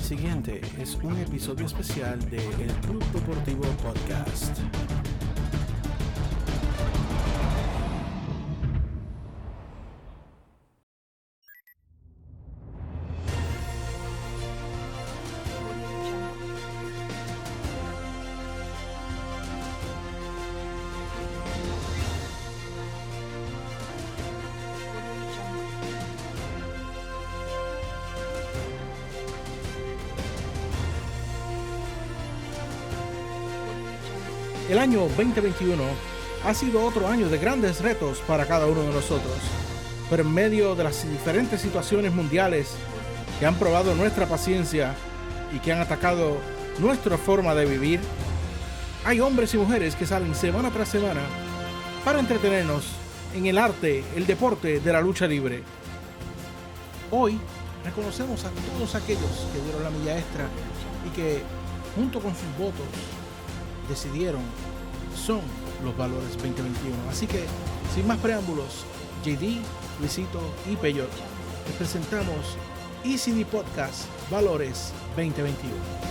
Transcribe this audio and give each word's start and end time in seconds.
Siguiente 0.00 0.60
es 0.80 0.96
un 0.96 1.16
episodio 1.18 1.66
especial 1.66 2.18
de 2.30 2.38
El 2.38 2.72
Club 2.82 3.04
Deportivo 3.12 3.62
Podcast. 3.82 4.58
Año 35.00 35.08
2021 35.16 35.82
ha 36.44 36.52
sido 36.52 36.84
otro 36.84 37.08
año 37.08 37.28
de 37.28 37.38
grandes 37.38 37.80
retos 37.80 38.18
para 38.26 38.44
cada 38.44 38.66
uno 38.66 38.82
de 38.82 38.92
nosotros, 38.92 39.36
pero 40.10 40.22
en 40.22 40.32
medio 40.32 40.74
de 40.74 40.84
las 40.84 41.10
diferentes 41.10 41.62
situaciones 41.62 42.12
mundiales 42.12 42.74
que 43.38 43.46
han 43.46 43.54
probado 43.54 43.94
nuestra 43.94 44.26
paciencia 44.26 44.94
y 45.54 45.58
que 45.58 45.72
han 45.72 45.80
atacado 45.80 46.36
nuestra 46.78 47.16
forma 47.16 47.54
de 47.54 47.64
vivir, 47.64 48.00
hay 49.04 49.20
hombres 49.20 49.54
y 49.54 49.58
mujeres 49.58 49.94
que 49.94 50.06
salen 50.06 50.34
semana 50.34 50.70
tras 50.70 50.88
semana 50.88 51.22
para 52.04 52.20
entretenernos 52.20 52.84
en 53.34 53.46
el 53.46 53.56
arte, 53.56 54.04
el 54.16 54.26
deporte 54.26 54.80
de 54.80 54.92
la 54.92 55.00
lucha 55.00 55.26
libre. 55.26 55.62
Hoy 57.10 57.38
reconocemos 57.84 58.44
a 58.44 58.50
todos 58.50 58.94
aquellos 58.94 59.46
que 59.52 59.62
dieron 59.62 59.82
la 59.82 59.90
milla 59.90 60.18
extra 60.18 60.46
y 61.06 61.10
que, 61.16 61.42
junto 61.96 62.20
con 62.20 62.32
sus 62.32 62.58
votos, 62.58 62.86
decidieron 63.88 64.42
son 65.20 65.40
los 65.84 65.96
valores 65.96 66.32
2021. 66.34 66.96
Así 67.10 67.26
que, 67.26 67.44
sin 67.94 68.06
más 68.06 68.18
preámbulos, 68.18 68.84
JD, 69.24 69.60
Luisito 70.00 70.40
y 70.70 70.76
Peyot, 70.76 71.10
les 71.66 71.76
presentamos 71.76 72.56
ECD 73.04 73.46
Podcast 73.46 74.06
Valores 74.30 74.92
2021. 75.16 76.09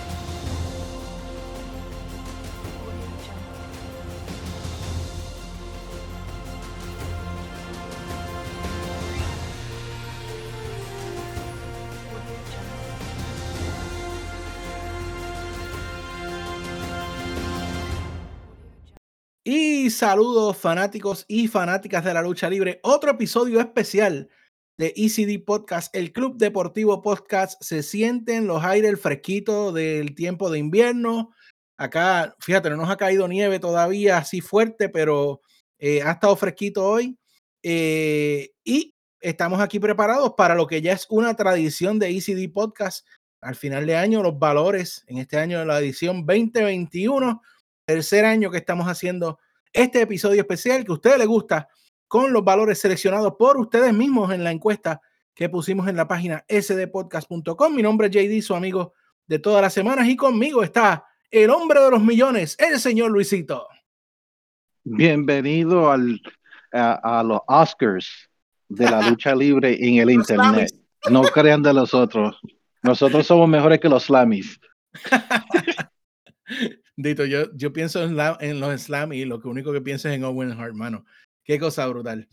Saludos 20.00 20.56
fanáticos 20.56 21.26
y 21.28 21.50
fanáticas 21.50 22.06
de 22.06 22.14
la 22.14 22.22
lucha 22.22 22.50
libre. 22.50 22.80
Otro 22.84 23.12
episodio 23.12 23.60
especial 23.60 24.30
de 24.78 24.94
ECD 24.96 25.44
Podcast, 25.44 25.94
el 25.94 26.14
Club 26.14 26.38
Deportivo 26.38 27.02
Podcast. 27.02 27.62
Se 27.62 27.84
sienten 27.84 28.48
los 28.48 28.64
aires 28.64 28.98
fresquitos 29.02 29.74
del 29.74 30.16
tiempo 30.16 30.50
de 30.50 30.60
invierno. 30.60 31.32
Acá, 31.76 32.34
fíjate, 32.40 32.70
no 32.70 32.78
nos 32.78 32.90
ha 32.90 32.96
caído 32.96 33.28
nieve 33.28 33.60
todavía 33.60 34.20
así 34.20 34.40
fuerte, 34.40 34.88
pero 34.88 35.42
eh, 35.80 36.02
ha 36.02 36.12
estado 36.12 36.38
fresquito 36.38 36.88
hoy. 36.88 37.20
Eh, 37.62 38.52
y 38.64 38.96
estamos 39.20 39.60
aquí 39.60 39.82
preparados 39.82 40.36
para 40.38 40.56
lo 40.56 40.66
que 40.66 40.82
ya 40.82 40.94
es 40.94 41.08
una 41.10 41.36
tradición 41.36 42.00
de 42.00 42.12
ECD 42.12 42.50
Podcast. 42.54 43.06
Al 43.42 43.56
final 43.56 43.86
de 43.86 43.98
año, 43.98 44.24
los 44.24 44.40
valores 44.40 45.04
en 45.08 45.18
este 45.18 45.38
año 45.38 45.60
de 45.60 45.66
la 45.66 45.78
edición 45.80 46.26
2021 46.26 47.42
tercer 47.90 48.24
año 48.24 48.52
que 48.52 48.60
estamos 48.60 48.88
haciendo 48.88 49.40
este 49.74 50.02
episodio 50.02 50.42
especial 50.42 50.84
que 50.84 50.92
a 50.92 50.96
ustedes 50.96 51.18
les 51.18 51.28
gusta 51.28 51.68
con 52.08 52.34
los 52.34 52.44
valores 52.44 52.80
seleccionados 52.80 53.36
por 53.38 53.58
ustedes 53.58 53.94
mismos 53.94 54.32
en 54.34 54.44
la 54.44 54.52
encuesta 54.52 55.02
que 55.34 55.48
pusimos 55.48 55.88
en 55.88 55.96
la 55.96 56.08
página 56.08 56.44
sdpodcast.com. 56.50 57.74
Mi 57.74 57.82
nombre 57.82 58.08
es 58.08 58.14
JD, 58.14 58.42
su 58.46 58.56
amigo 58.56 58.94
de 59.28 59.40
todas 59.40 59.62
las 59.62 59.74
semanas 59.74 60.08
y 60.08 60.16
conmigo 60.16 60.64
está 60.64 61.06
el 61.30 61.50
hombre 61.52 61.80
de 61.80 61.92
los 61.92 62.02
millones, 62.02 62.56
el 62.60 62.80
señor 62.80 63.12
Luisito. 63.12 63.68
Bienvenido 64.84 65.92
al, 65.92 66.20
a, 66.74 67.20
a 67.20 67.24
los 67.24 67.40
Oscars 67.48 68.30
de 68.68 68.90
la 68.90 69.02
lucha 69.10 69.36
libre 69.36 69.78
en 69.80 69.98
el 69.98 70.10
Internet. 70.10 70.72
No 71.10 71.22
crean 71.22 71.62
de 71.62 71.74
los 71.74 71.94
otros. 71.94 72.40
Nosotros 72.82 73.28
somos 73.28 73.48
mejores 73.48 73.80
que 73.80 73.90
los 73.90 74.06
Slammies. 74.06 74.60
Dito, 77.02 77.24
yo, 77.24 77.50
yo 77.54 77.72
pienso 77.72 78.04
en, 78.04 78.18
la, 78.18 78.38
en, 78.42 78.60
los 78.60 78.82
slam 78.82 79.14
y 79.14 79.24
lo 79.24 79.40
que 79.40 79.48
único 79.48 79.72
que 79.72 79.80
pienso 79.80 80.10
es 80.10 80.16
en 80.16 80.26
Owen 80.26 80.52
Hart, 80.52 80.72
hermano. 80.72 81.06
Qué 81.46 81.58
cosa 81.58 81.88
brutal. 81.88 82.28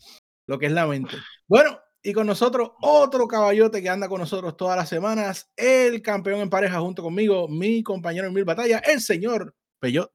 Lo 0.45 0.59
que 0.59 0.65
es 0.65 0.73
la 0.73 0.85
mente. 0.85 1.15
Bueno, 1.47 1.79
y 2.03 2.11
con 2.11 2.27
nosotros 2.27 2.71
otro 2.81 3.29
caballote 3.29 3.81
que 3.81 3.87
anda 3.87 4.09
con 4.09 4.19
nosotros 4.19 4.57
todas 4.57 4.75
las 4.75 4.89
semanas, 4.89 5.49
el 5.55 6.01
campeón 6.01 6.41
en 6.41 6.49
pareja 6.49 6.81
junto 6.81 7.01
conmigo, 7.01 7.47
mi 7.47 7.81
compañero 7.81 8.27
en 8.27 8.33
mil 8.33 8.43
batallas, 8.43 8.81
el 8.85 8.99
señor 8.99 9.55
Peyot. 9.79 10.11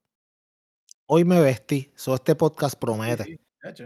Hoy 1.07 1.25
me 1.25 1.41
vestí, 1.41 1.91
so 1.97 2.15
este 2.15 2.35
podcast 2.35 2.79
promete. 2.79 3.25
Sí, 3.25 3.39
sí, 3.75 3.85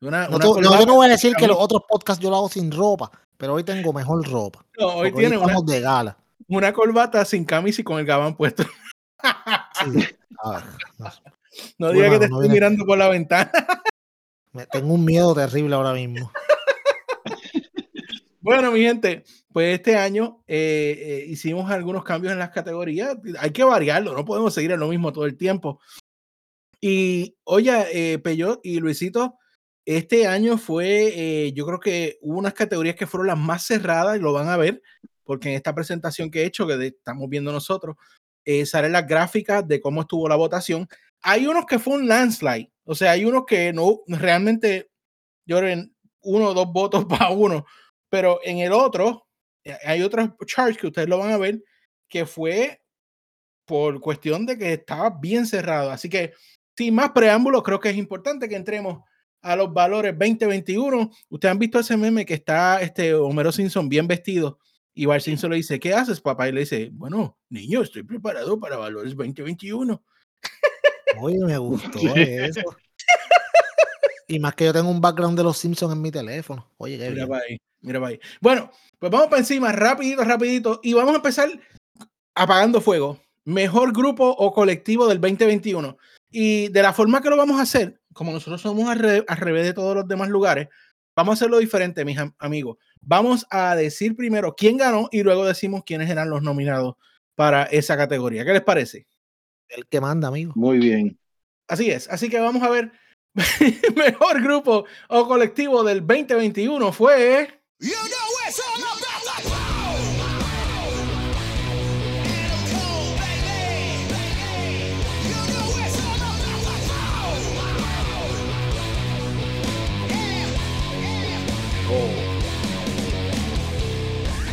una, 0.00 0.26
no, 0.26 0.34
una 0.34 0.44
tú, 0.44 0.60
no, 0.62 0.80
yo 0.80 0.86
no 0.86 0.94
voy 0.96 1.06
a 1.06 1.10
decir 1.10 1.32
que 1.36 1.46
los 1.46 1.58
otros 1.60 1.82
podcasts 1.88 2.20
yo 2.20 2.30
lo 2.30 2.38
hago 2.38 2.48
sin 2.48 2.72
ropa, 2.72 3.12
pero 3.36 3.54
hoy 3.54 3.62
tengo 3.62 3.92
mejor 3.92 4.28
ropa. 4.28 4.66
No, 4.80 4.96
hoy 4.96 5.12
tiene 5.12 5.36
hoy 5.36 5.44
una, 5.44 5.60
de 5.64 5.80
gala. 5.80 6.18
una 6.48 6.72
corbata 6.72 7.24
sin 7.24 7.44
camisa 7.44 7.82
y 7.82 7.84
con 7.84 8.00
el 8.00 8.04
gabán 8.04 8.36
puesto. 8.36 8.64
Sí. 9.92 10.04
Ah, 10.42 10.62
no. 10.98 11.08
no 11.78 11.92
diga 11.92 12.08
Bueno, 12.08 12.12
que 12.12 12.18
te 12.26 12.28
no 12.30 12.36
estoy 12.36 12.40
viene- 12.40 12.54
mirando 12.54 12.84
por 12.86 12.98
la 12.98 13.08
ventana. 13.08 13.50
Me- 14.52 14.66
Tengo 14.66 14.94
un 14.94 15.04
miedo 15.04 15.34
terrible 15.34 15.74
ahora 15.74 15.92
mismo. 15.92 16.30
Bueno, 18.40 18.70
mi 18.70 18.80
gente, 18.82 19.24
pues 19.52 19.74
este 19.74 19.96
año 19.96 20.44
eh, 20.46 20.94
eh, 21.00 21.24
hicimos 21.28 21.68
algunos 21.68 22.04
cambios 22.04 22.32
en 22.32 22.38
las 22.38 22.50
categorías. 22.50 23.16
Hay 23.40 23.50
que 23.50 23.64
variarlo, 23.64 24.14
no 24.14 24.24
podemos 24.24 24.54
seguir 24.54 24.70
en 24.70 24.78
lo 24.78 24.86
mismo 24.86 25.12
todo 25.12 25.24
el 25.26 25.36
tiempo. 25.36 25.80
Y 26.80 27.36
oye, 27.42 28.12
eh, 28.12 28.18
Peyot 28.20 28.60
y 28.62 28.78
Luisito, 28.78 29.38
este 29.84 30.28
año 30.28 30.58
fue, 30.58 31.12
eh, 31.46 31.52
yo 31.54 31.66
creo 31.66 31.80
que 31.80 32.18
hubo 32.22 32.38
unas 32.38 32.54
categorías 32.54 32.94
que 32.94 33.08
fueron 33.08 33.26
las 33.26 33.38
más 33.38 33.66
cerradas 33.66 34.16
y 34.16 34.20
lo 34.20 34.32
van 34.32 34.48
a 34.48 34.56
ver, 34.56 34.80
porque 35.24 35.48
en 35.48 35.56
esta 35.56 35.74
presentación 35.74 36.30
que 36.30 36.42
he 36.42 36.46
hecho, 36.46 36.68
que 36.68 36.76
de- 36.76 36.86
estamos 36.88 37.28
viendo 37.28 37.50
nosotros, 37.50 37.96
eh, 38.46 38.64
salen 38.64 38.92
las 38.92 39.06
gráficas 39.06 39.66
de 39.66 39.80
cómo 39.80 40.02
estuvo 40.02 40.28
la 40.28 40.36
votación. 40.36 40.88
Hay 41.20 41.46
unos 41.46 41.66
que 41.66 41.80
fue 41.80 41.94
un 41.94 42.06
landslide, 42.06 42.70
o 42.84 42.94
sea, 42.94 43.10
hay 43.10 43.24
unos 43.24 43.44
que 43.44 43.72
no 43.72 44.02
realmente, 44.06 44.88
yo 45.44 45.58
creo 45.58 45.70
en 45.70 45.94
uno 46.22 46.46
o 46.50 46.54
dos 46.54 46.72
votos 46.72 47.04
para 47.08 47.30
uno, 47.30 47.66
pero 48.08 48.38
en 48.44 48.58
el 48.58 48.72
otro, 48.72 49.26
eh, 49.64 49.76
hay 49.84 50.02
otros 50.02 50.30
charts 50.46 50.78
que 50.78 50.86
ustedes 50.86 51.08
lo 51.08 51.18
van 51.18 51.32
a 51.32 51.38
ver, 51.38 51.62
que 52.08 52.24
fue 52.24 52.80
por 53.66 54.00
cuestión 54.00 54.46
de 54.46 54.56
que 54.56 54.74
estaba 54.74 55.10
bien 55.10 55.44
cerrado. 55.44 55.90
Así 55.90 56.08
que, 56.08 56.32
sin 56.76 56.94
más 56.94 57.10
preámbulos, 57.10 57.64
creo 57.64 57.80
que 57.80 57.90
es 57.90 57.96
importante 57.96 58.48
que 58.48 58.54
entremos 58.54 59.02
a 59.42 59.56
los 59.56 59.72
valores 59.72 60.12
2021. 60.16 61.10
Ustedes 61.30 61.52
han 61.52 61.58
visto 61.58 61.80
ese 61.80 61.96
meme 61.96 62.24
que 62.24 62.34
está 62.34 62.80
este 62.80 63.12
Homero 63.12 63.50
Simpson 63.50 63.88
bien 63.88 64.06
vestido 64.06 64.60
y 64.96 65.04
Bart 65.06 65.22
Simpson 65.22 65.50
le 65.50 65.56
dice, 65.58 65.78
¿qué 65.78 65.92
haces, 65.94 66.20
papá? 66.20 66.48
Y 66.48 66.52
le 66.52 66.60
dice, 66.60 66.88
bueno, 66.92 67.38
niño, 67.50 67.82
estoy 67.82 68.02
preparado 68.02 68.58
para 68.58 68.76
valores 68.78 69.14
2021. 69.14 70.02
Oye, 71.20 71.38
me 71.44 71.58
gustó 71.58 71.98
eso. 72.16 72.62
Y 74.28 74.40
más 74.40 74.54
que 74.54 74.64
yo 74.64 74.72
tengo 74.72 74.88
un 74.90 75.00
background 75.00 75.36
de 75.38 75.44
los 75.44 75.56
Simpsons 75.58 75.92
en 75.92 76.02
mi 76.02 76.10
teléfono. 76.10 76.68
Oye, 76.78 76.98
qué 76.98 77.10
Mira 77.10 77.26
para 77.28 77.42
ahí, 77.44 77.58
mira 77.80 78.00
para 78.00 78.10
ahí. 78.10 78.20
Bueno, 78.40 78.70
pues 78.98 79.12
vamos 79.12 79.28
para 79.28 79.38
encima, 79.38 79.70
rapidito, 79.70 80.24
rapidito, 80.24 80.80
y 80.82 80.94
vamos 80.94 81.12
a 81.12 81.16
empezar 81.16 81.48
apagando 82.34 82.80
fuego. 82.80 83.20
Mejor 83.44 83.92
grupo 83.92 84.28
o 84.28 84.52
colectivo 84.52 85.06
del 85.06 85.20
2021. 85.20 85.96
Y 86.32 86.68
de 86.68 86.82
la 86.82 86.92
forma 86.92 87.20
que 87.22 87.30
lo 87.30 87.36
vamos 87.36 87.58
a 87.60 87.62
hacer, 87.62 88.00
como 88.12 88.32
nosotros 88.32 88.60
somos 88.60 88.88
al, 88.88 88.98
re- 88.98 89.24
al 89.28 89.36
revés 89.36 89.64
de 89.64 89.72
todos 89.74 89.94
los 89.94 90.08
demás 90.08 90.28
lugares, 90.28 90.68
vamos 91.16 91.32
a 91.32 91.34
hacerlo 91.34 91.58
diferente, 91.58 92.04
mis 92.04 92.18
am- 92.18 92.34
amigos. 92.38 92.76
Vamos 93.00 93.46
a 93.50 93.74
decir 93.74 94.14
primero 94.14 94.54
quién 94.54 94.76
ganó 94.76 95.08
y 95.10 95.22
luego 95.22 95.44
decimos 95.46 95.82
quiénes 95.84 96.10
eran 96.10 96.30
los 96.30 96.42
nominados 96.42 96.94
para 97.34 97.64
esa 97.64 97.96
categoría. 97.96 98.44
¿Qué 98.44 98.52
les 98.52 98.62
parece? 98.62 99.06
El 99.68 99.86
que 99.86 100.00
manda, 100.00 100.28
amigo. 100.28 100.52
Muy 100.54 100.78
bien. 100.78 101.18
Así 101.68 101.90
es. 101.90 102.08
Así 102.08 102.28
que 102.28 102.38
vamos 102.38 102.62
a 102.62 102.70
ver. 102.70 102.92
Mejor 103.96 104.42
grupo 104.42 104.84
o 105.08 105.26
colectivo 105.26 105.82
del 105.82 106.06
2021 106.06 106.92
fue. 106.92 107.60
You 107.80 107.90
know 107.90 108.95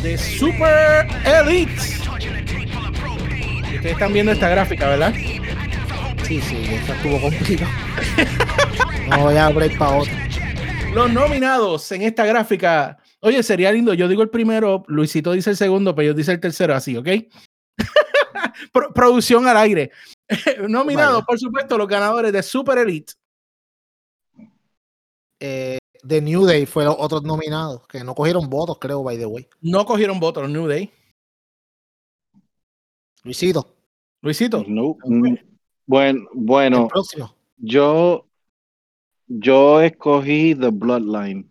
de 0.02 0.18
Super 0.18 1.06
Elite. 1.24 1.72
Ustedes 3.74 3.92
están 3.92 4.12
viendo 4.12 4.32
esta 4.32 4.48
gráfica, 4.48 4.88
¿verdad? 4.88 5.14
Sí, 6.24 6.40
sí, 6.40 6.64
eso 6.70 6.92
estuvo 6.92 7.20
complicado. 7.20 7.70
No 9.10 9.18
voy 9.24 9.36
a 9.36 9.50
break 9.50 9.76
para 9.76 9.98
otro. 9.98 10.12
Los 10.94 11.12
nominados 11.12 11.92
en 11.92 12.02
esta 12.02 12.24
gráfica. 12.24 12.96
Oye, 13.20 13.42
sería 13.42 13.70
lindo. 13.70 13.92
Yo 13.92 14.08
digo 14.08 14.22
el 14.22 14.30
primero, 14.30 14.82
Luisito 14.88 15.32
dice 15.32 15.50
el 15.50 15.56
segundo, 15.58 15.94
pero 15.94 16.08
yo 16.08 16.14
dice 16.14 16.32
el 16.32 16.40
tercero, 16.40 16.74
así, 16.74 16.96
¿ok? 16.96 17.08
Pro- 18.72 18.94
producción 18.94 19.46
al 19.46 19.58
aire. 19.58 19.90
nominados, 20.68 21.22
por 21.24 21.38
supuesto, 21.38 21.76
los 21.76 21.86
ganadores 21.86 22.32
de 22.32 22.42
Super 22.42 22.78
Elite. 22.78 23.12
Eh, 25.40 25.76
The 26.06 26.20
New 26.20 26.44
Day 26.44 26.66
fue 26.66 26.84
los 26.84 26.96
otros 26.98 27.22
nominados, 27.22 27.86
que 27.86 28.04
no 28.04 28.14
cogieron 28.14 28.48
votos, 28.50 28.78
creo, 28.80 29.02
by 29.02 29.16
the 29.16 29.26
way. 29.26 29.48
No 29.60 29.84
cogieron 29.86 30.20
votos 30.20 30.42
los 30.42 30.52
New 30.52 30.66
Day. 30.66 30.90
Luisito, 33.22 33.74
Luisito, 34.20 34.64
No, 34.68 34.96
mm, 35.04 35.34
bueno, 35.86 36.20
el 36.20 36.26
bueno, 36.34 36.88
próximo. 36.88 37.34
yo, 37.56 38.26
yo 39.26 39.80
escogí 39.80 40.54
The 40.54 40.68
Bloodline. 40.70 41.48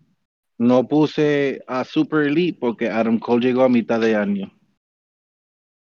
No 0.56 0.86
puse 0.86 1.60
a 1.66 1.84
Super 1.84 2.26
Elite 2.28 2.58
porque 2.60 2.88
Adam 2.88 3.18
Cole 3.18 3.44
llegó 3.44 3.64
a 3.64 3.68
mitad 3.68 3.98
de 4.00 4.14
año. 4.14 4.52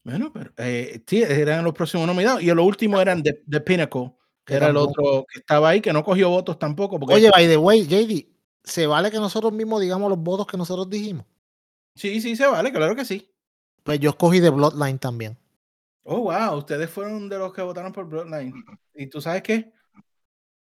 bueno, 0.04 0.30
pero 0.32 0.52
eh, 0.58 1.02
sí, 1.06 1.22
eran 1.22 1.64
los 1.64 1.74
próximos 1.74 2.06
nominados. 2.06 2.40
Y 2.40 2.46
los 2.46 2.64
últimos 2.64 3.00
eran 3.00 3.20
The, 3.20 3.42
The 3.48 3.60
Pinnacle, 3.62 4.12
que 4.44 4.54
era 4.54 4.68
el 4.68 4.76
otro 4.76 5.26
que 5.28 5.40
estaba 5.40 5.70
ahí, 5.70 5.80
que 5.80 5.92
no 5.92 6.04
cogió 6.04 6.28
votos 6.30 6.56
tampoco. 6.56 7.00
Porque, 7.00 7.14
Oye, 7.16 7.30
by 7.32 7.48
the 7.48 7.56
way, 7.56 7.84
JD, 7.84 8.28
¿se 8.64 8.86
vale 8.86 9.10
que 9.10 9.18
nosotros 9.18 9.52
mismos 9.52 9.80
digamos 9.80 10.08
los 10.10 10.18
votos 10.18 10.46
que 10.46 10.56
nosotros 10.56 10.88
dijimos? 10.90 11.26
sí, 11.94 12.20
sí, 12.20 12.36
se 12.36 12.46
vale, 12.46 12.72
claro 12.72 12.96
que 12.96 13.04
sí. 13.04 13.30
Pues 13.82 14.00
yo 14.00 14.08
escogí 14.10 14.40
The 14.40 14.48
Bloodline 14.50 14.98
también. 14.98 15.36
Oh, 16.04 16.20
wow, 16.22 16.56
ustedes 16.58 16.90
fueron 16.90 17.28
de 17.28 17.38
los 17.38 17.52
que 17.52 17.62
votaron 17.62 17.92
por 17.92 18.06
Bloodline. 18.08 18.54
¿Y 18.94 19.06
tú 19.08 19.20
sabes 19.20 19.42
qué? 19.42 19.72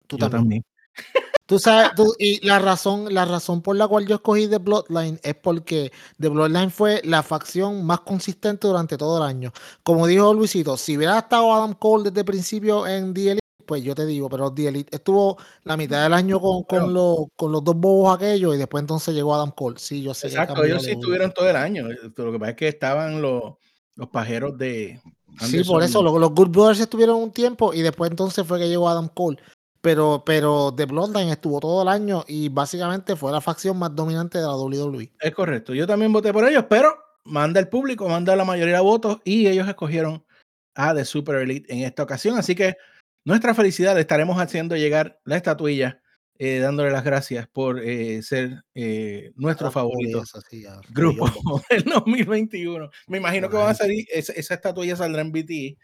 Tú 0.08 0.18
Yo 0.18 0.30
también. 0.30 0.64
Tú 1.48 1.60
sabes, 1.60 1.92
tú- 1.96 2.16
y 2.18 2.46
la 2.46 2.58
razón, 2.60 3.14
la 3.14 3.26
razón 3.26 3.62
por 3.62 3.76
la 3.76 3.88
cual 3.88 4.08
yo 4.08 4.16
escogí 4.16 4.48
The 4.48 4.58
Bloodline 4.58 5.20
es 5.24 5.36
porque 5.36 5.92
The 6.20 6.30
Bloodline 6.30 6.72
fue 6.72 7.02
la 7.04 7.22
facción 7.22 7.86
más 7.86 8.00
consistente 8.02 8.68
durante 8.68 8.98
todo 8.98 9.18
el 9.18 9.24
año. 9.30 9.52
Como 9.84 10.08
dijo 10.08 10.34
Luisito, 10.34 10.76
si 10.78 10.98
hubiera 10.98 11.20
estado 11.20 11.54
Adam 11.54 11.76
Cole 11.76 12.06
desde 12.06 12.22
el 12.22 12.26
principio 12.26 12.88
en 12.88 13.14
The 13.14 13.40
pues 13.66 13.84
yo 13.84 13.96
te 13.96 14.06
digo, 14.06 14.30
pero 14.30 14.54
The 14.54 14.68
Elite 14.68 14.96
estuvo 14.96 15.38
la 15.64 15.76
mitad 15.78 16.04
del 16.04 16.14
año 16.14 16.40
con, 16.40 16.64
con, 16.64 16.94
los, 16.94 17.28
con 17.36 17.52
los 17.52 17.64
dos 17.64 17.76
bobos 17.76 18.16
aquellos 18.16 18.56
y 18.56 18.58
después 18.58 18.82
entonces 18.82 19.14
llegó 19.14 19.34
Adam 19.36 19.52
Cole. 19.52 19.78
Sí, 19.80 20.02
yo 20.02 20.14
sé. 20.14 20.28
Exacto, 20.28 20.64
ellos 20.64 20.84
sí 20.84 20.92
estuvieron 20.92 21.32
todo 21.32 21.50
el 21.50 21.56
año. 21.56 21.90
eh, 21.90 21.98
Lo 22.16 22.32
que 22.32 22.40
pasa 22.40 22.52
es 22.52 22.58
que 22.58 22.68
estaban 22.68 23.22
los, 23.22 23.54
los 23.96 24.10
pajeros 24.10 24.58
de. 24.58 25.02
Sí, 25.42 25.64
por 25.64 25.84
eso 25.84 26.02
los, 26.02 26.18
los 26.20 26.32
Good 26.32 26.50
Brothers 26.50 26.80
estuvieron 26.80 27.18
un 27.18 27.32
tiempo 27.32 27.74
y 27.74 27.82
después 27.82 28.10
entonces 28.10 28.46
fue 28.48 28.60
que 28.60 28.70
llegó 28.70 28.88
Adam 28.90 29.10
Cole. 29.10 29.38
Pero, 29.82 30.24
pero 30.26 30.74
The 30.76 30.86
Bloodline 30.86 31.30
estuvo 31.30 31.60
todo 31.60 31.84
el 31.84 31.88
año 31.90 32.24
y 32.28 32.50
básicamente 32.50 33.16
fue 33.16 33.32
la 33.32 33.40
facción 33.40 33.78
más 33.78 33.96
dominante 33.96 34.40
de 34.40 34.46
la 34.46 34.56
WWE. 34.56 35.12
Es 35.20 35.36
correcto. 35.36 35.76
Yo 35.76 35.86
también 35.86 36.12
voté 36.12 36.34
por 36.34 36.48
ellos, 36.48 36.66
pero 36.68 36.96
manda 37.26 37.60
el 37.60 37.68
público, 37.68 38.10
manda 38.10 38.36
la 38.36 38.46
mayoría 38.46 38.78
de 38.78 38.82
votos 38.82 39.20
y 39.24 39.46
ellos 39.46 39.68
escogieron 39.68 40.26
a 40.74 40.96
The 40.96 41.06
Super 41.06 41.36
Elite 41.36 41.72
en 41.72 41.84
esta 41.84 42.02
ocasión. 42.02 42.38
Así 42.38 42.56
que 42.56 42.78
nuestra 43.26 43.54
felicidad 43.54 43.96
le 43.96 44.02
estaremos 44.02 44.40
haciendo 44.40 44.76
llegar 44.78 45.20
la 45.26 45.36
estatuilla, 45.36 46.02
eh, 46.38 46.60
dándole 46.60 46.92
las 46.92 47.04
gracias 47.04 47.48
por 47.48 47.80
eh, 47.84 48.22
ser 48.22 48.64
eh, 48.74 49.32
nuestro 49.36 49.68
Adam 49.68 49.74
favorito 49.74 50.20
Cole 50.20 50.22
y 50.22 50.24
eso, 50.24 50.42
sí, 50.50 50.66
a- 50.66 50.80
grupo 50.90 51.26
del 51.70 51.84
2021. 51.84 52.90
Me 53.08 53.18
imagino 53.18 53.50
que 53.50 53.58
van 53.58 53.70
a 53.70 53.74
salir, 53.74 54.06
esa, 54.12 54.34
esa 54.34 54.54
estatuilla 54.54 54.96
saldrá 54.96 55.22
en 55.22 55.32
BT. 55.32 55.78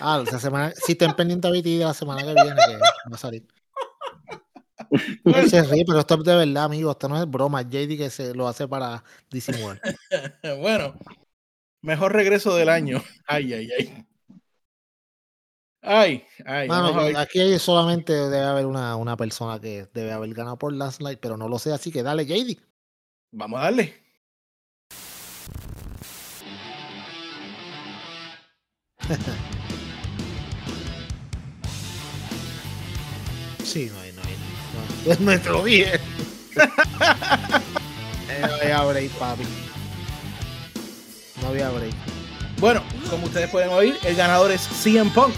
Ah, 0.00 0.22
esa 0.26 0.38
semana, 0.38 0.72
si 0.74 0.92
estén 0.92 1.14
pendientes 1.14 1.48
a 1.48 1.52
BT 1.52 1.64
de 1.78 1.84
la 1.84 1.94
semana 1.94 2.22
que 2.22 2.34
viene, 2.34 2.54
que 2.54 2.76
va 2.76 3.14
a 3.14 3.18
salir. 3.18 3.46
Él 5.24 5.50
se 5.50 5.62
ríe, 5.64 5.84
pero 5.86 6.00
esto 6.00 6.14
es 6.14 6.24
de 6.24 6.34
verdad, 6.36 6.64
amigo. 6.64 6.90
Esto 6.90 7.08
no 7.08 7.20
es 7.20 7.28
broma. 7.28 7.62
JD 7.62 7.96
que 7.98 8.10
se 8.10 8.34
lo 8.34 8.48
hace 8.48 8.66
para 8.68 9.02
disimular. 9.30 9.80
bueno, 10.60 10.94
mejor 11.82 12.12
regreso 12.12 12.54
del 12.56 12.68
año. 12.68 13.02
Ay, 13.26 13.52
ay, 13.52 13.68
ay. 13.78 14.06
Ay, 15.80 16.24
ay. 16.44 16.68
Mano, 16.68 16.94
ver. 16.94 17.16
aquí 17.16 17.40
hay 17.40 17.58
solamente 17.58 18.12
debe 18.12 18.44
haber 18.44 18.66
una, 18.66 18.96
una 18.96 19.16
persona 19.16 19.60
que 19.60 19.88
debe 19.94 20.12
haber 20.12 20.34
ganado 20.34 20.58
por 20.58 20.72
Last 20.72 21.00
Light, 21.00 21.20
pero 21.20 21.36
no 21.36 21.48
lo 21.48 21.58
sé, 21.58 21.72
así 21.72 21.92
que 21.92 22.02
dale, 22.02 22.26
JD. 22.26 22.58
Vamos 23.32 23.60
a 23.60 23.64
darle. 23.64 23.94
Sí, 33.68 33.90
no 33.92 34.00
hay, 34.00 34.12
no 34.12 34.22
hay. 34.22 34.34
No, 35.04 35.12
es 35.12 35.20
nuestro 35.20 35.62
bien. 35.62 36.00
Eh, 38.30 38.42
no 38.46 38.54
había 38.54 38.82
break, 38.82 39.10
papi. 39.12 39.42
No 41.40 41.48
había 41.48 41.70
break. 41.70 41.94
Bueno, 42.60 42.82
como 43.10 43.26
ustedes 43.26 43.48
pueden 43.50 43.70
oír, 43.70 43.96
el 44.04 44.14
ganador 44.14 44.50
es 44.52 44.60
CM 44.60 45.10
Punk. 45.10 45.34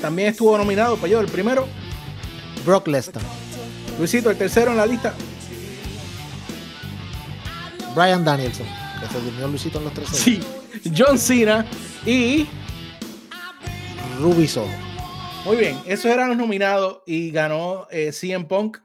También 0.00 0.28
estuvo 0.28 0.56
nominado 0.56 0.96
para 0.96 1.08
yo, 1.08 1.20
el 1.20 1.26
primero. 1.28 1.66
Brock 2.64 2.88
Lesnar, 2.88 3.22
Luisito, 3.98 4.30
el 4.30 4.36
tercero 4.36 4.70
en 4.72 4.76
la 4.76 4.86
lista. 4.86 5.14
Brian 7.94 8.24
Danielson, 8.24 8.66
que 9.00 9.06
se 9.08 9.20
durmió 9.20 9.48
Luisito 9.48 9.78
en 9.78 9.84
los 9.84 9.94
tres 9.94 10.08
Sí, 10.10 10.40
John 10.96 11.18
Cena. 11.18 11.64
Y 12.04 12.46
Ruby 14.20 14.46
Soho. 14.46 14.68
muy 15.44 15.56
bien, 15.56 15.78
esos 15.86 16.06
eran 16.06 16.28
los 16.28 16.36
nominados 16.36 17.02
y 17.06 17.30
ganó 17.30 17.86
eh, 17.90 18.12
CM 18.12 18.44
Punk. 18.46 18.78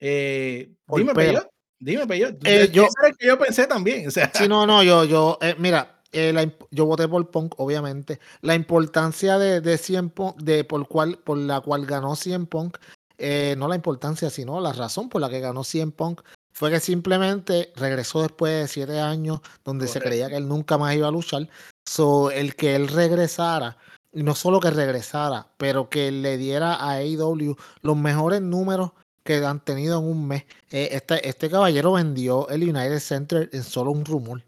Eh, 0.00 0.70
dime. 0.88 1.14
Peyot. 1.14 1.48
Dime, 1.78 2.06
Peyot. 2.06 2.36
Eh, 2.46 2.68
yo- 2.72 2.86
yo 3.20 3.38
pensé 3.38 3.66
también. 3.66 4.06
O 4.06 4.10
sea, 4.10 4.30
Sí, 4.34 4.46
no, 4.48 4.66
no, 4.66 4.82
yo, 4.84 5.04
yo, 5.04 5.38
eh, 5.42 5.54
mira, 5.58 6.00
eh, 6.12 6.32
la 6.32 6.50
yo 6.70 6.86
voté 6.86 7.08
por 7.08 7.30
Punk, 7.30 7.54
obviamente. 7.58 8.20
La 8.40 8.54
importancia 8.54 9.38
de, 9.38 9.60
de 9.60 9.78
CM 9.78 10.10
Punk, 10.10 10.36
de 10.36 10.64
por 10.64 10.86
cual, 10.86 11.18
por 11.18 11.38
la 11.38 11.60
cual 11.60 11.86
ganó 11.86 12.14
CM 12.14 12.46
Punk, 12.46 12.78
eh, 13.18 13.54
no 13.56 13.68
la 13.68 13.76
importancia, 13.76 14.30
sino 14.30 14.60
la 14.60 14.72
razón 14.72 15.08
por 15.08 15.20
la 15.20 15.28
que 15.28 15.40
ganó 15.40 15.64
CM 15.64 15.92
Punk 15.92 16.22
fue 16.52 16.70
que 16.70 16.80
simplemente 16.80 17.72
regresó 17.76 18.20
después 18.22 18.52
de 18.52 18.68
siete 18.68 19.00
años 19.00 19.40
donde 19.64 19.88
se 19.88 20.00
creía 20.00 20.28
que 20.28 20.36
él 20.36 20.48
nunca 20.48 20.76
más 20.78 20.94
iba 20.94 21.08
a 21.08 21.10
luchar. 21.10 21.48
So, 21.86 22.30
el 22.30 22.54
que 22.56 22.76
él 22.76 22.88
regresara, 22.88 23.78
y 24.12 24.22
no 24.22 24.34
solo 24.34 24.60
que 24.60 24.70
regresara, 24.70 25.48
pero 25.56 25.88
que 25.88 26.12
le 26.12 26.36
diera 26.36 26.74
a 26.74 26.96
AEW 26.96 27.56
los 27.80 27.96
mejores 27.96 28.42
números 28.42 28.92
que 29.24 29.36
han 29.44 29.64
tenido 29.64 29.98
en 29.98 30.04
un 30.04 30.28
mes. 30.28 30.44
Eh, 30.70 30.90
este, 30.92 31.26
este 31.28 31.48
caballero 31.48 31.92
vendió 31.92 32.48
el 32.48 32.62
United 32.62 32.98
Center 33.00 33.48
en 33.52 33.62
solo 33.62 33.92
un 33.92 34.04
rumor. 34.04 34.42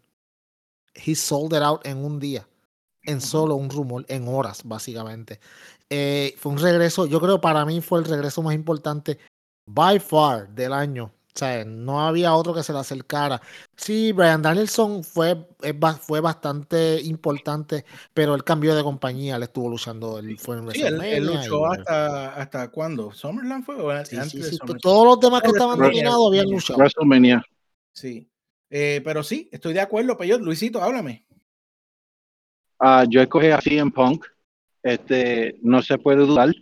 He 0.95 1.15
sold 1.15 1.53
it 1.53 1.61
out 1.61 1.85
en 1.85 2.03
un 2.03 2.19
día. 2.19 2.47
En 3.03 3.21
solo 3.21 3.55
un 3.55 3.69
rumor, 3.69 4.05
en 4.07 4.27
horas, 4.27 4.61
básicamente. 4.63 5.39
Eh, 5.89 6.35
fue 6.39 6.51
un 6.51 6.57
regreso, 6.57 7.05
yo 7.05 7.21
creo 7.21 7.39
para 7.39 7.63
mí 7.65 7.79
fue 7.81 7.99
el 7.99 8.05
regreso 8.05 8.41
más 8.41 8.55
importante 8.55 9.19
by 9.67 9.99
far 9.99 10.49
del 10.49 10.73
año. 10.73 11.11
O 11.35 11.37
sea, 11.37 11.65
no 11.65 11.99
había 11.99 12.33
otro 12.33 12.53
que 12.53 12.63
se 12.63 12.71
le 12.71 12.79
acercara. 12.79 13.41
Sí, 13.75 14.13
Brian 14.13 14.41
Danielson 14.41 15.03
fue, 15.03 15.35
fue 16.01 16.21
bastante 16.21 17.01
importante, 17.01 17.83
pero 18.13 18.35
él 18.35 18.43
cambió 18.45 18.73
de 18.73 18.81
compañía, 18.81 19.35
él 19.35 19.43
estuvo 19.43 19.69
luchando, 19.69 20.17
él 20.17 20.37
fue 20.39 20.57
en 20.57 20.71
sí, 20.71 20.81
él, 20.81 21.01
él 21.01 21.23
y 21.23 21.27
luchó 21.27 21.59
whatever. 21.59 21.81
hasta, 21.81 22.35
hasta 22.35 22.71
cuándo? 22.71 23.11
¿Summerland 23.11 23.65
fue? 23.65 23.75
O 23.75 24.05
Sí, 24.05 24.15
antes 24.15 24.31
sí, 24.31 24.57
de? 24.65 24.79
Todos 24.81 25.05
los 25.05 25.19
demás 25.19 25.41
que 25.41 25.49
estaban 25.49 25.77
nominados 25.77 26.25
habían 26.25 26.49
luchado. 26.49 26.79
WrestleMania. 26.79 27.43
Sí. 27.91 28.29
Eh, 28.69 29.01
pero 29.03 29.23
sí, 29.23 29.49
estoy 29.51 29.73
de 29.73 29.81
acuerdo, 29.81 30.17
Peyot. 30.17 30.41
Luisito, 30.41 30.81
háblame. 30.81 31.25
Ah, 32.79 33.05
yo 33.09 33.21
escogí 33.21 33.47
a 33.47 33.61
CM 33.61 33.91
Punk. 33.91 34.25
Este, 34.83 35.57
no 35.61 35.81
se 35.81 35.97
puede 35.97 36.25
dudar. 36.25 36.53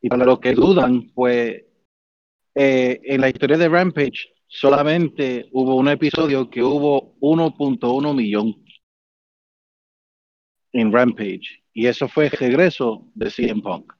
Y 0.00 0.08
para 0.08 0.24
los 0.24 0.40
que 0.40 0.52
dudan, 0.52 1.10
pues 1.14 1.64
eh, 2.54 3.00
en 3.04 3.20
la 3.20 3.28
historia 3.28 3.56
de 3.56 3.68
Rampage 3.68 4.28
solamente 4.46 5.48
hubo 5.52 5.76
un 5.76 5.88
episodio 5.88 6.48
que 6.48 6.62
hubo 6.62 7.16
1.1 7.20 8.14
millón 8.14 8.64
en 10.72 10.92
Rampage. 10.92 11.62
Y 11.72 11.86
eso 11.86 12.08
fue 12.08 12.26
el 12.26 12.32
regreso 12.32 13.10
de 13.14 13.30
CM 13.30 13.62
Punk. 13.62 13.92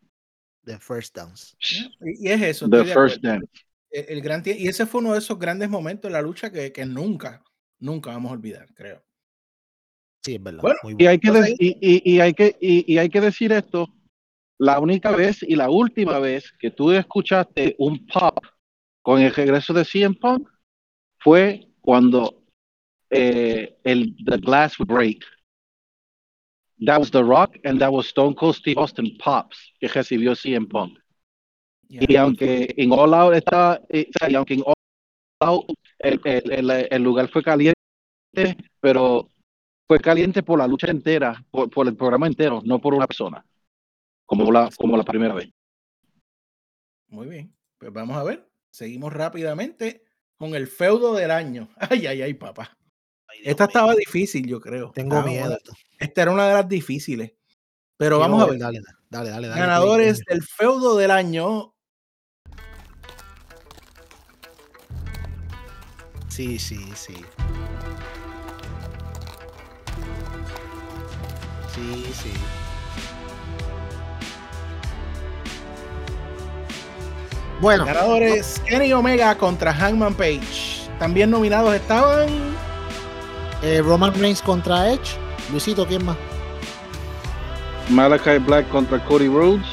The 0.64 0.78
First 0.78 1.16
Downs. 1.16 1.56
Y, 2.00 2.28
es 2.28 2.42
eso. 2.42 2.68
The 2.68 2.84
First. 2.84 3.22
Dance. 3.22 3.65
El, 3.90 4.04
el 4.08 4.20
gran 4.22 4.42
y 4.44 4.68
ese 4.68 4.86
fue 4.86 5.00
uno 5.00 5.12
de 5.12 5.18
esos 5.18 5.38
grandes 5.38 5.68
momentos 5.68 6.08
de 6.10 6.12
la 6.12 6.22
lucha 6.22 6.50
que, 6.50 6.72
que 6.72 6.84
nunca, 6.86 7.42
nunca 7.78 8.10
vamos 8.10 8.30
a 8.30 8.34
olvidar, 8.34 8.72
creo. 8.74 9.02
Sí, 10.24 10.34
es 10.34 10.42
verdad. 10.42 10.62
Bueno, 10.62 10.78
muy 10.82 10.96
Y 10.98 11.06
hay 11.06 11.18
que, 11.18 11.28
y, 11.58 11.78
y- 11.80 12.14
y 12.14 12.20
hay 12.20 12.32
que, 12.34 12.56
y, 12.60 12.92
y 12.92 12.98
hay 12.98 13.08
que 13.08 13.20
decir 13.20 13.52
esto, 13.52 13.88
la 14.58 14.80
única 14.80 15.10
vez 15.10 15.42
y 15.42 15.54
la 15.54 15.70
última 15.70 16.18
vez 16.18 16.52
que 16.58 16.70
tú 16.70 16.90
escuchaste 16.92 17.76
un 17.78 18.06
pop 18.06 18.38
con 19.02 19.20
el 19.20 19.32
regreso 19.32 19.72
de 19.72 19.84
CM 19.84 20.16
Punk 20.16 20.48
fue 21.18 21.68
cuando 21.80 22.42
eh, 23.10 23.76
el 23.84 24.16
The 24.24 24.38
Glass 24.38 24.76
Break 24.78 25.22
that 26.84 26.98
was 26.98 27.10
The 27.10 27.22
Rock 27.22 27.58
and 27.64 27.78
that 27.80 27.90
was 27.92 28.08
Stone 28.08 28.34
Cold 28.34 28.56
Steve 28.56 28.78
Austin 28.78 29.16
Pops 29.18 29.72
que 29.78 29.88
recibió 29.88 30.34
CM 30.34 30.66
Punk. 30.66 30.98
Y 31.88 32.16
aunque 32.16 32.74
en 32.76 32.92
All 32.92 33.14
Out 33.14 33.34
está, 33.34 33.80
eh, 33.88 34.08
o 34.08 34.18
sea, 34.18 34.30
y 34.30 34.34
aunque 34.34 34.54
en 34.54 34.62
All 34.66 34.74
Out 35.40 35.66
el, 35.98 36.20
el- 36.24 36.52
el- 36.70 36.88
el 36.90 37.02
lugar 37.02 37.28
fue 37.28 37.42
caliente, 37.42 37.76
pero 38.80 39.30
fue 39.88 40.00
caliente 40.00 40.42
por 40.42 40.58
la 40.58 40.66
lucha 40.66 40.90
entera, 40.90 41.44
por, 41.50 41.70
por 41.70 41.86
el 41.86 41.96
programa 41.96 42.26
entero, 42.26 42.60
no 42.64 42.80
por 42.80 42.92
una 42.94 43.06
persona, 43.06 43.44
como 44.24 44.50
la, 44.50 44.68
como 44.76 44.96
la 44.96 45.04
primera 45.04 45.34
vez. 45.34 45.48
Muy 47.08 47.28
bien. 47.28 47.54
Pues 47.78 47.92
vamos 47.92 48.16
a 48.16 48.24
ver. 48.24 48.48
Seguimos 48.70 49.12
rápidamente 49.12 50.02
con 50.36 50.54
el 50.54 50.66
feudo 50.66 51.14
del 51.14 51.30
año. 51.30 51.68
Ay, 51.78 52.06
ay, 52.06 52.22
ay, 52.22 52.34
papá. 52.34 52.76
Ay, 53.28 53.38
Esta 53.44 53.64
mío. 53.64 53.68
estaba 53.68 53.94
difícil, 53.94 54.46
yo 54.46 54.60
creo. 54.60 54.90
Tengo 54.92 55.16
Estaba 55.16 55.26
miedo. 55.30 55.58
Esta 55.98 56.22
era 56.22 56.32
una 56.32 56.48
de 56.48 56.54
las 56.54 56.68
difíciles. 56.68 57.32
Pero 57.96 58.18
vamos 58.18 58.42
a 58.42 58.46
ver. 58.46 58.58
Dale, 58.58 58.80
dale, 59.08 59.30
dale. 59.30 59.48
dale 59.48 59.60
Ganadores 59.60 60.22
play, 60.24 60.36
del 60.38 60.46
feudo 60.46 60.96
del 60.96 61.10
año. 61.10 61.74
Sí, 66.36 66.58
sí, 66.58 66.78
sí. 66.94 67.14
Sí, 71.74 72.04
sí. 72.12 72.32
Bueno, 77.62 77.86
Ganadores 77.86 78.60
Kenny 78.66 78.92
Omega 78.92 79.34
contra 79.38 79.72
Hangman 79.72 80.12
Page. 80.14 80.90
También 80.98 81.30
nominados 81.30 81.74
estaban. 81.74 82.28
eh, 83.62 83.80
Roman 83.82 84.12
Reigns 84.12 84.42
contra 84.42 84.92
Edge. 84.92 85.16
Luisito, 85.50 85.86
¿quién 85.86 86.04
más? 86.04 86.18
Malachi 87.88 88.36
Black 88.40 88.68
contra 88.68 89.02
Cody 89.02 89.28
Rhodes, 89.28 89.64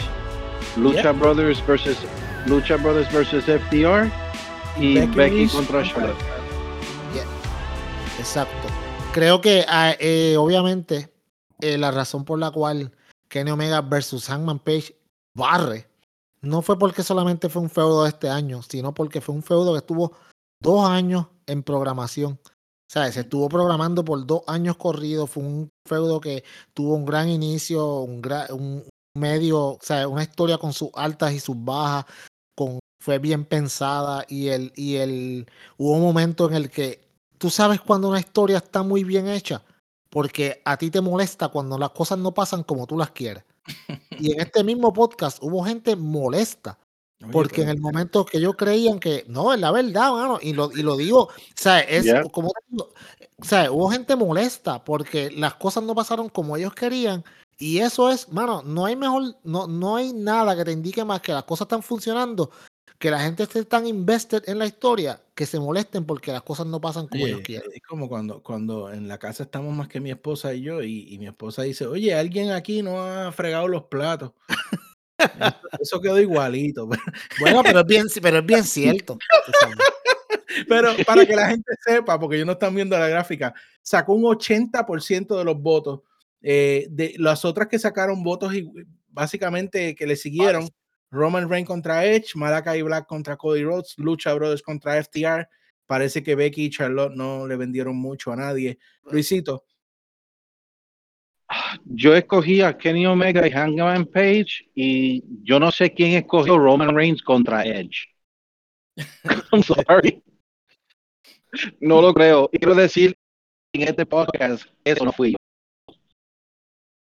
Lucha 0.77 1.01
Yeah. 1.01 1.11
Brothers 1.11 1.61
versus 1.67 1.97
Lucha 2.45 2.77
Brothers 2.77 3.11
versus 3.11 3.43
FDR 3.43 4.09
y 4.79 5.05
Becky, 5.07 5.35
Lynch 5.39 5.51
contra 5.51 5.83
Charlotte. 5.83 6.32
Exacto. 8.23 8.69
Creo 9.11 9.41
que 9.41 9.65
ah, 9.67 9.97
eh, 9.99 10.37
obviamente 10.37 11.13
eh, 11.59 11.77
la 11.77 11.91
razón 11.91 12.23
por 12.23 12.39
la 12.39 12.51
cual 12.51 12.93
Kenny 13.27 13.51
Omega 13.51 13.81
versus 13.81 14.27
Hangman 14.27 14.59
Page 14.59 14.95
barre 15.35 15.89
no 16.39 16.61
fue 16.61 16.79
porque 16.79 17.03
solamente 17.03 17.49
fue 17.49 17.63
un 17.63 17.69
feudo 17.69 18.07
este 18.07 18.29
año, 18.29 18.61
sino 18.61 18.93
porque 18.93 19.19
fue 19.19 19.35
un 19.35 19.43
feudo 19.43 19.73
que 19.73 19.79
estuvo 19.79 20.13
dos 20.61 20.89
años 20.89 21.27
en 21.47 21.63
programación. 21.63 22.39
O 22.45 22.87
sea, 22.87 23.11
se 23.11 23.19
estuvo 23.19 23.49
programando 23.49 24.05
por 24.05 24.25
dos 24.25 24.43
años 24.47 24.77
corridos. 24.77 25.29
Fue 25.29 25.43
un 25.43 25.69
feudo 25.85 26.21
que 26.21 26.45
tuvo 26.73 26.95
un 26.95 27.05
gran 27.05 27.27
inicio, 27.27 27.99
un, 27.99 28.21
un 28.51 28.85
medio, 29.15 29.59
o 29.59 29.79
sea, 29.81 30.07
una 30.07 30.23
historia 30.23 30.57
con 30.57 30.71
sus 30.71 30.91
altas 30.93 31.33
y 31.33 31.41
sus 31.41 31.61
bajas, 31.61 32.05
con, 32.55 32.79
fue 33.01 33.19
bien 33.19 33.43
pensada 33.43 34.23
y 34.29 34.47
el, 34.47 34.71
y 34.77 34.95
el, 34.95 35.45
hubo 35.77 35.91
un 35.91 36.01
momento 36.01 36.47
en 36.47 36.55
el 36.55 36.69
que 36.69 37.02
tú 37.43 37.49
sabes 37.49 37.81
cuando 37.81 38.07
una 38.07 38.21
historia 38.21 38.55
está 38.59 38.83
muy 38.83 39.03
bien 39.03 39.27
hecha, 39.27 39.61
porque 40.09 40.61
a 40.63 40.77
ti 40.77 40.89
te 40.89 41.01
molesta 41.01 41.49
cuando 41.49 41.77
las 41.77 41.89
cosas 41.89 42.17
no 42.17 42.33
pasan 42.33 42.63
como 42.63 42.87
tú 42.87 42.97
las 42.97 43.11
quieres. 43.11 43.43
Y 44.17 44.31
en 44.31 44.39
este 44.39 44.63
mismo 44.63 44.93
podcast 44.93 45.39
hubo 45.41 45.61
gente 45.65 45.97
molesta, 45.97 46.79
Oye, 47.21 47.33
porque 47.33 47.63
en 47.63 47.67
el 47.67 47.81
momento 47.81 48.23
que 48.23 48.37
ellos 48.37 48.55
creían 48.57 48.97
que, 48.97 49.25
no, 49.27 49.53
es 49.53 49.59
la 49.59 49.71
verdad, 49.71 50.13
mano, 50.13 50.39
y 50.41 50.53
lo, 50.53 50.71
y 50.71 50.83
lo 50.83 50.95
digo, 50.95 51.23
o 51.23 51.31
sea, 51.53 51.81
es 51.81 52.05
Yeah. 52.05 52.23
como, 52.29 52.53
o 52.77 53.43
sea, 53.43 53.69
hubo 53.69 53.89
gente 53.89 54.15
molesta 54.15 54.81
porque 54.81 55.29
las 55.29 55.55
cosas 55.55 55.83
no 55.83 55.93
pasaron 55.93 56.29
como 56.29 56.55
ellos 56.55 56.73
querían. 56.73 57.25
Y 57.57 57.79
eso 57.79 58.09
es, 58.09 58.31
mano, 58.31 58.61
no 58.63 58.85
hay 58.85 58.95
mejor, 58.95 59.35
no, 59.43 59.67
no 59.67 59.97
hay 59.97 60.13
nada 60.13 60.55
que 60.55 60.63
te 60.63 60.71
indique 60.71 61.03
más 61.03 61.19
que 61.19 61.33
las 61.33 61.43
cosas 61.43 61.65
están 61.65 61.83
funcionando, 61.83 62.51
que 63.03 63.11
la 63.11 63.19
gente 63.19 63.43
esté 63.43 63.65
tan 63.65 63.85
invested 63.85 64.43
en 64.47 64.57
la 64.57 64.65
historia, 64.65 65.21
que 65.35 65.45
se 65.45 65.59
molesten 65.59 66.05
porque 66.05 66.31
las 66.31 66.41
cosas 66.41 66.67
no 66.67 66.79
pasan 66.79 67.09
como 67.09 67.27
ellos 67.27 67.41
quieren. 67.43 67.69
es 67.73 67.81
como 67.81 68.07
cuando, 68.07 68.41
cuando 68.41 68.93
en 68.93 69.09
la 69.09 69.17
casa 69.17 69.43
estamos 69.43 69.75
más 69.75 69.89
que 69.89 69.99
mi 69.99 70.09
esposa 70.09 70.53
y 70.53 70.61
yo, 70.61 70.81
y, 70.81 71.13
y 71.13 71.19
mi 71.19 71.27
esposa 71.27 71.63
dice, 71.63 71.85
oye, 71.85 72.15
alguien 72.15 72.51
aquí 72.51 72.81
no 72.81 73.03
ha 73.03 73.29
fregado 73.33 73.67
los 73.67 73.83
platos. 73.87 74.31
Eso, 75.81 75.99
quedó 75.99 76.17
igualito. 76.17 76.87
Bueno, 77.41 77.61
pero 77.61 77.81
es 77.81 77.85
bien, 77.85 78.05
pero 78.21 78.37
es 78.37 78.45
bien 78.45 78.63
cierto. 78.63 79.17
Pero 80.69 80.91
para 81.05 81.25
que 81.25 81.35
la 81.35 81.49
gente 81.49 81.73
sepa, 81.83 82.17
porque 82.17 82.35
ellos 82.35 82.45
no 82.45 82.53
están 82.53 82.73
viendo 82.73 82.97
la 82.97 83.09
gráfica, 83.09 83.53
sacó 83.81 84.13
un 84.13 84.23
80% 84.23 85.37
de 85.37 85.43
los 85.43 85.59
votos. 85.59 86.01
eh, 86.41 86.87
de 86.89 87.15
las 87.17 87.43
otras 87.43 87.67
que 87.67 87.79
sacaron 87.79 88.23
votos 88.23 88.53
y 88.53 88.71
básicamente 89.09 89.93
que 89.93 90.07
le 90.07 90.15
siguieron, 90.15 90.69
Roman 91.13 91.47
Reigns 91.47 91.67
contra 91.67 92.05
Edge, 92.05 92.35
Malakai 92.35 92.81
Black 92.81 93.05
contra 93.05 93.37
Cody 93.37 93.63
Rhodes, 93.63 93.93
Lucha 93.97 94.33
Brothers 94.33 94.63
contra 94.63 95.01
FTR. 95.01 95.47
Parece 95.85 96.23
que 96.23 96.33
Becky 96.33 96.65
y 96.65 96.69
Charlotte 96.71 97.13
no 97.13 97.45
le 97.47 97.55
vendieron 97.55 97.95
mucho 97.95 98.31
a 98.31 98.35
nadie. 98.35 98.79
Luisito, 99.03 99.65
Yo 101.85 102.15
escogí 102.15 102.61
a 102.61 102.75
Kenny 102.75 103.05
Omega 103.05 103.47
y 103.47 103.51
Hangman 103.51 104.07
Page 104.07 104.71
y 104.73 105.23
yo 105.43 105.59
no 105.59 105.71
sé 105.71 105.93
quién 105.93 106.13
escogió 106.13 106.57
Roman 106.57 106.95
Reigns 106.95 107.21
contra 107.21 107.63
Edge. 107.63 108.07
I'm 109.51 109.61
sorry. 109.61 110.23
No 111.79 112.01
lo 112.01 112.11
creo. 112.11 112.49
Y 112.51 112.57
quiero 112.57 112.73
decir 112.73 113.15
en 113.73 113.87
este 113.87 114.07
podcast, 114.07 114.65
eso 114.83 115.05
no 115.05 115.11
fui 115.11 115.33
yo. 115.33 115.37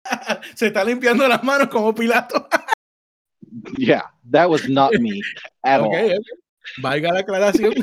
se 0.54 0.68
está 0.68 0.84
limpiando 0.84 1.28
las 1.28 1.44
manos 1.44 1.68
como 1.68 1.94
Pilato. 1.94 2.48
Yeah, 3.78 4.02
that 4.30 4.48
was 4.48 4.68
not 4.68 4.92
me 5.00 5.20
at 5.64 5.80
all. 5.80 5.88
ok. 5.88 6.22
Valga 6.78 7.12
la 7.12 7.20
aclaración. 7.20 7.74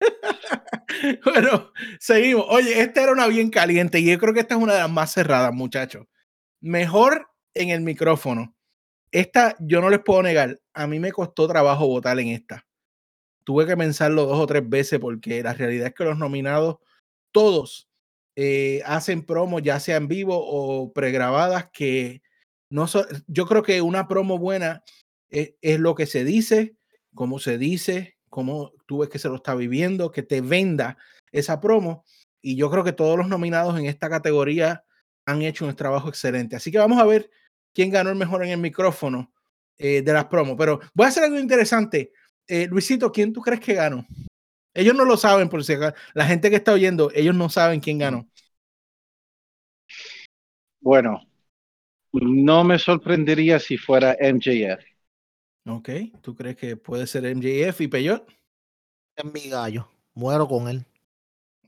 bueno, 1.24 1.72
seguimos. 2.00 2.46
Oye, 2.48 2.80
esta 2.80 3.02
era 3.02 3.12
una 3.12 3.26
bien 3.26 3.50
caliente 3.50 4.00
y 4.00 4.10
yo 4.10 4.18
creo 4.18 4.34
que 4.34 4.40
esta 4.40 4.54
es 4.54 4.60
una 4.60 4.74
de 4.74 4.80
las 4.80 4.90
más 4.90 5.12
cerradas, 5.12 5.52
muchachos. 5.52 6.06
Mejor 6.60 7.28
en 7.54 7.70
el 7.70 7.80
micrófono. 7.80 8.54
Esta 9.10 9.56
yo 9.60 9.80
no 9.80 9.90
les 9.90 10.00
puedo 10.00 10.22
negar. 10.22 10.60
A 10.72 10.86
mí 10.86 10.98
me 10.98 11.12
costó 11.12 11.46
trabajo 11.46 11.86
votar 11.86 12.18
en 12.18 12.28
esta. 12.28 12.66
Tuve 13.44 13.66
que 13.66 13.76
pensarlo 13.76 14.24
dos 14.24 14.38
o 14.38 14.46
tres 14.46 14.66
veces 14.68 14.98
porque 15.00 15.42
la 15.42 15.52
realidad 15.52 15.88
es 15.88 15.94
que 15.94 16.04
los 16.04 16.16
nominados, 16.16 16.76
todos, 17.32 17.88
eh, 18.36 18.80
hacen 18.86 19.22
promos, 19.22 19.62
ya 19.62 19.80
sea 19.80 19.96
en 19.96 20.08
vivo 20.08 20.38
o 20.38 20.92
pregrabadas, 20.92 21.68
que 21.72 22.22
no 22.72 22.86
so- 22.86 23.06
yo 23.26 23.46
creo 23.46 23.62
que 23.62 23.82
una 23.82 24.08
promo 24.08 24.38
buena 24.38 24.82
es, 25.28 25.54
es 25.60 25.78
lo 25.78 25.94
que 25.94 26.06
se 26.06 26.24
dice, 26.24 26.74
cómo 27.14 27.38
se 27.38 27.58
dice, 27.58 28.16
cómo 28.30 28.72
tú 28.86 28.98
ves 28.98 29.10
que 29.10 29.18
se 29.18 29.28
lo 29.28 29.36
está 29.36 29.54
viviendo, 29.54 30.10
que 30.10 30.22
te 30.22 30.40
venda 30.40 30.96
esa 31.32 31.60
promo. 31.60 32.04
Y 32.40 32.56
yo 32.56 32.70
creo 32.70 32.82
que 32.82 32.94
todos 32.94 33.18
los 33.18 33.28
nominados 33.28 33.78
en 33.78 33.84
esta 33.86 34.08
categoría 34.08 34.84
han 35.26 35.42
hecho 35.42 35.66
un 35.66 35.76
trabajo 35.76 36.08
excelente. 36.08 36.56
Así 36.56 36.72
que 36.72 36.78
vamos 36.78 36.98
a 36.98 37.04
ver 37.04 37.30
quién 37.74 37.90
ganó 37.90 38.08
el 38.08 38.16
mejor 38.16 38.42
en 38.42 38.50
el 38.50 38.58
micrófono 38.58 39.32
eh, 39.76 40.00
de 40.00 40.12
las 40.14 40.24
promos. 40.24 40.56
Pero 40.56 40.80
voy 40.94 41.04
a 41.04 41.08
hacer 41.10 41.24
algo 41.24 41.38
interesante. 41.38 42.12
Eh, 42.48 42.66
Luisito, 42.68 43.12
¿quién 43.12 43.34
tú 43.34 43.42
crees 43.42 43.60
que 43.60 43.74
ganó? 43.74 44.06
Ellos 44.74 44.94
no 44.94 45.04
lo 45.04 45.18
saben, 45.18 45.50
por 45.50 45.62
si 45.62 45.74
acaso. 45.74 45.94
La 46.14 46.24
gente 46.24 46.48
que 46.48 46.56
está 46.56 46.72
oyendo, 46.72 47.10
ellos 47.14 47.34
no 47.34 47.50
saben 47.50 47.80
quién 47.80 47.98
ganó. 47.98 48.26
Bueno, 50.80 51.20
no 52.12 52.64
me 52.64 52.78
sorprendería 52.78 53.58
si 53.58 53.76
fuera 53.76 54.16
MJF. 54.20 54.84
Ok, 55.66 55.88
¿tú 56.20 56.34
crees 56.34 56.56
que 56.56 56.76
puede 56.76 57.06
ser 57.06 57.24
MJF 57.34 57.80
y 57.80 57.88
Peyot? 57.88 58.28
Es 59.16 59.24
mi 59.24 59.48
gallo. 59.48 59.88
Muero 60.14 60.46
con 60.46 60.68
él. 60.68 60.84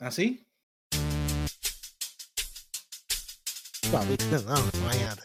¿Así? 0.00 0.44
Papi, 3.90 4.16
no, 4.32 4.54
imagínate. 4.80 5.22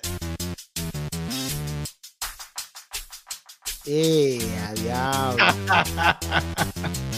Eh, 3.86 4.40
diablo. 4.84 5.44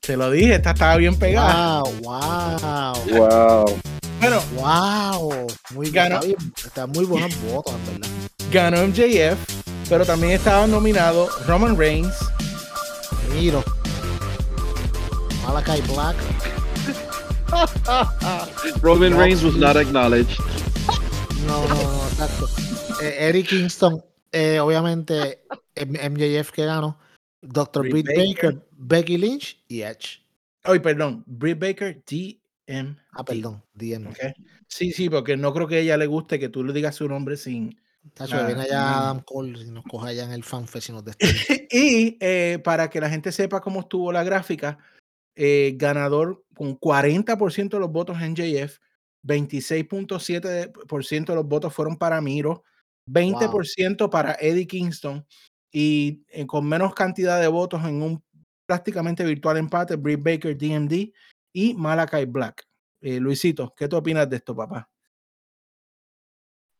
Te 0.00 0.16
lo 0.16 0.30
dije, 0.30 0.54
esta 0.54 0.70
estaba 0.70 0.96
bien 0.96 1.18
pegada. 1.18 1.82
Wow, 1.82 1.92
wow, 2.02 2.94
Wow. 3.18 3.85
Bueno, 4.20 4.40
wow. 4.54 5.46
Muy 5.74 5.90
Ganó. 5.90 6.16
Está, 6.16 6.26
bien- 6.26 6.52
está 6.56 6.86
muy 6.86 7.04
buenos 7.04 7.40
votos, 7.42 7.74
en 7.74 8.00
verdad. 8.00 8.08
ganó 8.50 8.82
MJF, 8.86 9.38
pero 9.88 10.04
también 10.06 10.32
estaba 10.32 10.66
nominado 10.66 11.28
Roman 11.46 11.76
Reigns, 11.76 12.14
Miro. 13.34 13.62
Malachi 15.44 15.82
Black. 15.92 16.16
Roman 18.82 19.10
No. 19.12 19.18
Reigns 19.18 19.42
was 19.44 19.54
not 19.56 19.76
acknowledged. 19.76 20.38
No, 21.46 21.66
no, 21.68 21.74
no, 21.74 22.08
exacto. 22.08 22.48
Eh, 23.02 23.28
Eric 23.28 23.48
Kingston, 23.48 24.02
eh, 24.32 24.58
obviamente, 24.58 25.42
MJF 25.76 26.50
que 26.50 26.64
ganó. 26.64 26.98
Dr. 27.42 27.82
Britt 27.82 28.06
Britt 28.06 28.06
Baker. 28.06 28.52
Baker, 28.54 28.66
Becky 28.72 29.18
Lynch 29.18 29.62
y 29.68 29.82
Edge. 29.82 30.20
Ay, 30.64 30.80
perdón, 30.80 31.22
Britt 31.26 31.60
Baker, 31.60 32.02
D. 32.10 32.40
M. 32.66 32.96
Ah, 33.12 33.24
perdón, 33.24 33.62
DM. 33.74 34.08
Ok. 34.08 34.18
Sí, 34.66 34.92
sí, 34.92 35.08
porque 35.08 35.36
no 35.36 35.52
creo 35.52 35.68
que 35.68 35.76
a 35.76 35.80
ella 35.80 35.96
le 35.96 36.06
guste 36.06 36.38
que 36.38 36.48
tú 36.48 36.64
le 36.64 36.72
digas 36.72 36.96
su 36.96 37.08
nombre 37.08 37.36
sin. 37.36 37.80
Tacho, 38.14 38.44
viene 38.46 38.62
allá. 38.62 38.98
Adam 38.98 39.20
Cole 39.20 39.62
y 39.62 39.70
nos 39.70 39.84
coja 39.84 40.08
allá 40.08 40.24
en 40.24 40.32
el 40.32 40.44
fanfest 40.44 40.90
y 40.90 40.92
nos 40.92 41.04
y 41.70 42.16
eh, 42.20 42.60
para 42.62 42.88
que 42.88 43.00
la 43.00 43.10
gente 43.10 43.32
sepa 43.32 43.60
cómo 43.60 43.80
estuvo 43.80 44.12
la 44.12 44.22
gráfica, 44.22 44.78
eh, 45.34 45.74
ganador 45.76 46.44
con 46.54 46.78
40% 46.78 47.70
de 47.70 47.80
los 47.80 47.90
votos 47.90 48.20
en 48.22 48.36
JF, 48.36 48.78
26.7% 49.24 51.26
de 51.26 51.34
los 51.34 51.46
votos 51.46 51.74
fueron 51.74 51.96
para 51.96 52.20
Miro, 52.20 52.62
20% 53.10 54.08
para 54.08 54.36
Eddie 54.40 54.68
Kingston 54.68 55.26
y 55.72 56.22
eh, 56.28 56.46
con 56.46 56.68
menos 56.68 56.94
cantidad 56.94 57.40
de 57.40 57.48
votos 57.48 57.84
en 57.84 58.02
un 58.02 58.22
prácticamente 58.66 59.24
virtual 59.24 59.56
empate, 59.56 59.96
Britt 59.96 60.22
Baker, 60.22 60.56
DMD 60.56 61.12
y 61.56 61.72
Malachi 61.72 62.26
Black. 62.26 62.62
Eh, 63.00 63.18
Luisito, 63.18 63.72
¿qué 63.74 63.88
tú 63.88 63.96
opinas 63.96 64.28
de 64.28 64.36
esto, 64.36 64.54
papá? 64.54 64.86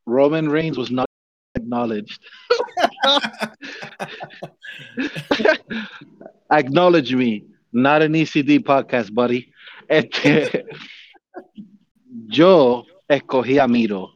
Roman 0.05 0.51
Reigns 0.51 0.77
was 0.77 0.91
not 0.91 1.07
acknowledged. 1.55 2.21
Acknowledge 6.51 7.15
me, 7.15 7.47
not 7.73 8.03
an 8.03 8.15
ECD 8.15 8.63
podcast, 8.63 9.11
buddy. 9.11 9.51
Este, 9.89 10.67
yo 12.29 12.85
escogí 13.09 13.59
a 13.59 13.67
Miro. 13.67 14.15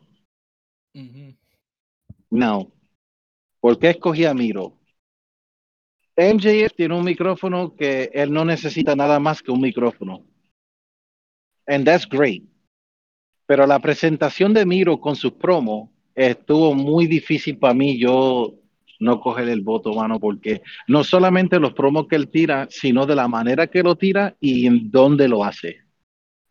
No. 2.29 2.71
¿Por 3.61 3.79
qué 3.79 3.91
escogí 3.91 4.27
a 4.27 4.35
Miro? 4.35 4.79
MJF 6.17 6.75
tiene 6.77 6.95
un 6.95 7.05
micrófono 7.05 7.75
que 7.75 8.11
él 8.13 8.31
no 8.31 8.45
necesita 8.45 8.95
nada 8.95 9.19
más 9.19 9.43
que 9.43 9.51
un 9.51 9.63
micrófono. 9.63 10.30
And 11.71 11.87
that's 11.87 12.05
great. 12.05 12.43
Pero 13.47 13.65
la 13.65 13.79
presentación 13.79 14.53
de 14.53 14.67
Miro 14.67 15.01
con 15.01 15.15
sus 15.15 15.33
promos 15.33 15.89
estuvo 16.17 16.75
muy 16.75 17.07
difícil 17.07 17.59
para 17.59 17.75
mí 17.75 17.97
yo 17.97 18.55
no 18.99 19.21
coger 19.21 19.49
el 19.49 19.61
voto, 19.61 19.95
mano, 19.95 20.19
porque 20.19 20.63
no 20.89 21.05
solamente 21.05 21.61
los 21.61 21.73
promos 21.73 22.09
que 22.09 22.17
él 22.17 22.29
tira, 22.29 22.67
sino 22.71 23.07
de 23.07 23.15
la 23.15 23.29
manera 23.29 23.69
que 23.69 23.85
lo 23.85 23.97
tira 23.97 24.37
y 24.41 24.67
en 24.67 24.91
dónde 24.91 25.29
lo 25.29 25.45
hace. 25.45 25.79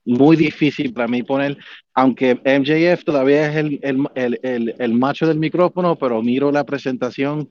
Muy 0.05 0.37
difícil 0.37 0.93
para 0.93 1.09
mí 1.09 1.21
poner, 1.21 1.57
aunque 1.93 2.35
MJF 2.35 3.03
todavía 3.03 3.49
es 3.49 3.55
el, 3.57 3.79
el, 3.83 4.07
el, 4.15 4.39
el, 4.41 4.75
el 4.79 4.93
macho 4.93 5.27
del 5.27 5.37
micrófono, 5.37 5.97
pero 5.97 6.23
miro 6.23 6.49
la 6.51 6.63
presentación, 6.63 7.49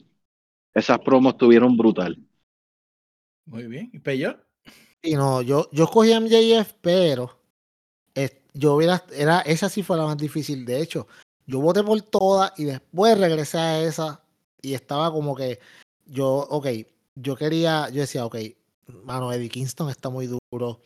esas 0.75 0.98
promos 1.00 1.34
estuvieron 1.34 1.76
brutal. 1.76 2.18
Muy 3.44 3.66
bien. 3.66 3.90
¿Y 3.92 3.98
Peyo? 3.98 4.37
Y 5.02 5.14
no, 5.14 5.42
yo, 5.42 5.68
yo 5.70 5.84
escogí 5.84 6.12
a 6.12 6.20
MJF, 6.20 6.72
pero 6.80 7.38
yo 8.54 8.75
hubiera, 8.75 9.04
era, 9.12 9.40
esa 9.40 9.68
sí 9.68 9.82
fue 9.82 9.96
la 9.96 10.04
más 10.04 10.16
difícil. 10.16 10.64
De 10.64 10.80
hecho, 10.80 11.06
yo 11.46 11.60
voté 11.60 11.82
por 11.82 12.00
todas 12.02 12.52
y 12.56 12.64
después 12.64 13.18
regresé 13.18 13.58
a 13.58 13.80
esa 13.82 14.22
y 14.60 14.75
estaba 14.75 15.12
como 15.12 15.34
que 15.34 15.60
yo, 16.06 16.46
ok, 16.50 16.66
yo 17.14 17.37
quería, 17.37 17.88
yo 17.90 18.00
decía, 18.00 18.25
ok, 18.25 18.37
mano, 19.04 19.32
Eddie 19.32 19.48
Kingston 19.48 19.90
está 19.90 20.08
muy 20.10 20.26
duro. 20.26 20.80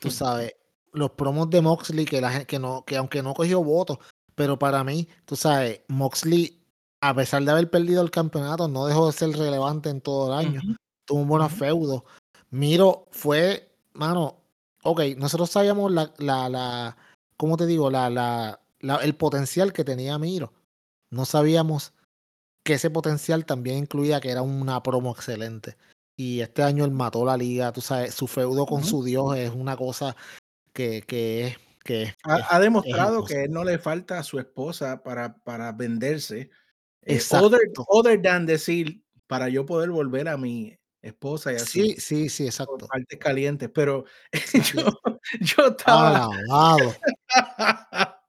Tú 0.00 0.10
sabes, 0.10 0.54
los 0.92 1.10
promos 1.12 1.50
de 1.50 1.60
Moxley, 1.60 2.04
que 2.04 2.20
la 2.20 2.30
gente, 2.30 2.46
que 2.46 2.58
no, 2.58 2.84
que 2.84 2.96
aunque 2.96 3.22
no 3.22 3.34
cogió 3.34 3.62
votos, 3.62 3.98
pero 4.34 4.58
para 4.58 4.84
mí, 4.84 5.08
tú 5.24 5.36
sabes, 5.36 5.80
Moxley, 5.88 6.62
a 7.00 7.14
pesar 7.14 7.42
de 7.42 7.50
haber 7.50 7.70
perdido 7.70 8.02
el 8.02 8.10
campeonato, 8.10 8.68
no 8.68 8.86
dejó 8.86 9.06
de 9.06 9.12
ser 9.12 9.30
relevante 9.30 9.88
en 9.88 10.00
todo 10.00 10.28
el 10.28 10.46
año. 10.46 10.60
Tuvo 11.06 11.20
un 11.20 11.28
buen 11.28 11.48
feudo. 11.50 12.04
Miro 12.50 13.06
fue, 13.10 13.72
mano, 13.92 14.36
ok, 14.86 15.00
nosotros 15.16 15.50
sabíamos 15.50 15.90
la, 15.92 16.12
la, 16.18 16.48
la 16.48 16.96
¿cómo 17.36 17.56
te 17.56 17.66
digo? 17.66 17.90
La, 17.90 18.08
la, 18.08 18.60
la- 18.80 18.96
el 18.96 19.16
potencial 19.16 19.72
que 19.72 19.84
tenía 19.84 20.18
Miro. 20.18 20.52
No 21.10 21.24
sabíamos 21.24 21.92
que 22.64 22.74
ese 22.74 22.90
potencial 22.90 23.44
también 23.44 23.78
incluía 23.78 24.20
que 24.20 24.30
era 24.30 24.42
una 24.42 24.82
promo 24.82 25.12
excelente. 25.12 25.76
Y 26.16 26.40
este 26.40 26.62
año 26.62 26.84
él 26.84 26.90
mató 26.92 27.24
la 27.24 27.36
liga, 27.36 27.72
tú 27.72 27.80
sabes, 27.80 28.14
su 28.14 28.26
feudo 28.26 28.64
con 28.66 28.82
su 28.84 29.04
dios 29.04 29.36
es 29.36 29.50
una 29.50 29.76
cosa 29.76 30.16
que, 30.72 31.02
que 31.02 31.48
es, 31.48 31.56
que 31.84 32.02
es- 32.04 32.14
Ha, 32.24 32.58
demostrado 32.58 33.24
que 33.24 33.44
él 33.44 33.52
no 33.52 33.64
le 33.64 33.78
falta 33.78 34.18
a 34.18 34.22
su 34.22 34.38
esposa 34.38 35.02
para, 35.02 35.36
para 35.38 35.72
venderse. 35.72 36.50
Eh, 37.02 37.16
Exacto. 37.16 37.46
other, 37.46 37.60
other 37.88 38.22
than 38.22 38.46
decir, 38.46 39.02
para 39.26 39.48
yo 39.48 39.66
poder 39.66 39.90
volver 39.90 40.28
a 40.28 40.36
mi 40.36 40.76
esposa 41.06 41.52
y 41.52 41.56
así. 41.56 41.82
Sí, 41.82 41.94
sí, 41.98 42.28
sí, 42.28 42.46
exacto. 42.46 42.86
partes 42.86 43.18
calientes, 43.18 43.70
pero 43.72 44.04
yo, 44.74 45.00
yo 45.40 45.66
estaba, 45.68 46.28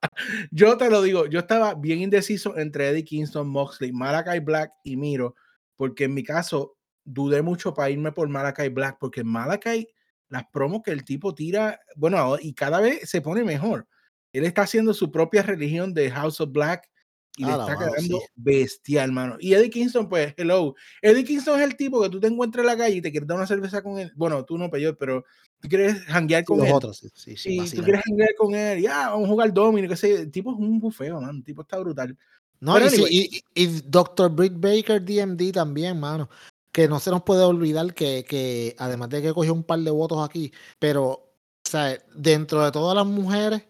yo 0.52 0.78
te 0.78 0.90
lo 0.90 1.02
digo, 1.02 1.26
yo 1.28 1.40
estaba 1.40 1.74
bien 1.76 2.02
indeciso 2.02 2.58
entre 2.58 2.90
Eddie 2.90 3.04
Kingston, 3.04 3.48
Moxley, 3.48 3.92
Malachi 3.92 4.40
Black 4.40 4.72
y 4.84 4.98
Miro, 4.98 5.36
porque 5.76 6.06
en 6.06 6.14
mi 6.14 6.24
caso 6.24 6.78
dudé 7.04 7.42
mucho 7.42 7.74
para 7.74 7.90
irme 7.90 8.12
por 8.12 8.28
Malachi 8.28 8.70
Black, 8.70 8.98
porque 9.00 9.24
Malachi, 9.24 9.88
las 10.30 10.44
promos 10.52 10.82
que 10.84 10.92
el 10.92 11.04
tipo 11.04 11.34
tira, 11.34 11.80
bueno, 11.96 12.38
y 12.40 12.54
cada 12.54 12.82
vez 12.82 13.10
se 13.10 13.22
pone 13.22 13.44
mejor. 13.44 13.88
Él 14.34 14.44
está 14.44 14.64
haciendo 14.64 14.94
su 14.94 15.12
propia 15.12 15.42
religión 15.42 15.94
de 15.94 16.12
House 16.12 16.42
of 16.42 16.52
Black 16.52 16.90
y 17.38 17.46
le 17.46 17.52
está 17.52 17.78
quedando 17.78 18.20
sí. 18.20 18.26
bestial, 18.36 19.12
mano. 19.12 19.38
Y 19.40 19.54
Eddie 19.54 19.70
Kingston, 19.70 20.10
pues, 20.10 20.34
hello. 20.38 20.76
Eddie 21.02 21.24
Kingston 21.24 21.60
es 21.60 21.66
el 21.66 21.78
tipo 21.78 22.02
que 22.02 22.10
tú 22.10 22.20
te 22.20 22.28
encuentras 22.28 22.64
en 22.64 22.68
la 22.68 22.78
calle 22.78 22.96
y 22.96 23.02
te 23.02 23.12
quieres 23.12 23.28
dar 23.28 23.38
una 23.38 23.48
cerveza 23.48 23.82
con 23.82 24.00
él. 24.00 24.12
Bueno, 24.16 24.44
tú 24.44 24.58
no, 24.58 24.70
peor, 24.70 24.98
pero 24.98 25.24
tú 25.60 25.70
quieres 25.70 26.04
janguear 26.06 26.44
con 26.44 26.58
los 26.58 26.68
él. 26.68 26.74
otros, 26.74 26.98
sí, 26.98 27.10
sí, 27.14 27.38
sí, 27.38 27.60
y 27.62 27.70
tú 27.70 27.84
quieres 27.84 28.02
janguear 28.06 28.36
con 28.36 28.56
él, 28.56 28.82
ya, 28.82 29.10
vamos 29.10 29.26
a 29.26 29.32
jugar 29.32 29.54
domino, 29.54 29.88
qué 29.88 29.96
sé, 29.96 30.14
el 30.14 30.32
tipo 30.32 30.52
es 30.52 30.58
un 30.58 30.80
bufeo, 30.80 31.22
man, 31.22 31.38
el 31.38 31.44
tipo 31.44 31.62
está 31.62 31.78
brutal. 31.78 32.18
No, 32.60 32.74
Pero 32.74 32.86
y, 32.88 32.90
anyway. 32.90 33.14
y- 33.14 33.44
y 33.64 33.68
Dr. 33.86 34.32
Britt 34.32 34.54
Baker 34.56 35.04
DMD 35.04 35.52
también, 35.52 36.00
mano. 36.00 36.28
Que 36.72 36.88
no 36.88 37.00
se 37.00 37.12
nos 37.12 37.24
puede 37.24 37.44
olvidar 37.44 37.94
que, 37.94 38.26
que 38.28 38.76
además 38.80 39.10
de 39.10 39.22
que 39.22 39.34
cogió 39.34 39.54
un 39.54 39.64
par 39.64 39.80
de 39.80 39.92
votos 39.92 40.28
aquí, 40.28 40.52
pero, 40.80 41.10
o 41.12 41.30
sea, 41.64 41.98
dentro 42.16 42.64
de 42.66 42.72
todas 42.72 42.96
las 42.96 43.06
mujeres, 43.06 43.64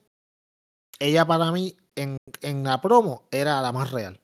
ella 1.00 1.26
para 1.26 1.52
mí 1.52 1.76
en, 1.98 2.18
en 2.42 2.64
la 2.64 2.80
promo 2.82 3.24
era 3.32 3.62
la 3.62 3.72
más 3.72 3.92
real. 3.92 4.20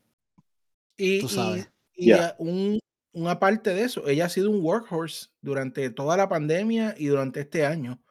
Y, 0.98 1.20
Tú 1.22 1.30
sabes. 1.30 1.70
y, 1.96 2.06
Yeah. 2.08 2.28
a- 2.30 2.36
un, 2.40 2.80
una 3.14 3.40
parte 3.40 3.74
de 3.74 3.84
eso, 3.84 4.08
ella 4.08 4.26
ha 4.26 4.30
sido 4.30 4.50
un 4.50 4.64
workhorse 4.66 5.28
durante 5.42 5.90
toda 5.92 6.18
la 6.18 6.28
pandemia 6.28 6.96
y 6.98 7.06
durante 7.08 7.42
este 7.42 7.66
año. 7.66 8.02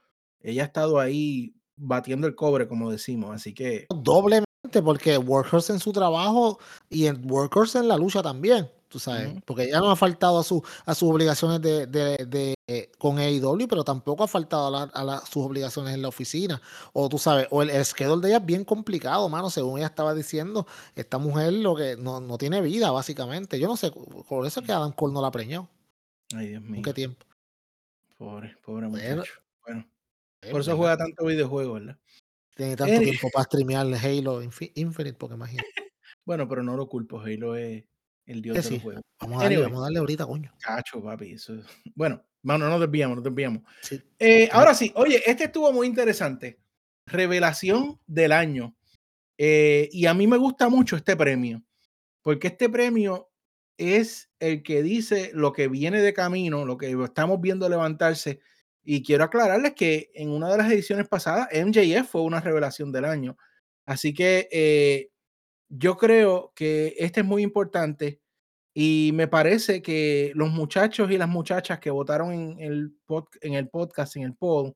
Ella 0.40 0.62
ha 0.62 0.66
estado 0.66 0.98
ahí 1.01 1.55
batiendo 1.77 2.27
el 2.27 2.35
cobre, 2.37 2.68
como 2.68 2.90
decimos, 2.90 3.35
así 3.35 3.53
que 3.55 3.87
Doblemente, 3.90 4.46
porque 4.85 5.18
Workhorse 5.18 5.72
en 5.72 5.81
su 5.81 5.92
trabajo 5.92 6.59
y 6.88 7.07
en 7.07 7.29
Workhorse 7.31 7.79
en 7.79 7.88
la 7.88 7.96
lucha 7.96 8.22
también, 8.22 8.70
tú 8.92 8.98
sabes. 8.98 9.35
Porque 9.46 9.64
ella 9.64 9.81
no 9.81 9.90
ha 9.90 9.96
faltado 9.96 10.38
a, 10.38 10.44
su, 10.44 10.62
a 10.85 10.94
sus 10.94 11.09
obligaciones 11.11 11.61
de, 11.62 11.87
de, 11.87 12.26
de, 12.26 12.55
eh, 12.68 12.92
con 12.98 13.18
AEW, 13.18 13.66
pero 13.66 13.83
tampoco 13.83 14.22
ha 14.22 14.28
faltado 14.28 14.66
a, 14.68 14.70
la- 14.70 14.83
a 14.92 15.02
la- 15.02 15.20
sus 15.20 15.44
obligaciones 15.46 15.94
en 15.94 16.02
la 16.02 16.09
oficina. 16.09 16.61
O 16.92 17.09
tú 17.09 17.18
sabes, 17.18 17.48
o 17.50 17.62
el, 17.62 17.70
el 17.70 17.85
schedule 17.85 18.20
de 18.20 18.28
ella 18.28 18.37
es 18.38 18.44
bien 18.46 18.64
complicado, 18.64 19.28
mano. 19.28 19.48
Según 19.50 19.78
ella 19.78 19.87
estaba 19.88 20.14
diciendo, 20.14 20.66
esta 20.94 21.16
mujer 21.18 21.55
lo 21.55 21.74
que 21.74 21.96
no, 21.96 22.20
no 22.20 22.37
tiene 22.38 22.61
vida, 22.61 22.90
básicamente. 22.90 23.59
Yo 23.59 23.66
no 23.66 23.76
sé, 23.76 23.90
por 24.28 24.46
eso 24.46 24.61
es 24.61 24.66
que 24.66 24.72
Adam 24.72 24.92
Cole 24.92 25.14
no 25.14 25.22
la 25.22 25.31
preñó. 25.31 25.68
ay 26.37 26.48
Dios 26.48 26.62
¿En 26.62 26.70
mío, 26.70 26.83
qué 26.83 26.92
tiempo? 26.92 27.24
pobre, 28.18 28.57
pobre 28.64 28.88
muchacho. 28.88 29.33
Bueno, 29.66 29.87
por 30.50 30.61
eso 30.61 30.76
juega 30.76 30.96
tanto 30.96 31.24
videojuego, 31.24 31.74
¿verdad? 31.74 31.98
Tiene 32.55 32.76
tanto 32.76 33.00
tiempo 33.00 33.31
para 33.33 33.44
streamear 33.44 33.87
Halo 33.87 34.42
Infi- 34.42 34.72
Infinite, 34.74 35.16
porque 35.18 35.35
imagínate. 35.35 35.68
Bueno, 36.24 36.46
pero 36.48 36.62
no 36.62 36.76
lo 36.76 36.87
culpo, 36.88 37.20
Halo 37.20 37.57
es 37.57 37.83
el 38.33 38.42
dios 38.42 38.55
Que 38.57 38.62
de 38.62 38.68
sí. 38.68 38.75
los 38.75 38.83
juegos. 38.83 39.03
Vamos 39.21 39.37
a 39.37 39.42
darle, 39.42 39.55
Anyway. 39.57 39.71
vamos 39.71 39.81
a 39.81 39.85
darle 39.87 39.99
ahorita, 40.01 40.27
coño. 40.27 40.53
Cacho, 40.61 41.03
papi, 41.03 41.33
eso 41.33 41.55
es- 41.55 41.64
Bueno, 41.95 42.23
mano, 42.42 42.64
no 42.66 42.71
nos 42.73 42.81
desviamos, 42.81 43.16
no 43.16 43.23
nos 43.23 43.31
desviamos. 43.33 43.62
Sí. 43.83 44.01
Eh, 44.18 44.49
ahora 44.53 44.75
sí, 44.75 44.92
oye, 44.97 45.23
este 45.27 45.45
estuvo 45.45 45.73
muy 45.73 45.87
interesante. 45.87 46.59
Revelación 47.07 48.01
del 48.07 48.33
año. 48.33 48.77
Eh, 49.38 49.88
y 49.92 50.07
a 50.07 50.14
mí 50.14 50.27
me 50.27 50.37
gusta 50.37 50.68
mucho 50.68 50.97
este 50.97 51.16
premio, 51.16 51.62
porque 52.23 52.49
este 52.49 52.68
premio 52.68 53.29
es 53.79 54.31
el 54.38 54.62
que 54.62 54.83
dice 54.83 55.31
lo 55.35 55.53
que 55.53 55.66
viene 55.68 56.01
de 56.01 56.12
camino, 56.14 56.64
lo 56.64 56.77
que 56.77 56.90
estamos 57.05 57.40
viendo 57.40 57.68
levantarse. 57.68 58.40
Y 58.85 59.03
quiero 59.03 59.25
aclararles 59.25 59.73
que 59.75 60.11
en 60.14 60.31
una 60.31 60.51
de 60.51 60.59
las 60.59 60.71
ediciones 60.71 61.09
pasadas, 61.09 61.49
MJF 61.53 62.09
fue 62.09 62.23
una 62.23 62.40
revelación 62.40 62.92
del 62.92 63.05
año. 63.05 63.37
Así 63.87 64.12
que 64.14 64.49
eh, 64.53 65.11
yo 65.68 65.97
creo 65.97 66.53
que 66.55 66.95
este 66.99 67.21
es 67.21 67.27
muy 67.27 67.42
importante 67.42 68.21
y 68.74 69.11
me 69.14 69.28
parece 69.28 69.82
que 69.82 70.32
los 70.35 70.50
muchachos 70.50 71.11
y 71.11 71.18
las 71.18 71.28
muchachas 71.28 71.78
que 71.78 71.90
votaron 71.90 72.32
en 72.32 72.61
el, 72.61 72.92
pod- 73.06 73.28
en 73.40 73.54
el 73.54 73.68
podcast, 73.68 74.16
en 74.16 74.22
el 74.22 74.35
poll, 74.35 74.74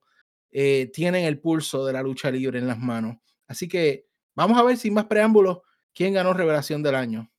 eh, 0.51 0.91
tienen 0.93 1.25
el 1.25 1.39
pulso 1.41 1.85
de 1.85 1.93
la 1.93 2.03
lucha 2.03 2.31
libre 2.31 2.59
en 2.59 2.67
las 2.67 2.79
manos. 2.79 3.17
Así 3.49 3.69
que 3.69 4.07
vamos 4.35 4.59
a 4.59 4.63
ver 4.63 4.77
sin 4.77 4.95
más 4.95 5.07
preámbulos 5.07 5.59
quién 5.95 6.15
ganó 6.15 6.33
revelación 6.33 6.83
del 6.83 6.95
año. 6.95 7.31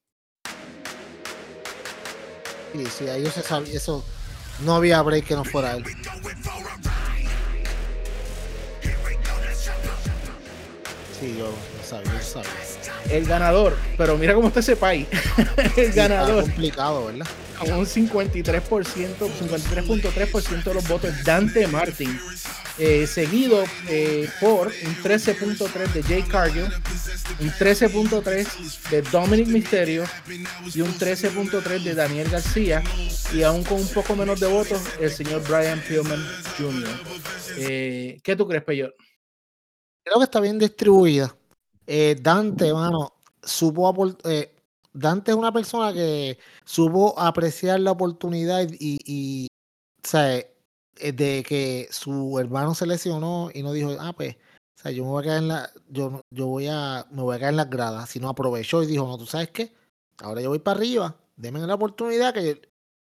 Sí, 2.74 2.86
sí, 2.86 3.06
ellos 3.10 3.34
se 3.34 3.42
sabía, 3.42 3.74
eso 3.74 4.04
no 4.66 4.76
había 4.76 5.02
break 5.02 5.26
que 5.26 5.36
no 5.36 5.44
fuera 5.46 5.78
él. 5.78 5.84
Sí, 11.20 11.36
yo 11.38 11.50
sabía, 11.88 12.12
yo 12.14 12.22
sabía. 12.22 12.50
El 13.10 13.26
ganador, 13.26 13.78
pero 13.98 14.18
mira 14.18 14.34
cómo 14.34 14.48
está 14.50 14.60
ese 14.60 14.76
país. 14.76 15.08
el 15.58 15.86
Está 15.86 16.08
ganador 16.08 16.44
complicado, 16.44 17.06
¿verdad? 17.08 17.28
con 17.60 17.72
un 17.74 17.86
53%, 17.86 18.62
53.3% 19.18 20.64
de 20.64 20.74
los 20.74 20.88
votos, 20.88 21.12
Dante 21.24 21.68
Martin, 21.68 22.20
eh, 22.78 23.08
seguido 23.08 23.64
eh, 23.90 24.30
por 24.40 24.68
un 24.68 24.96
13.3 25.04 25.92
de 25.92 26.04
Jay 26.04 26.24
Cargill, 26.24 26.66
un 27.40 27.50
13.3 27.50 28.90
de 28.90 29.02
Dominic 29.04 29.48
Mysterio 29.48 30.04
y 30.74 30.82
un 30.82 30.94
13.3 30.94 31.84
de 31.84 31.96
Daniel 31.96 32.30
García, 32.30 32.84
y 33.34 33.44
aún 33.44 33.64
con 33.64 33.80
un 33.80 33.88
poco 33.88 34.16
menos 34.16 34.40
de 34.40 34.48
votos, 34.48 34.82
el 35.00 35.12
señor 35.12 35.42
Brian 35.48 35.82
Pillman 35.82 36.24
Jr. 36.58 36.90
Eh, 37.58 38.20
¿Qué 38.24 38.36
tú 38.36 38.48
crees, 38.48 38.64
Peyor? 38.64 38.96
Creo 40.04 40.20
que 40.20 40.24
está 40.24 40.40
bien 40.40 40.58
distribuida. 40.60 41.37
Eh, 41.88 42.18
Dante, 42.22 42.74
mano, 42.74 43.14
supo 43.42 43.94
eh, 44.26 44.54
Dante 44.94 45.32
es 45.32 45.38
una 45.38 45.52
persona 45.52 45.94
que 45.94 46.38
supo 46.66 47.18
apreciar 47.18 47.80
la 47.80 47.92
oportunidad 47.92 48.68
y, 48.80 49.00
y 49.06 49.48
sea, 50.04 50.38
eh, 50.38 51.12
de 51.14 51.44
que 51.48 51.88
su 51.92 52.38
hermano 52.40 52.74
se 52.76 52.88
lesionó 52.88 53.50
y 53.54 53.64
no 53.64 53.72
dijo, 53.72 53.96
ah, 54.00 54.14
pues, 54.14 54.36
o 54.84 54.90
yo 54.90 55.04
me 55.04 55.10
voy 55.10 55.22
a 55.22 55.24
quedar 55.24 55.38
en 55.38 55.48
la, 55.48 55.72
yo, 55.90 56.22
yo 56.32 56.48
voy 56.48 56.68
a, 56.68 57.06
me 57.12 57.22
voy 57.22 57.36
a 57.36 57.40
quedar 57.40 57.52
en 57.52 57.58
las 57.58 57.70
gradas, 57.70 58.10
sino 58.10 58.30
aprovechó 58.30 58.84
y 58.84 58.88
dijo, 58.88 59.08
no, 59.08 59.18
tú 59.18 59.26
sabes 59.26 59.50
qué, 59.52 59.74
ahora 60.20 60.42
yo 60.42 60.50
voy 60.50 60.60
para 60.60 60.78
arriba, 60.78 61.16
denme 61.36 61.60
la 61.60 61.76
oportunidad 61.76 62.34
que 62.34 62.46
yo-". 62.46 62.62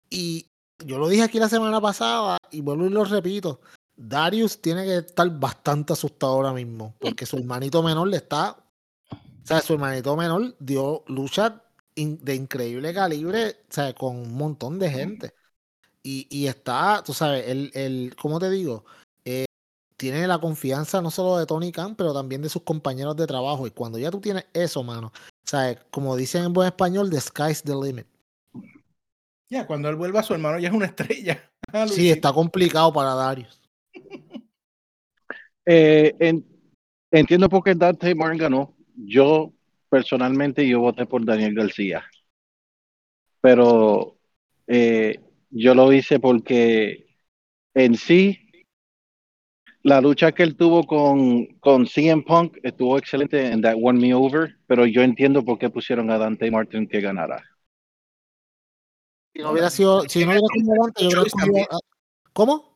y 0.09 0.47
yo 0.83 0.97
lo 0.97 1.07
dije 1.07 1.23
aquí 1.23 1.39
la 1.39 1.49
semana 1.49 1.79
pasada 1.79 2.37
y 2.51 2.61
vuelvo 2.61 2.85
y 2.85 2.89
lo 2.89 3.05
repito, 3.05 3.61
Darius 3.95 4.61
tiene 4.61 4.83
que 4.83 4.97
estar 4.97 5.29
bastante 5.39 5.93
asustado 5.93 6.33
ahora 6.33 6.53
mismo, 6.53 6.95
porque 6.99 7.25
su 7.25 7.37
hermanito 7.37 7.81
menor 7.81 8.07
le 8.07 8.17
está, 8.17 8.57
o 9.45 9.47
sea, 9.47 9.61
su 9.61 9.73
hermanito 9.73 10.15
menor 10.17 10.55
dio 10.59 11.03
lucha 11.07 11.61
in- 11.95 12.19
de 12.23 12.35
increíble 12.35 12.93
calibre, 12.93 13.57
o 13.69 13.73
sea, 13.73 13.93
con 13.93 14.17
un 14.17 14.33
montón 14.33 14.79
de 14.79 14.89
gente. 14.89 15.33
Y, 16.03 16.27
y 16.29 16.47
está, 16.47 17.03
tú 17.05 17.13
sabes, 17.13 17.47
el, 17.47 17.71
el, 17.73 18.15
¿cómo 18.19 18.39
te 18.39 18.49
digo? 18.49 18.85
Eh, 19.25 19.45
tiene 19.97 20.27
la 20.27 20.39
confianza 20.39 21.01
no 21.01 21.11
solo 21.11 21.37
de 21.37 21.45
Tony 21.45 21.71
Khan, 21.71 21.95
pero 21.95 22.13
también 22.13 22.41
de 22.41 22.49
sus 22.49 22.63
compañeros 22.63 23.15
de 23.15 23.27
trabajo. 23.27 23.67
Y 23.67 23.71
cuando 23.71 23.97
ya 23.99 24.11
tú 24.11 24.19
tienes 24.21 24.45
eso, 24.53 24.83
mano, 24.83 25.11
¿sabes? 25.45 25.79
Como 25.91 26.15
dicen 26.15 26.43
en 26.45 26.53
buen 26.53 26.67
español, 26.67 27.09
the 27.09 27.21
sky's 27.21 27.63
the 27.63 27.73
limit. 27.75 28.07
Ya, 29.49 29.67
cuando 29.67 29.89
él 29.89 29.95
vuelva, 29.95 30.23
su 30.23 30.33
hermano 30.33 30.59
ya 30.59 30.69
es 30.69 30.73
una 30.75 30.87
estrella. 30.87 31.49
Ah, 31.73 31.87
Sí, 31.87 32.09
está 32.11 32.31
complicado 32.31 32.93
para 32.93 33.15
Darius. 33.15 33.59
Eh, 35.65 36.15
en- 36.19 36.45
entiendo 37.11 37.49
por 37.49 37.63
qué 37.63 37.73
Dante 37.73 38.13
Martin 38.13 38.37
ganó. 38.39 38.74
Yo, 38.95 39.53
personalmente, 39.89 40.67
yo 40.67 40.79
voté 40.79 41.05
por 41.05 41.23
Daniel 41.25 41.53
García. 41.53 42.03
Pero 43.41 44.17
eh, 44.67 45.19
yo 45.49 45.75
lo 45.75 45.91
hice 45.93 46.19
porque 46.19 47.07
en 47.73 47.95
sí, 47.95 48.39
la 49.83 50.01
lucha 50.01 50.31
que 50.31 50.41
él 50.41 50.55
tuvo 50.55 50.85
con, 50.87 51.45
con 51.59 51.85
CM 51.85 52.23
Punk 52.23 52.57
estuvo 52.63 52.97
excelente 52.97 53.51
en 53.51 53.61
That 53.61 53.75
Won 53.77 53.99
Me 53.99 54.13
Over, 54.15 54.57
pero 54.65 54.87
yo 54.87 55.03
entiendo 55.03 55.45
por 55.45 55.59
qué 55.59 55.69
pusieron 55.69 56.09
a 56.09 56.17
Dante 56.17 56.49
Martin 56.49 56.87
que 56.87 57.01
ganara. 57.01 57.43
Si 59.31 59.41
no 59.41 59.51
hubiera 59.51 59.69
sido, 59.69 60.01
si 60.09 60.25
no 60.25 60.31
hubiera 60.31 60.47
sido 60.47 60.73
Dante, 60.81 61.03
yo 61.03 61.21
hubiera 61.21 61.67
a- 61.69 61.79
¿Cómo? 62.33 62.73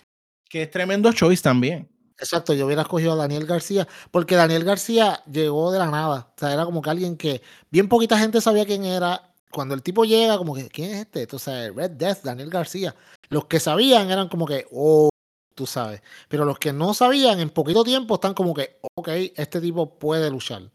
Que 0.47 0.63
es 0.63 0.69
tremendo 0.69 1.11
choice 1.11 1.41
también. 1.41 1.89
Exacto, 2.19 2.53
yo 2.53 2.65
hubiera 2.65 2.81
escogido 2.81 3.13
a 3.13 3.15
Daniel 3.15 3.45
García, 3.45 3.87
porque 4.11 4.35
Daniel 4.35 4.65
García 4.65 5.23
llegó 5.31 5.71
de 5.71 5.79
la 5.79 5.87
nada. 5.89 6.27
O 6.35 6.39
sea, 6.39 6.53
era 6.53 6.65
como 6.65 6.81
que 6.81 6.89
alguien 6.89 7.15
que 7.15 7.41
bien 7.71 7.87
poquita 7.87 8.19
gente 8.19 8.41
sabía 8.41 8.65
quién 8.65 8.83
era. 8.83 9.33
Cuando 9.51 9.73
el 9.73 9.81
tipo 9.81 10.03
llega, 10.05 10.37
como 10.37 10.53
que, 10.53 10.67
¿quién 10.69 10.91
es 10.91 10.99
este? 11.01 11.27
Sabes, 11.39 11.73
Red 11.73 11.91
Death, 11.91 12.23
Daniel 12.23 12.49
García. 12.49 12.95
Los 13.29 13.45
que 13.45 13.59
sabían 13.59 14.11
eran 14.11 14.27
como 14.27 14.45
que, 14.45 14.67
oh, 14.71 15.09
tú 15.55 15.65
sabes. 15.65 16.01
Pero 16.27 16.45
los 16.45 16.59
que 16.59 16.73
no 16.73 16.93
sabían, 16.93 17.39
en 17.39 17.49
poquito 17.49 17.83
tiempo 17.83 18.15
están 18.15 18.33
como 18.33 18.53
que, 18.53 18.79
ok, 18.95 19.07
este 19.35 19.61
tipo 19.61 19.97
puede 19.97 20.29
luchar. 20.29 20.69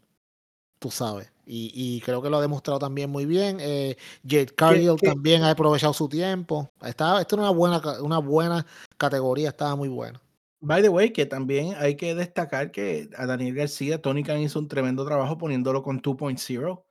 Tú 0.79 0.91
sabes. 0.91 1.31
Y, 1.45 1.71
y 1.73 2.01
creo 2.01 2.21
que 2.21 2.29
lo 2.29 2.37
ha 2.37 2.41
demostrado 2.41 2.79
también 2.79 3.09
muy 3.11 3.25
bien. 3.25 3.57
Eh, 3.61 3.97
Jade 4.23 4.47
Cargill 4.55 4.95
también 5.01 5.43
ha 5.43 5.51
aprovechado 5.51 5.93
su 5.93 6.09
tiempo. 6.09 6.71
Estaba, 6.83 7.21
esta 7.21 7.35
era 7.35 7.43
una 7.43 7.51
buena, 7.51 7.81
una 8.01 8.17
buena 8.19 8.65
categoría, 8.97 9.49
estaba 9.49 9.75
muy 9.75 9.89
buena. 9.89 10.21
By 10.61 10.81
the 10.81 10.89
way, 10.89 11.11
que 11.11 11.25
también 11.25 11.75
hay 11.77 11.95
que 11.95 12.15
destacar 12.15 12.71
que 12.71 13.09
a 13.17 13.25
Daniel 13.25 13.55
García, 13.55 14.01
Tony 14.01 14.23
Khan 14.23 14.39
hizo 14.39 14.57
un 14.59 14.67
tremendo 14.67 15.05
trabajo 15.05 15.37
poniéndolo 15.37 15.83
con 15.83 16.01
2.0, 16.01 16.83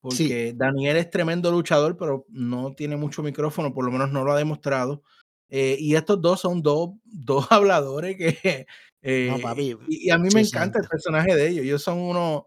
porque 0.00 0.52
Daniel 0.56 0.96
es 0.96 1.08
tremendo 1.10 1.50
luchador, 1.50 1.96
pero 1.96 2.26
no 2.28 2.74
tiene 2.74 2.96
mucho 2.96 3.22
micrófono, 3.22 3.72
por 3.72 3.84
lo 3.84 3.92
menos 3.92 4.10
no 4.10 4.24
lo 4.24 4.32
ha 4.32 4.38
demostrado. 4.38 5.02
Eh, 5.48 5.76
y 5.78 5.94
estos 5.94 6.20
dos 6.20 6.40
son 6.40 6.62
dos, 6.62 6.90
dos 7.04 7.46
habladores 7.50 8.16
que... 8.16 8.66
eh, 9.02 9.38
papi, 9.40 9.76
y, 9.86 10.08
y 10.08 10.10
a 10.10 10.16
mí 10.18 10.24
me 10.24 10.40
muchísima 10.40 10.60
encanta 10.62 10.78
el 10.78 10.84
gente. 10.84 10.88
personaje 10.90 11.34
de 11.36 11.48
ellos. 11.48 11.64
Ellos 11.64 11.82
son 11.82 11.98
unos... 12.00 12.42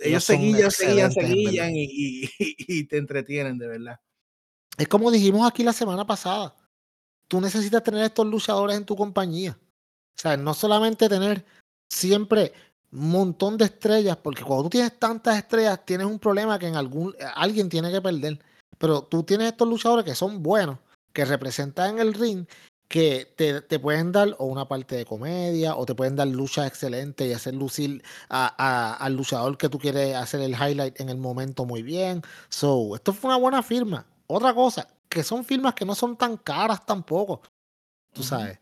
Ellos, 0.00 0.24
verdad. 1.54 1.68
y, 1.72 2.24
y- 2.24 2.30
y 2.58 2.84
te 2.84 2.96
entretienen, 2.96 3.58
de 3.58 3.68
verdad. 3.68 4.00
Es 4.78 4.88
como 4.88 5.10
dijimos 5.10 5.46
aquí 5.46 5.62
la 5.62 5.72
semana 5.72 6.06
pasada. 6.06 6.54
Tú 7.28 7.40
necesitas 7.40 7.82
tener 7.82 8.04
estos 8.04 8.26
luchadores 8.26 8.76
en 8.76 8.84
tu 8.84 8.96
compañía. 8.96 9.58
O 10.18 10.20
sea, 10.20 10.36
no 10.36 10.54
solamente 10.54 11.08
tener 11.08 11.44
siempre 11.92 12.52
un 12.92 13.10
montón 13.10 13.58
de 13.58 13.66
estrellas, 13.66 14.16
porque 14.16 14.42
cuando 14.42 14.64
tú 14.64 14.70
tienes 14.70 14.98
tantas 14.98 15.36
estrellas, 15.36 15.84
tienes 15.84 16.06
un 16.06 16.18
problema 16.18 16.58
que 16.58 16.68
en 16.68 16.76
algún 16.76 17.14
alguien 17.34 17.68
tiene 17.68 17.90
que 17.92 18.00
perder. 18.00 18.38
Pero 18.78 19.02
tú 19.02 19.22
tienes 19.22 19.48
estos 19.48 19.68
luchadores 19.68 20.04
que 20.04 20.14
son 20.14 20.42
buenos, 20.42 20.78
que 21.12 21.24
representan 21.24 21.90
en 21.94 21.98
el 21.98 22.14
ring, 22.14 22.46
que 22.88 23.32
te, 23.36 23.60
te 23.62 23.78
pueden 23.78 24.12
dar 24.12 24.34
o 24.38 24.46
una 24.46 24.68
parte 24.68 24.96
de 24.96 25.04
comedia, 25.04 25.76
o 25.76 25.84
te 25.84 25.94
pueden 25.94 26.16
dar 26.16 26.28
luchas 26.28 26.66
excelentes 26.66 27.26
y 27.28 27.32
hacer 27.32 27.54
lucir 27.54 28.02
a- 28.28 28.54
a- 28.56 28.94
al 28.94 29.14
luchador 29.16 29.58
que 29.58 29.68
tú 29.68 29.78
quieres 29.78 30.14
hacer 30.14 30.40
el 30.40 30.52
highlight 30.54 31.00
en 31.00 31.08
el 31.08 31.18
momento 31.18 31.64
muy 31.64 31.82
bien. 31.82 32.22
So, 32.48 32.94
esto 32.94 33.12
fue 33.12 33.28
una 33.28 33.38
buena 33.38 33.62
firma. 33.62 34.06
Otra 34.28 34.54
cosa, 34.54 34.86
que 35.08 35.22
son 35.22 35.44
firmas 35.44 35.74
que 35.74 35.84
no 35.84 35.94
son 35.94 36.16
tan 36.16 36.36
caras 36.36 36.84
tampoco. 36.86 37.42
Tú 38.12 38.22
sabes. 38.22 38.58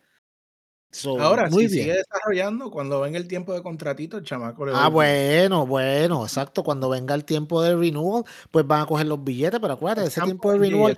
So, 0.94 1.18
Ahora, 1.18 1.50
muy 1.50 1.66
si 1.66 1.74
bien. 1.74 1.86
sigue 1.86 1.96
desarrollando, 1.96 2.70
cuando 2.70 3.00
venga 3.00 3.18
el 3.18 3.26
tiempo 3.26 3.52
de 3.52 3.64
contratito, 3.64 4.16
el 4.16 4.22
chamaco 4.22 4.64
le 4.64 4.72
Ah, 4.74 4.88
bueno, 4.88 5.66
bueno, 5.66 6.22
exacto. 6.22 6.62
Cuando 6.62 6.88
venga 6.88 7.16
el 7.16 7.24
tiempo 7.24 7.60
de 7.62 7.74
renewal, 7.74 8.22
pues 8.52 8.64
van 8.64 8.82
a 8.82 8.86
coger 8.86 9.06
los 9.08 9.22
billetes, 9.24 9.58
pero 9.58 9.74
acuérdate, 9.74 10.06
ese 10.06 10.22
tiempo 10.22 10.52
de 10.52 10.58
renewal 10.58 10.96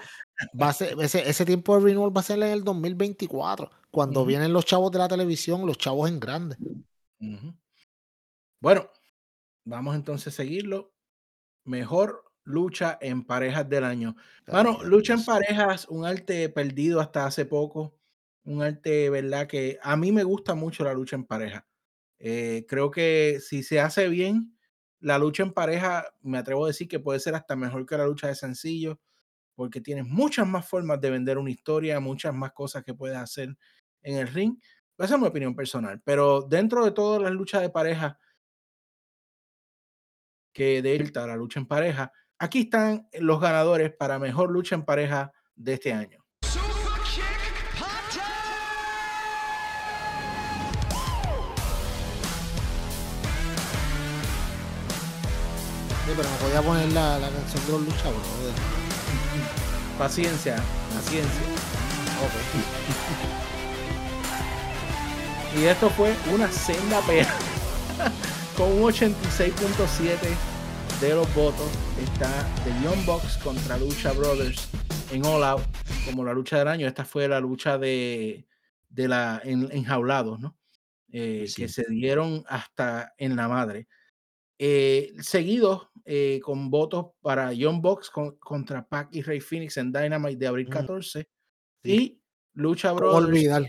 va 0.61 0.69
a 0.69 0.73
ser, 0.75 1.01
ese, 1.01 1.27
ese 1.27 1.47
tiempo 1.47 1.79
de 1.79 1.87
renewal 1.87 2.15
va 2.15 2.21
a 2.21 2.25
ser 2.25 2.37
en 2.37 2.51
el 2.51 2.63
2024, 2.63 3.71
cuando 3.91 4.21
Ujú. 4.21 4.29
vienen 4.29 4.53
los 4.53 4.67
chavos 4.67 4.93
de 4.93 4.99
la 4.99 5.09
televisión, 5.09 5.67
los 5.67 5.79
chavos 5.79 6.11
en 6.11 6.21
grande. 6.21 6.59
Bueno, 8.61 8.91
vamos 9.65 9.95
entonces 9.95 10.35
a 10.35 10.37
seguirlo. 10.37 10.93
Mejor 11.65 12.23
lucha 12.45 12.99
en 13.01 13.25
parejas 13.25 13.67
del 13.67 13.85
año. 13.85 14.15
Ay, 14.47 14.67
lucha 14.85 15.15
en 15.15 15.25
parejas, 15.25 15.87
un 15.89 16.05
arte 16.05 16.51
perdido 16.51 17.01
hasta 17.01 17.25
hace 17.25 17.47
poco. 17.47 17.97
Un 18.47 18.63
arte, 18.63 19.11
¿verdad? 19.11 19.47
Que 19.49 19.79
a 19.83 19.97
mí 19.97 20.13
me 20.13 20.23
gusta 20.25 20.55
mucho 20.55 20.85
la 20.85 20.95
lucha 20.95 21.17
en 21.17 21.25
pareja. 21.25 21.67
Eh, 22.19 22.65
creo 22.69 22.91
que 22.91 23.41
si 23.41 23.63
se 23.63 23.81
hace 23.81 24.09
bien, 24.09 24.57
la 25.01 25.19
lucha 25.19 25.43
en 25.45 25.53
pareja, 25.53 26.07
me 26.23 26.39
atrevo 26.39 26.65
a 26.65 26.69
decir 26.69 26.89
que 26.89 27.01
puede 27.01 27.21
ser 27.21 27.35
hasta 27.35 27.57
mejor 27.57 27.87
que 27.87 27.99
la 27.99 28.07
lucha 28.07 28.29
de 28.29 28.37
sencillo, 28.37 29.01
porque 29.57 29.81
tienes 29.81 30.07
muchas 30.07 30.47
más 30.49 30.69
formas 30.69 31.01
de 31.01 31.11
vender 31.11 31.39
una 31.39 31.51
historia, 31.51 32.01
muchas 32.01 32.35
más 32.35 32.53
cosas 32.53 32.85
que 32.85 32.95
puedes 32.95 33.19
hacer 33.19 33.57
en 34.03 34.19
el 34.19 34.29
ring. 34.29 34.57
Esa 34.99 35.17
es 35.17 35.21
mi 35.23 35.29
opinión 35.29 35.57
personal. 35.57 36.03
Pero 36.05 36.43
dentro 36.43 36.85
de 36.85 36.93
todas 36.93 37.23
las 37.23 37.33
luchas 37.33 37.63
de 37.63 37.71
pareja, 37.71 38.19
que 40.53 40.83
delta 40.83 41.27
la 41.27 41.37
lucha 41.37 41.61
en 41.61 41.67
pareja. 41.67 42.13
Aquí 42.39 42.63
están 42.63 43.09
los 43.21 43.41
ganadores 43.41 43.93
para 43.95 44.19
mejor 44.19 44.51
lucha 44.51 44.75
en 44.75 44.85
pareja 44.85 45.33
de 45.55 45.75
este 45.75 45.93
año. 45.93 46.26
Sí, 56.07 56.13
pero 56.17 56.29
me 56.31 56.37
podía 56.37 56.63
poner 56.63 56.93
la, 56.93 57.19
la 57.19 57.29
canción 57.31 57.67
de 57.67 57.73
los 57.73 57.81
luchadores. 57.83 58.27
Paciencia, 59.99 60.63
paciencia. 60.95 61.41
Ok. 62.23 62.35
Y 65.61 65.65
esto 65.65 65.91
fue 65.91 66.15
una 66.33 66.51
senda 66.53 67.01
pena. 67.03 67.35
Con 68.57 68.73
un 68.73 68.83
86.7 68.83 70.17
de 71.01 71.15
los 71.15 71.35
votos 71.35 71.69
está 72.03 72.31
The 72.65 72.71
Young 72.85 73.05
Bucks 73.05 73.37
contra 73.39 73.77
Lucha 73.79 74.13
Brothers 74.13 74.69
en 75.13 75.25
All 75.27 75.45
Out 75.45 75.65
como 76.05 76.25
la 76.25 76.33
lucha 76.33 76.59
del 76.59 76.69
año. 76.69 76.87
Esta 76.87 77.05
fue 77.05 77.27
la 77.29 77.41
lucha 77.41 77.79
de, 77.79 78.47
de 78.89 79.09
la 79.09 79.41
en, 79.45 79.69
enjaulados, 79.73 80.39
¿no? 80.41 80.57
Eh, 81.11 81.47
Sí. 81.49 81.63
Que 81.63 81.69
se 81.69 81.85
dieron 81.89 82.45
hasta 82.49 83.15
en 83.19 83.37
la 83.37 83.49
madre. 83.49 83.89
Eh, 84.59 85.13
seguido 85.21 85.91
eh, 86.07 86.39
con 86.43 86.71
votos 86.71 87.07
para 87.21 87.51
John 87.59 87.83
Box 87.83 88.09
con- 88.11 88.37
contra 88.39 88.87
Pac 88.87 89.09
y 89.13 89.23
Rey 89.23 89.41
Phoenix 89.41 89.77
en 89.77 89.91
Dynamite 89.93 90.37
de 90.39 90.47
abril 90.47 90.69
Mm, 90.69 90.71
14 90.71 91.29
sí. 91.83 91.91
y 91.93 92.21
Lucha 92.55 92.89
¿Cómo 92.91 93.01
Brothers 93.01 93.27
olvidar? 93.27 93.67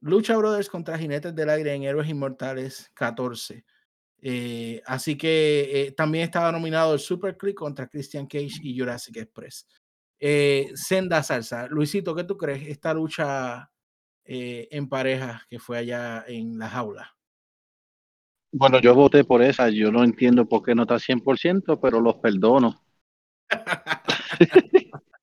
Lucha 0.00 0.36
Brothers 0.36 0.68
contra 0.70 0.96
Jinetes 0.98 1.34
del 1.34 1.50
Aire 1.50 1.74
en 1.74 1.82
Héroes 1.82 2.08
Inmortales 2.08 2.90
14. 2.94 3.64
Eh, 4.26 4.80
así 4.86 5.18
que 5.18 5.70
eh, 5.88 5.92
también 5.92 6.24
estaba 6.24 6.50
nominado 6.52 6.94
el 6.94 7.00
Super 7.00 7.36
Click 7.36 7.56
contra 7.56 7.88
Christian 7.88 8.26
Cage 8.26 8.60
y 8.62 8.78
Jurassic 8.78 9.16
Express. 9.18 9.66
Eh, 10.18 10.70
Senda 10.74 11.22
Salsa. 11.22 11.66
Luisito, 11.66 12.14
¿qué 12.14 12.24
tú 12.24 12.36
crees? 12.38 12.66
Esta 12.68 12.94
lucha 12.94 13.70
en 14.26 14.88
pareja 14.88 15.44
que 15.50 15.58
fue 15.58 15.76
allá 15.78 16.24
en 16.26 16.58
la 16.58 16.70
jaula. 16.70 17.13
Bueno, 18.56 18.80
yo 18.80 18.94
voté 18.94 19.24
por 19.24 19.42
esa. 19.42 19.68
Yo 19.68 19.90
no 19.90 20.04
entiendo 20.04 20.46
por 20.46 20.62
qué 20.62 20.76
no 20.76 20.82
está 20.82 21.00
100%, 21.00 21.80
pero 21.80 22.00
los 22.00 22.14
perdono. 22.16 22.80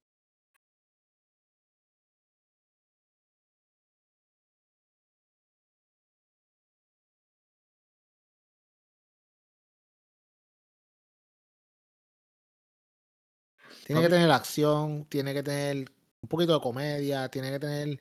Tiene 13.86 14.02
que 14.04 14.10
tener 14.10 14.32
acción, 14.32 15.06
tiene 15.06 15.34
que 15.34 15.44
tener 15.44 15.90
un 16.22 16.30
poquito 16.30 16.54
de 16.54 16.62
comedia, 16.62 17.30
tiene 17.30 17.52
que 17.52 17.60
tener 17.60 18.00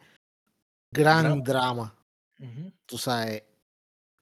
gran 0.92 1.42
drama, 1.42 1.94
Ujú. 2.38 2.72
tú 2.86 2.98
sabes. 2.98 3.49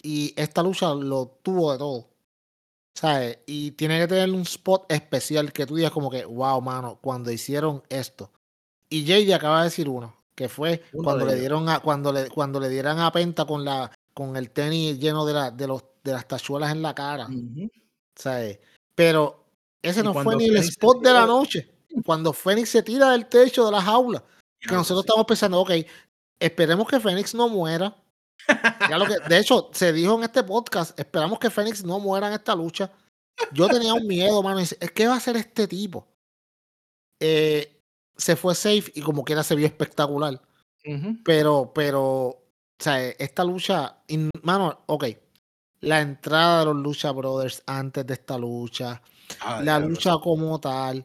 Y 0.03 0.33
esta 0.37 0.63
lucha 0.63 0.95
lo 0.95 1.39
tuvo 1.43 1.73
de 1.73 1.79
todo. 1.79 2.09
¿Sabes? 2.95 3.39
Y 3.47 3.73
tiene 3.73 3.99
que 4.01 4.09
tener 4.09 4.31
un 4.31 4.43
spot 4.43 4.91
especial 4.91 5.53
que 5.53 5.67
tú 5.67 5.77
digas 5.77 5.93
como 5.93 6.11
que, 6.11 6.25
wow, 6.25 6.61
mano, 6.61 6.99
cuando 7.01 7.31
hicieron 7.31 7.83
esto. 7.89 8.31
Y 8.91 9.05
JD 9.05 9.33
acaba 9.35 9.59
de 9.59 9.65
decir 9.65 9.89
uno, 9.89 10.17
que 10.35 10.49
fue 10.49 10.83
Uno 10.93 11.05
cuando 11.05 11.27
le 11.27 11.37
dieron 11.37 11.69
a, 11.69 11.81
cuando 11.81 12.13
le, 12.13 12.29
cuando 12.29 12.59
le 12.59 12.69
dieran 12.69 12.99
a 12.99 13.13
Penta 13.13 13.45
con 13.45 13.65
la, 13.65 13.93
con 14.15 14.37
el 14.37 14.51
tenis 14.51 14.99
lleno 14.99 15.25
de 15.27 15.33
la, 15.33 15.51
de 15.51 15.69
los, 15.69 15.85
de 16.03 16.13
las 16.13 16.27
tachuelas 16.27 16.73
en 16.73 16.83
la 16.83 16.95
cara. 16.95 17.29
¿sabes? 18.17 18.59
Pero 18.95 19.45
ese 19.81 20.03
no 20.03 20.13
fue 20.13 20.37
ni 20.37 20.47
el 20.47 20.55
Fénix 20.55 20.69
spot 20.71 21.03
de 21.03 21.13
la 21.13 21.27
noche. 21.27 21.71
Cuando 22.05 22.33
Fénix 22.33 22.71
se 22.71 22.83
tira 22.83 23.13
del 23.13 23.27
techo 23.27 23.65
de 23.67 23.73
la 23.73 23.81
jaula. 23.81 24.25
Que 24.61 24.75
nosotros 24.75 25.05
sí. 25.05 25.09
estamos 25.09 25.27
pensando, 25.27 25.61
ok, 25.61 25.71
esperemos 26.41 26.89
que 26.89 26.99
Fénix 26.99 27.35
no 27.35 27.49
muera. 27.49 27.97
Ya 28.89 28.97
lo 28.99 29.07
que, 29.07 29.17
de 29.29 29.39
hecho, 29.39 29.71
se 29.73 29.93
dijo 29.93 30.17
en 30.17 30.25
este 30.25 30.43
podcast, 30.43 30.99
esperamos 30.99 31.39
que 31.39 31.51
Fénix 31.51 31.85
no 31.85 31.99
muera 31.99 32.29
en 32.29 32.35
esta 32.35 32.55
lucha. 32.55 32.91
Yo 33.53 33.69
tenía 33.69 33.95
un 33.95 34.07
miedo, 34.07 34.43
mano. 34.43 34.59
Es 34.61 34.77
¿qué 34.95 35.07
va 35.07 35.15
a 35.15 35.19
hacer 35.19 35.37
este 35.37 35.67
tipo? 35.69 36.07
Eh, 37.21 37.81
se 38.17 38.37
fue 38.37 38.55
safe 38.55 38.91
y 38.95 39.01
como 39.01 39.25
quiera 39.25 39.43
se 39.43 39.55
vio 39.55 39.67
espectacular. 39.67 40.41
Pero, 41.25 41.71
pero, 41.75 42.03
o 42.03 42.43
sea, 42.79 43.07
esta 43.11 43.45
lucha, 43.45 43.99
in- 44.07 44.31
mano, 44.43 44.81
ok. 44.87 45.05
La 45.81 46.01
entrada 46.01 46.61
de 46.61 46.65
los 46.67 46.77
Lucha 46.77 47.13
Brothers 47.13 47.63
antes 47.67 48.05
de 48.07 48.15
esta 48.15 48.37
lucha, 48.39 49.01
la 49.63 49.79
lucha 49.79 50.15
como 50.21 50.59
tal, 50.59 51.05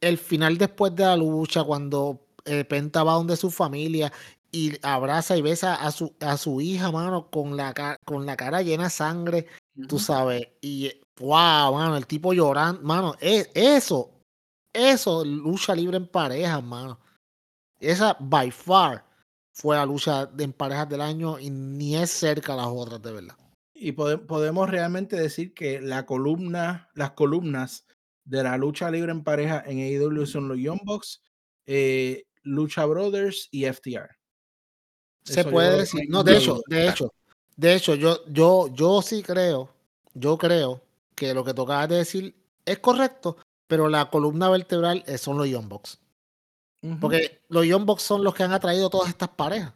el 0.00 0.18
final 0.18 0.58
después 0.58 0.94
de 0.94 1.04
la 1.04 1.16
lucha, 1.16 1.64
cuando 1.64 2.26
eh, 2.44 2.64
Penta 2.64 3.04
va 3.04 3.14
donde 3.14 3.36
su 3.36 3.50
familia 3.50 4.12
y 4.52 4.76
abraza 4.82 5.36
y 5.36 5.42
besa 5.42 5.74
a 5.74 5.90
su, 5.90 6.14
a 6.20 6.36
su 6.36 6.60
hija, 6.60 6.92
mano, 6.92 7.30
con 7.30 7.56
la, 7.56 7.98
con 8.04 8.26
la 8.26 8.36
cara 8.36 8.60
llena 8.62 8.84
de 8.84 8.90
sangre, 8.90 9.46
tú 9.88 9.96
Ujú. 9.96 9.98
sabes, 9.98 10.46
y 10.60 10.92
wow, 11.18 11.74
mano, 11.74 11.96
el 11.96 12.06
tipo 12.06 12.32
llorando, 12.34 12.82
mano, 12.82 13.14
e- 13.18 13.50
eso, 13.54 14.10
eso, 14.72 15.24
lucha 15.24 15.74
libre 15.74 15.96
en 15.96 16.06
parejas, 16.06 16.62
mano. 16.62 17.00
Esa, 17.80 18.14
by 18.20 18.50
far, 18.50 19.04
fue 19.54 19.74
la 19.76 19.86
lucha 19.86 20.26
de 20.26 20.44
en 20.44 20.52
parejas 20.52 20.88
del 20.88 21.00
año 21.00 21.38
y 21.38 21.50
ni 21.50 21.96
es 21.96 22.10
cerca 22.10 22.52
a 22.52 22.56
las 22.56 22.68
otras, 22.68 23.00
de 23.02 23.12
verdad. 23.12 23.36
Y 23.74 23.92
pode- 23.92 24.18
podemos 24.18 24.68
realmente 24.70 25.16
decir 25.16 25.54
que 25.54 25.80
la 25.80 26.06
columna, 26.06 26.88
las 26.94 27.12
columnas 27.12 27.86
de 28.24 28.42
la 28.42 28.56
lucha 28.56 28.90
libre 28.90 29.10
en 29.12 29.24
pareja 29.24 29.64
en 29.66 29.78
AEW 29.78 30.26
son 30.26 30.46
los 30.48 30.58
Young 30.58 30.80
Bucks, 30.84 31.22
eh, 31.66 32.24
Lucha 32.44 32.84
Brothers 32.86 33.48
y 33.50 33.64
FTR. 33.64 34.10
Se 35.24 35.44
puede 35.44 35.78
decir, 35.78 36.02
no, 36.08 36.24
de 36.24 36.36
hecho, 36.36 36.60
de 36.66 36.88
hecho, 36.88 37.12
de 37.56 37.74
hecho, 37.74 37.94
yo, 37.94 38.24
yo, 38.26 38.68
yo 38.74 39.02
sí 39.02 39.22
creo, 39.22 39.70
yo 40.14 40.36
creo 40.38 40.82
que 41.14 41.34
lo 41.34 41.44
que 41.44 41.54
tocabas 41.54 41.88
de 41.88 41.96
decir 41.96 42.34
es 42.64 42.78
correcto, 42.78 43.36
pero 43.66 43.88
la 43.88 44.10
columna 44.10 44.48
vertebral 44.50 45.04
eh, 45.06 45.18
son 45.18 45.38
los 45.38 45.48
Young 45.48 45.68
Bucks. 45.68 45.98
Porque 47.00 47.40
los 47.48 47.64
Young 47.64 47.84
Bucks 47.84 48.02
son 48.02 48.24
los 48.24 48.34
que 48.34 48.42
han 48.42 48.52
atraído 48.52 48.90
todas 48.90 49.08
estas 49.08 49.28
parejas. 49.28 49.72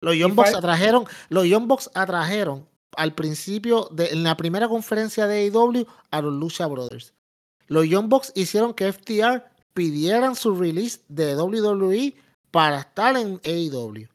Los 0.00 0.16
Young 0.16 0.34
Bucks 0.34 0.54
atrajeron, 0.54 1.04
los 1.28 1.44
Young 1.44 1.66
Bucks 1.66 1.90
atrajeron 1.92 2.66
al 2.96 3.14
principio, 3.14 3.88
de, 3.92 4.06
en 4.06 4.22
la 4.22 4.36
primera 4.36 4.66
conferencia 4.66 5.26
de 5.26 5.44
AEW, 5.44 5.86
a 6.10 6.22
los 6.22 6.32
Lucha 6.32 6.66
Brothers. 6.66 7.12
Los 7.66 7.86
Young 7.86 8.08
Bucks 8.08 8.32
hicieron 8.34 8.72
que 8.72 8.92
FTR 8.92 9.44
pidieran 9.74 10.34
su 10.34 10.56
release 10.56 11.00
de 11.08 11.36
WWE 11.36 12.14
para 12.50 12.80
estar 12.80 13.16
en 13.16 13.40
AEW. 13.44 14.08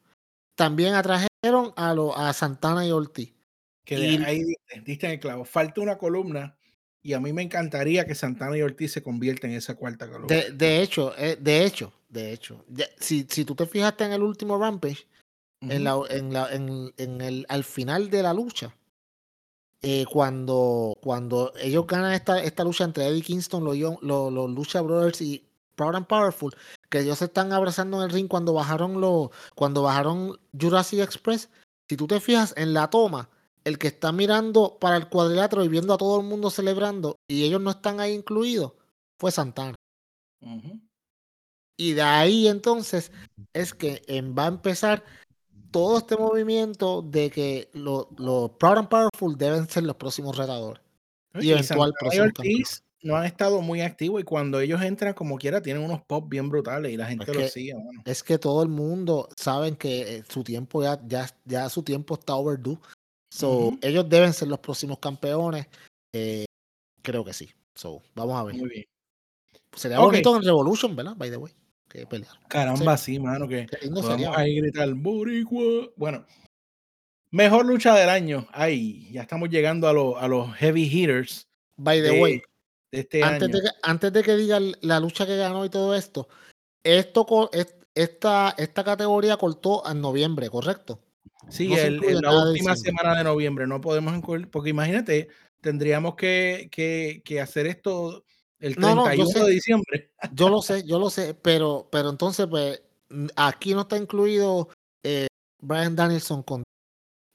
También 0.55 0.93
atrajeron 0.95 1.73
a, 1.75 1.93
lo- 1.93 2.17
a 2.17 2.31
Santana 2.33 2.85
y 2.85 2.91
Ortiz. 2.91 3.33
que 3.83 3.99
y- 3.99 4.23
ahí 4.23 4.43
diste, 4.43 4.81
diste 4.85 5.05
en 5.07 5.11
el 5.13 5.19
clavo. 5.19 5.45
Falta 5.45 5.81
una 5.81 5.97
columna 5.97 6.57
y 7.03 7.13
a 7.13 7.19
mí 7.19 7.33
me 7.33 7.43
encantaría 7.43 8.05
que 8.07 8.15
Santana 8.15 8.57
y 8.57 8.61
Ortiz 8.61 8.91
se 8.93 9.03
conviertan 9.03 9.51
en 9.51 9.57
esa 9.57 9.75
cuarta 9.75 10.09
columna. 10.09 10.27
De, 10.35 10.51
de 10.51 10.81
hecho, 10.81 11.13
eh, 11.17 11.37
de 11.39 11.65
hecho, 11.65 11.93
de 12.09 12.31
hecho, 12.33 12.65
si, 12.99 13.27
si 13.29 13.45
tú 13.45 13.53
te 13.55 13.65
fijaste 13.67 14.05
en 14.05 14.13
el 14.13 14.23
último 14.23 14.57
Rampage, 14.57 15.05
en 15.61 15.83
la, 15.83 15.99
en 16.09 16.31
la, 16.33 16.53
en, 16.53 16.93
en 16.97 17.21
el, 17.21 17.45
al 17.49 17.63
final 17.63 18.09
de 18.09 18.21
la 18.23 18.33
lucha, 18.33 18.75
eh, 19.81 20.05
cuando, 20.11 20.95
cuando 21.01 21.53
ellos 21.59 21.85
ganan 21.85 22.13
esta, 22.13 22.41
esta 22.41 22.63
lucha 22.63 22.83
entre 22.85 23.05
Eddie 23.07 23.21
Kingston, 23.21 23.63
los, 23.63 23.77
los, 24.01 24.33
los 24.33 24.49
Lucha 24.49 24.81
Brothers 24.81 25.21
y 25.21 25.43
Proud 25.75 25.95
and 25.95 26.07
Powerful, 26.07 26.55
que 26.89 26.99
ellos 26.99 27.19
se 27.19 27.25
están 27.25 27.51
abrazando 27.53 27.97
en 27.97 28.03
el 28.03 28.11
ring 28.11 28.27
cuando 28.27 28.53
bajaron 28.53 29.01
los, 29.01 29.29
cuando 29.55 29.83
bajaron 29.83 30.39
Jurassic 30.59 30.99
Express, 30.99 31.49
si 31.89 31.97
tú 31.97 32.07
te 32.07 32.19
fijas 32.19 32.53
en 32.57 32.73
la 32.73 32.89
toma, 32.89 33.29
el 33.63 33.77
que 33.77 33.87
está 33.87 34.11
mirando 34.11 34.77
para 34.79 34.97
el 34.97 35.09
cuadrilátero 35.09 35.63
y 35.63 35.67
viendo 35.67 35.93
a 35.93 35.97
todo 35.97 36.19
el 36.19 36.27
mundo 36.27 36.49
celebrando 36.49 37.17
y 37.27 37.43
ellos 37.43 37.61
no 37.61 37.71
están 37.71 37.99
ahí 37.99 38.13
incluidos, 38.13 38.73
fue 39.19 39.31
Santana. 39.31 39.75
Y 41.77 41.93
de 41.93 42.01
ahí 42.01 42.47
entonces 42.47 43.11
es 43.53 43.73
que 43.73 44.03
em, 44.07 44.35
va 44.37 44.45
a 44.45 44.49
empezar 44.49 45.03
todo 45.71 45.97
este 45.97 46.15
movimiento 46.15 47.01
de 47.01 47.29
que 47.29 47.69
los 47.73 48.05
Proud 48.51 48.77
and 48.77 48.87
Powerful 48.87 49.37
deben 49.37 49.67
ser 49.67 49.83
los 49.83 49.95
próximos 49.95 50.37
retadores. 50.37 50.81
Y 51.33 51.51
eventual 51.51 51.65
Santana 51.65 51.89
y 51.89 51.99
próximo 51.99 52.25
Ortiz 52.25 52.84
no 53.05 53.15
han 53.15 53.25
estado 53.25 53.61
muy 53.61 53.81
activos 53.81 54.19
y 54.19 54.23
cuando 54.23 54.59
ellos 54.59 54.81
entran 54.81 55.13
como 55.13 55.37
quiera 55.37 55.61
tienen 55.61 55.83
unos 55.83 56.01
pop 56.01 56.27
bien 56.27 56.49
brutales 56.49 56.91
y 56.91 56.97
la 56.97 57.05
gente 57.05 57.23
Es 57.23 57.27
los 57.35 57.43
que- 57.45 57.49
sigue, 57.49 57.75
mano. 57.75 58.01
Es 58.03 58.23
que 58.23 58.37
todo 58.39 58.63
el 58.63 58.69
mundo 58.69 59.29
saben 59.37 59.75
que 59.75 60.17
eh, 60.17 60.23
su 60.27 60.43
tiempo 60.43 60.81
ya, 60.81 60.99
ya, 61.07 61.29
ya 61.45 61.69
su 61.69 61.83
tiempo 61.83 62.15
está 62.15 62.33
overdue. 62.35 62.77
So, 63.29 63.77
ellos 63.81 64.09
deben 64.09 64.33
ser 64.33 64.47
los 64.47 64.59
próximos 64.59 64.97
campeones. 64.99 65.67
Eh, 66.13 66.45
creo 67.03 67.23
que 67.23 67.33
sí. 67.33 67.49
So, 67.75 68.01
vamos 68.15 68.37
a 68.39 68.43
ver. 68.43 68.55
Muy 68.55 68.69
bien. 68.69 68.85
Sería 69.75 69.99
Ok. 69.99 70.05
bonito 70.05 70.35
en 70.37 70.43
Revolution, 70.43 70.95
¿verdad? 70.95 71.15
By 71.15 71.29
the 71.29 71.37
way. 71.37 71.53
Que 71.89 72.07
pelear. 72.07 72.31
Caramba, 72.47 72.97
sí, 72.97 73.19
mano, 73.19 73.47
que 73.47 73.67
sería. 74.01 74.31
ahí 74.35 74.55
gritar 74.55 74.91
Boricua. 74.95 75.89
Bueno, 75.95 76.25
mejor 77.29 77.65
lucha 77.65 77.93
del 77.93 78.09
año. 78.09 78.47
Ay, 78.51 79.09
ya 79.11 79.21
estamos 79.21 79.49
llegando 79.49 79.87
a, 79.87 79.93
los 79.93 80.15
a 80.17 80.27
los 80.27 80.53
heavy 80.55 80.85
hitters 80.85 81.47
By 81.77 82.01
the 82.01 82.21
way, 82.21 82.41
de 82.91 82.99
este 83.01 83.23
antes 83.23 83.49
año. 83.49 83.57
de, 83.57 83.61
que, 83.63 83.69
antes 83.83 84.13
de 84.13 84.23
que 84.23 84.35
diga 84.35 84.59
la 84.81 84.99
lucha 84.99 85.25
que 85.25 85.37
ganó 85.37 85.65
y 85.65 85.69
todo 85.69 85.95
esto, 85.95 86.27
esto 86.83 87.49
esta, 87.95 88.53
esta 88.57 88.83
categoría 88.83 89.37
cortó 89.37 89.89
en 89.89 90.01
noviembre, 90.01 90.49
¿correcto? 90.49 91.01
Sí, 91.49 91.69
no 91.69 91.77
el- 91.77 92.03
en 92.03 92.21
la 92.21 92.31
de 92.31 92.51
última 92.51 92.75
semana 92.75 93.15
de 93.17 93.23
noviembre 93.23 93.67
no 93.67 93.79
podemos 93.81 94.15
incluir, 94.15 94.49
porque 94.49 94.69
imagínate, 94.71 95.29
tendríamos 95.61 96.15
que, 96.15 96.67
que, 96.71 97.21
que 97.23 97.39
hacer 97.39 97.67
esto 97.67 98.23
el 98.59 98.75
No, 98.77 98.95
no, 98.95 99.03
yo 99.13 99.25
31 99.25 99.31
sé. 99.31 99.43
de 99.45 99.51
diciembre. 99.51 100.11
Yo 100.31 100.49
lo 100.49 100.61
sé, 100.61 100.83
yo 100.85 100.99
lo 100.99 101.09
sé, 101.09 101.33
pero, 101.35 101.87
pero 101.91 102.09
entonces, 102.09 102.47
pues, 102.47 102.81
aquí 103.35 103.73
no 103.73 103.81
está 103.81 103.95
incluido 103.97 104.69
eh, 105.03 105.27
Brian 105.61 105.95
Danielson 105.95 106.43
con- 106.43 106.63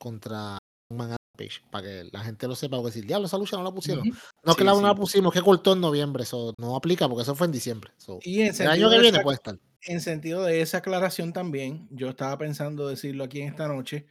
contra 0.01 0.59
Man 0.93 1.17
Page, 1.39 1.63
para 1.71 1.87
que 1.87 2.09
la 2.13 2.21
gente 2.25 2.49
lo 2.49 2.55
sepa, 2.57 2.77
porque 2.79 2.93
si 2.93 3.01
diablo, 3.03 3.27
esa 3.27 3.39
lucha 3.39 3.57
no 3.57 3.63
la 3.63 3.71
pusieron. 3.71 4.05
No 4.43 4.55
que 4.55 4.63
Sí, 4.63 4.67
la 4.67 4.75
sí. 4.75 4.81
no 4.81 4.87
la 4.89 4.95
pusimos, 4.95 5.33
que 5.35 5.43
cortó 5.43 5.75
en 5.75 5.81
noviembre, 5.81 6.23
eso 6.23 6.55
no 6.59 6.75
aplica 6.77 7.09
porque 7.09 7.23
eso 7.23 7.35
fue 7.35 7.47
en 7.47 7.53
diciembre. 7.53 7.93
so, 7.99 8.19
Y 8.23 8.41
en 8.41 8.55
el 8.55 8.69
año 8.69 8.89
que 8.91 8.99
viene 8.99 9.19
esa, 9.19 9.23
puede 9.23 9.35
estar. 9.37 9.59
en 9.83 10.01
sentido 10.01 10.43
de 10.45 10.61
esa 10.63 10.79
aclaración 10.79 11.33
también, 11.33 11.87
yo 11.91 12.09
estaba 12.09 12.37
pensando 12.39 12.89
decirlo 12.89 13.25
aquí 13.25 13.41
en 13.43 13.49
esta 13.49 13.69
noche, 13.69 14.07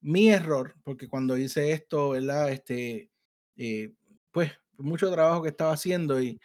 mi 0.00 0.28
error, 0.28 0.74
porque 0.84 1.08
cuando 1.08 1.36
hice 1.36 1.72
esto, 1.72 2.10
¿verdad? 2.10 2.50
Este, 2.50 3.10
eh, 3.56 3.92
pues, 4.30 4.52
mucho 4.78 5.10
trabajo 5.10 5.42
que 5.42 5.48
estaba 5.50 5.72
haciendo 5.72 6.20
y 6.20 6.40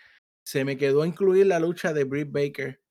se 0.45 0.63
me 0.65 0.78
quedó 0.78 1.06
incluir 1.06 1.45
la 1.47 1.60
lucha 1.60 1.93
de 1.93 2.04
Britt 2.06 2.32
Baker 2.32 2.82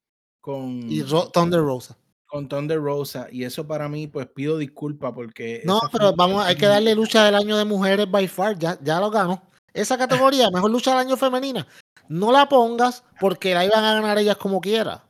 con, 0.40 0.80
Y 0.90 1.02
Ro- 1.02 1.30
Thunder 1.30 1.60
Rosa. 1.60 1.96
con 2.26 2.48
Thunder 2.48 2.80
Rosa. 2.80 3.28
Y 3.30 3.44
eso 3.44 3.66
para 3.66 3.88
mí, 3.88 4.06
pues 4.08 4.26
pido 4.28 4.58
disculpas 4.58 5.12
porque. 5.12 5.62
No, 5.64 5.80
pero 5.92 6.08
una 6.08 6.16
vamos, 6.16 6.44
hay 6.44 6.56
que 6.56 6.66
darle 6.66 6.94
lucha 6.94 7.24
del 7.24 7.34
año 7.36 7.56
de 7.56 7.64
mujeres 7.64 8.10
by 8.10 8.26
far, 8.28 8.58
ya, 8.58 8.78
ya 8.82 8.98
lo 9.00 9.10
ganó. 9.10 9.42
Esa 9.76 9.98
categoría, 9.98 10.50
mejor 10.50 10.70
lucha 10.70 10.90
del 10.92 11.00
año 11.00 11.16
femenina. 11.16 11.66
No 12.08 12.32
la 12.32 12.48
pongas 12.48 13.04
porque 13.20 13.54
la 13.54 13.64
iban 13.64 13.84
a 13.84 13.94
ganar 13.94 14.18
ellas 14.18 14.36
como 14.36 14.60
quiera. 14.60 15.04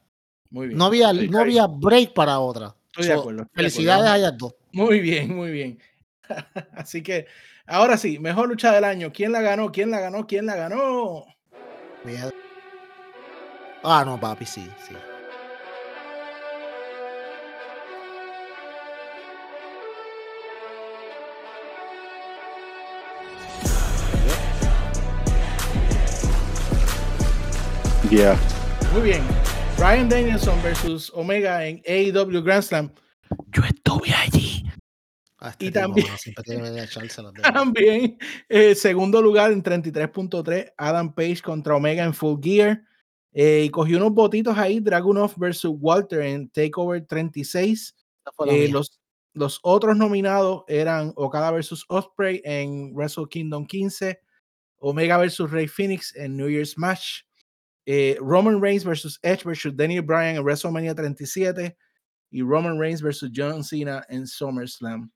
Muy 0.50 0.68
bien. 0.68 0.78
No 0.78 0.86
había, 0.86 1.12
no 1.12 1.40
había 1.40 1.66
break 1.66 2.12
para 2.14 2.40
otra. 2.40 2.74
Estoy 2.88 3.06
de 3.06 3.12
acuerdo, 3.12 3.42
estoy 3.42 3.64
de 3.64 3.70
Felicidades 3.70 4.06
acuerdo. 4.06 4.12
a 4.12 4.18
ellas 4.18 4.38
dos. 4.38 4.54
Muy 4.72 5.00
bien, 5.00 5.36
muy 5.36 5.50
bien. 5.50 5.78
Así 6.72 7.02
que, 7.02 7.26
ahora 7.66 7.96
sí, 7.96 8.18
mejor 8.18 8.48
lucha 8.48 8.72
del 8.72 8.84
año. 8.84 9.12
¿Quién 9.12 9.32
la 9.32 9.40
ganó? 9.40 9.70
¿Quién 9.70 9.90
la 9.90 10.00
ganó? 10.00 10.26
¿Quién 10.26 10.46
la 10.46 10.56
ganó? 10.56 11.24
Ah, 13.84 14.02
no, 14.04 14.18
papi, 14.18 14.46
sí, 14.46 14.66
sí. 14.86 14.94
Yeah. 28.10 28.38
Muy 28.92 29.02
bien. 29.02 29.22
Brian 29.76 30.08
Danielson 30.08 30.62
versus 30.62 31.10
Omega 31.14 31.66
en 31.66 31.82
AEW 31.86 32.40
Grand 32.42 32.62
Slam. 32.62 32.92
Yo 33.52 33.62
estuve 33.64 34.12
allí. 34.14 34.64
Ah, 35.38 35.50
este 35.50 35.66
Y 35.66 35.70
también-. 35.72 36.06
También, 37.42 38.18
eh, 38.48 38.74
segundo 38.74 39.20
lugar 39.20 39.50
en 39.50 39.62
33.3, 39.62 40.72
Adam 40.76 41.14
Page 41.14 41.42
contra 41.42 41.74
Omega 41.74 42.04
en 42.04 42.14
Full 42.14 42.40
Gear. 42.40 42.82
Eh, 43.32 43.64
y 43.66 43.70
cogió 43.70 43.98
unos 43.98 44.12
votitos 44.12 44.56
ahí, 44.56 44.80
Dragunov 44.80 45.34
versus 45.36 45.74
Walter 45.78 46.22
en 46.22 46.48
Takeover 46.48 47.04
36. 47.04 47.94
Esa 48.24 48.32
fue 48.34 48.46
la 48.46 48.52
Eh, 48.54 48.68
los, 48.68 49.00
los 49.34 49.58
otros 49.62 49.96
nominados 49.96 50.62
eran 50.68 51.12
Okada 51.16 51.50
versus 51.50 51.84
Osprey 51.88 52.40
en 52.44 52.94
Wrestle 52.94 53.26
Kingdom 53.28 53.66
15, 53.66 54.20
Omega 54.78 55.18
versus 55.18 55.50
Rey 55.50 55.66
Phoenix 55.66 56.14
en 56.16 56.36
New 56.36 56.48
Year's 56.48 56.78
Match, 56.78 57.25
eh, 57.86 58.18
Roman 58.20 58.60
Reigns 58.60 58.84
versus 58.84 59.18
Edge 59.22 59.44
versus 59.44 59.74
Daniel 59.76 60.02
Bryan 60.02 60.36
en 60.36 60.42
WrestleMania 60.42 60.94
37 60.94 61.76
y 62.32 62.42
Roman 62.42 62.78
Reigns 62.80 63.00
versus 63.00 63.30
John 63.34 63.62
Cena 63.62 64.04
en 64.08 64.26
SummerSlam. 64.26 65.10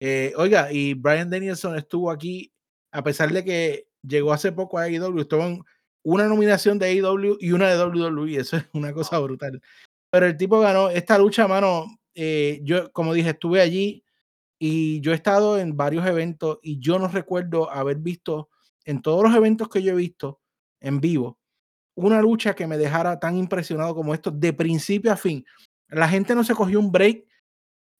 Eh, 0.00 0.32
oiga, 0.36 0.70
y 0.72 0.94
Brian 0.94 1.30
Danielson 1.30 1.76
estuvo 1.76 2.10
aquí, 2.10 2.52
a 2.90 3.02
pesar 3.02 3.32
de 3.32 3.44
que 3.44 3.88
llegó 4.02 4.32
hace 4.32 4.50
poco 4.50 4.76
a 4.76 4.82
AEW, 4.82 5.20
estuvo 5.20 5.44
en 5.44 5.62
una 6.02 6.26
nominación 6.26 6.78
de 6.78 6.86
AEW 6.86 7.38
y 7.40 7.52
una 7.52 7.70
de 7.70 7.82
WWE, 7.82 8.36
eso 8.36 8.56
es 8.56 8.64
una 8.72 8.92
cosa 8.92 9.18
brutal. 9.20 9.62
Pero 10.10 10.26
el 10.26 10.36
tipo 10.36 10.58
ganó 10.60 10.90
esta 10.90 11.18
lucha, 11.18 11.46
mano. 11.46 11.86
eh, 12.14 12.60
yo, 12.64 12.90
como 12.92 13.14
dije, 13.14 13.30
estuve 13.30 13.60
allí 13.60 14.04
y 14.58 15.00
yo 15.00 15.12
he 15.12 15.14
estado 15.14 15.58
en 15.58 15.76
varios 15.76 16.06
eventos 16.06 16.58
y 16.62 16.80
yo 16.80 16.98
no 16.98 17.08
recuerdo 17.08 17.70
haber 17.70 17.98
visto 17.98 18.50
en 18.84 19.02
todos 19.02 19.22
los 19.22 19.34
eventos 19.34 19.68
que 19.68 19.82
yo 19.82 19.92
he 19.92 19.96
visto 19.96 20.40
en 20.80 21.00
vivo 21.00 21.38
una 21.96 22.20
lucha 22.20 22.54
que 22.54 22.66
me 22.66 22.78
dejara 22.78 23.18
tan 23.18 23.36
impresionado 23.36 23.94
como 23.94 24.14
esto 24.14 24.30
de 24.30 24.52
principio 24.52 25.12
a 25.12 25.16
fin. 25.16 25.44
La 25.88 26.08
gente 26.08 26.34
no 26.34 26.44
se 26.44 26.54
cogió 26.54 26.78
un 26.78 26.92
break 26.92 27.24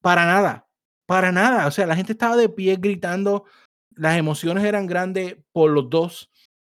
para 0.00 0.26
nada, 0.26 0.68
para 1.06 1.32
nada. 1.32 1.66
O 1.66 1.70
sea, 1.70 1.86
la 1.86 1.96
gente 1.96 2.12
estaba 2.12 2.36
de 2.36 2.48
pie 2.48 2.76
gritando, 2.76 3.44
las 3.90 4.16
emociones 4.18 4.64
eran 4.64 4.86
grandes 4.86 5.36
por 5.52 5.70
los 5.70 5.90
dos. 5.90 6.30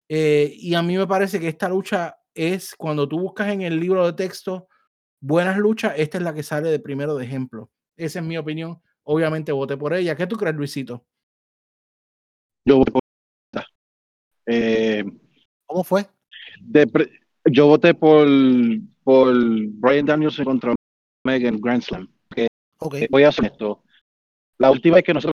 eh, 0.08 0.52
y 0.56 0.74
a 0.74 0.82
mí 0.82 0.96
me 0.96 1.06
parece 1.06 1.38
que 1.38 1.48
esta 1.48 1.68
lucha 1.68 2.16
es, 2.34 2.74
cuando 2.74 3.08
tú 3.08 3.20
buscas 3.20 3.48
en 3.48 3.62
el 3.62 3.78
libro 3.78 4.04
de 4.04 4.12
texto 4.14 4.66
buenas 5.20 5.58
luchas, 5.58 5.94
esta 5.96 6.18
es 6.18 6.24
la 6.24 6.34
que 6.34 6.42
sale 6.42 6.70
de 6.70 6.80
primero 6.80 7.14
de 7.14 7.24
ejemplo. 7.24 7.70
Esa 7.96 8.20
es 8.20 8.24
mi 8.24 8.38
opinión. 8.38 8.82
Obviamente 9.02 9.52
voté 9.52 9.76
por 9.76 9.92
ella. 9.94 10.16
¿Qué 10.16 10.26
tú 10.26 10.36
crees, 10.36 10.56
Luisito? 10.56 11.04
Yo 12.64 12.78
voté 12.78 12.92
por 12.92 13.02
esta. 13.52 13.66
Eh, 14.46 15.04
¿Cómo 15.66 15.84
fue? 15.84 16.08
De 16.60 16.86
pre- 16.86 17.20
yo 17.44 17.66
voté 17.66 17.94
por, 17.94 18.26
por 19.02 19.34
Brian 19.34 20.06
Danielson 20.06 20.44
contra 20.44 20.74
Megan 21.24 21.60
Grand 21.60 21.82
Slam. 21.82 22.08
Ok. 22.78 22.94
Eh, 22.94 23.08
voy 23.10 23.24
a 23.24 23.28
hacer 23.28 23.46
esto. 23.46 23.82
La 24.58 24.70
última 24.70 24.96
vez 24.96 25.04
que 25.04 25.14
nosotros 25.14 25.34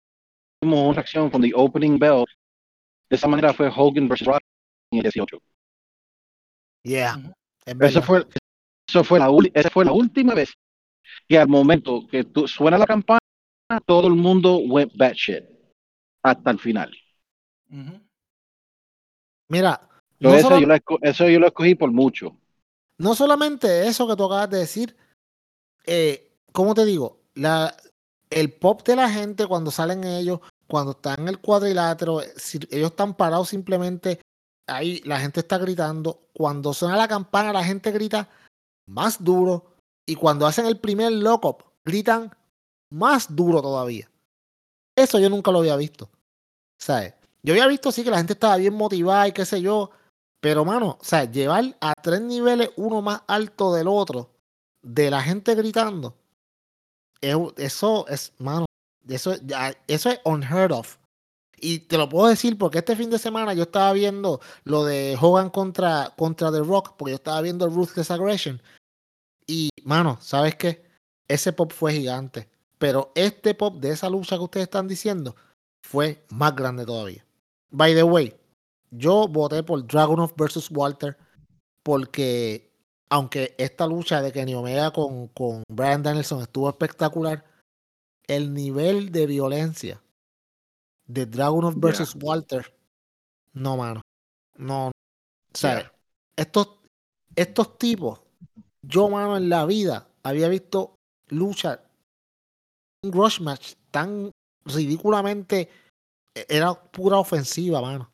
tuvimos 0.59 0.85
una 0.85 0.93
reacción 0.95 1.29
con 1.29 1.41
the 1.41 1.51
opening 1.53 1.97
bell, 1.99 2.25
de 3.09 3.15
esa 3.15 3.27
manera 3.27 3.53
fue 3.53 3.71
Hogan 3.75 4.07
versus 4.07 4.27
Rock 4.27 4.41
en 4.91 4.99
el 4.99 5.03
18. 5.03 5.37
Yeah. 6.83 7.33
Eso 7.65 8.01
fue, 8.01 8.25
eso 8.87 9.03
fue 9.03 9.19
la, 9.19 9.27
esa 9.53 9.69
fue 9.69 9.85
la 9.85 9.91
última 9.91 10.33
vez 10.33 10.53
que 11.27 11.37
al 11.37 11.47
momento 11.47 12.05
que 12.07 12.23
tú, 12.23 12.47
suena 12.47 12.77
la 12.77 12.85
campana, 12.85 13.19
todo 13.85 14.07
el 14.07 14.13
mundo 14.13 14.57
went 14.57 14.91
batshit 14.95 15.43
hasta 16.23 16.51
el 16.51 16.59
final. 16.59 16.95
Mira, 19.49 19.87
no, 20.29 20.35
eso, 20.35 20.49
solo- 20.49 20.59
yo 20.61 20.67
lo, 20.67 20.75
eso 21.01 21.29
yo 21.29 21.39
lo 21.39 21.47
escogí 21.47 21.75
por 21.75 21.91
mucho. 21.91 22.35
no 22.97 23.15
solamente 23.15 23.87
eso 23.87 24.07
que 24.07 24.15
tú 24.15 24.25
acabas 24.25 24.49
de 24.49 24.57
decir, 24.59 24.95
eh, 25.85 26.31
¿cómo 26.51 26.73
te 26.73 26.85
digo? 26.85 27.19
La, 27.35 27.75
el 28.29 28.51
pop 28.53 28.85
de 28.85 28.95
la 28.95 29.09
gente 29.09 29.45
cuando 29.47 29.71
salen 29.71 30.03
ellos, 30.03 30.39
cuando 30.67 30.91
están 30.91 31.21
en 31.21 31.27
el 31.27 31.39
cuadrilátero, 31.39 32.21
eh, 32.21 32.33
si 32.37 32.57
ellos 32.71 32.91
están 32.91 33.13
parados 33.15 33.49
simplemente, 33.49 34.19
ahí 34.67 35.01
la 35.05 35.19
gente 35.19 35.41
está 35.41 35.57
gritando. 35.57 36.27
Cuando 36.33 36.73
suena 36.73 36.97
la 36.97 37.07
campana, 37.07 37.53
la 37.53 37.63
gente 37.63 37.91
grita 37.91 38.27
más 38.87 39.23
duro. 39.23 39.73
Y 40.07 40.15
cuando 40.15 40.45
hacen 40.47 40.65
el 40.65 40.79
primer 40.79 41.11
lock-up, 41.11 41.63
gritan 41.83 42.31
más 42.91 43.35
duro 43.35 43.61
todavía. 43.61 44.09
Eso 44.95 45.19
yo 45.19 45.29
nunca 45.29 45.51
lo 45.51 45.59
había 45.59 45.75
visto. 45.75 46.09
¿Sabes? 46.79 47.13
Yo 47.43 47.53
había 47.53 47.67
visto 47.67 47.91
sí 47.91 48.03
que 48.03 48.09
la 48.11 48.17
gente 48.17 48.33
estaba 48.33 48.55
bien 48.57 48.73
motivada 48.73 49.27
y 49.27 49.31
qué 49.33 49.45
sé 49.45 49.61
yo. 49.61 49.91
Pero, 50.45 50.63
mano, 50.63 50.99
o 51.01 51.03
sea, 51.03 51.23
llevar 51.23 51.75
a 51.81 51.95
tres 51.95 52.21
niveles 52.21 52.69
uno 52.75 53.01
más 53.01 53.23
alto 53.25 53.73
del 53.73 53.87
otro, 53.87 54.29
de 54.83 55.09
la 55.09 55.19
gente 55.23 55.55
gritando, 55.55 56.13
es- 57.19 57.35
eso 57.57 58.07
es, 58.07 58.31
mano, 58.37 58.67
eso, 59.07 59.33
eso 59.87 60.09
es 60.11 60.19
unheard 60.23 60.71
of. 60.71 60.97
Y 61.57 61.79
te 61.79 61.97
lo 61.97 62.07
puedo 62.07 62.27
decir 62.27 62.59
porque 62.59 62.77
este 62.77 62.95
fin 62.95 63.09
de 63.09 63.17
semana 63.17 63.55
yo 63.55 63.63
estaba 63.63 63.91
viendo 63.93 64.39
lo 64.65 64.85
de 64.85 65.17
Hogan 65.19 65.49
contra, 65.49 66.13
contra 66.15 66.51
The 66.51 66.59
Rock, 66.59 66.93
porque 66.95 67.13
yo 67.13 67.15
estaba 67.15 67.41
viendo 67.41 67.67
Ruthless 67.67 68.11
Aggression. 68.11 68.61
Y, 69.47 69.71
mano, 69.83 70.19
¿sabes 70.21 70.53
qué? 70.57 70.85
Ese 71.27 71.53
pop 71.53 71.73
fue 71.73 71.91
gigante. 71.93 72.47
Pero 72.77 73.11
este 73.15 73.55
pop 73.55 73.77
de 73.77 73.89
esa 73.89 74.11
lucha 74.11 74.37
que 74.37 74.43
ustedes 74.43 74.65
están 74.65 74.87
diciendo 74.87 75.35
fue 75.81 76.23
más 76.29 76.55
grande 76.55 76.85
todavía. 76.85 77.25
By 77.71 77.95
the 77.95 78.03
way, 78.03 78.35
yo 78.91 79.27
voté 79.27 79.63
por 79.63 79.85
Dragunov 79.85 80.33
versus 80.37 80.69
Walter 80.71 81.17
porque 81.83 82.71
aunque 83.09 83.53
esta 83.57 83.85
lucha 83.87 84.21
de 84.21 84.31
Kenny 84.31 84.55
Omega 84.55 84.91
con, 84.91 85.27
con 85.29 85.63
Brian 85.69 86.01
Danielson 86.03 86.41
estuvo 86.41 86.69
espectacular, 86.69 87.45
el 88.27 88.53
nivel 88.53 89.11
de 89.11 89.27
violencia 89.27 90.01
de 91.05 91.25
Dragunov 91.27 91.73
Yeah. 91.73 91.81
versus 91.81 92.15
Walter, 92.19 92.75
no, 93.53 93.77
mano. 93.77 94.01
No. 94.57 94.87
O 94.87 94.91
sea, 95.53 95.75
Yeah. 95.79 95.93
estos, 96.35 96.79
estos 97.35 97.77
tipos, 97.77 98.21
yo, 98.81 99.07
mano, 99.09 99.37
en 99.37 99.49
la 99.49 99.65
vida 99.65 100.07
había 100.23 100.47
visto 100.47 100.95
lucha, 101.27 101.83
un 103.03 103.11
rush 103.11 103.39
match 103.39 103.73
tan 103.91 104.31
ridículamente, 104.65 105.69
e- 106.33 106.45
era 106.49 106.73
pura 106.73 107.17
ofensiva, 107.19 107.79
mano. 107.81 108.11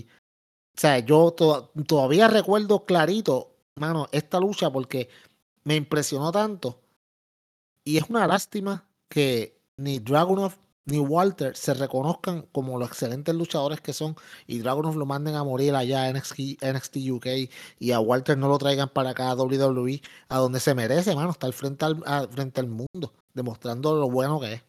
O 0.00 0.80
sea, 0.80 0.98
yo 1.00 1.32
to- 1.32 1.70
todavía 1.86 2.28
recuerdo 2.28 2.84
clarito, 2.86 3.54
mano, 3.76 4.08
esta 4.12 4.40
lucha 4.40 4.70
porque 4.70 5.08
me 5.64 5.76
impresionó 5.76 6.32
tanto. 6.32 6.80
Y 7.84 7.96
es 7.98 8.08
una 8.08 8.26
lástima 8.26 8.88
que 9.08 9.60
ni 9.76 9.98
Dragunov 9.98 10.54
ni 10.84 10.98
Walter 10.98 11.56
se 11.56 11.74
reconozcan 11.74 12.42
como 12.52 12.78
los 12.78 12.88
excelentes 12.88 13.34
luchadores 13.34 13.80
que 13.80 13.92
son 13.92 14.16
y 14.48 14.58
Dragunov 14.58 14.96
lo 14.96 15.06
manden 15.06 15.36
a 15.36 15.44
morir 15.44 15.74
allá 15.76 16.08
en 16.08 16.16
NXT, 16.16 16.96
UK 17.10 17.26
y 17.78 17.92
a 17.92 18.00
Walter 18.00 18.36
no 18.36 18.48
lo 18.48 18.58
traigan 18.58 18.88
para 18.88 19.10
acá 19.10 19.30
a 19.30 19.34
WWE, 19.36 20.00
a 20.28 20.38
donde 20.38 20.58
se 20.60 20.74
merece, 20.74 21.14
mano, 21.14 21.30
estar 21.30 21.52
frente 21.52 21.84
al, 21.84 22.02
frente 22.30 22.60
al 22.60 22.68
mundo, 22.68 23.12
demostrando 23.34 23.94
lo 23.96 24.10
bueno 24.10 24.40
que 24.40 24.54
es. 24.54 24.62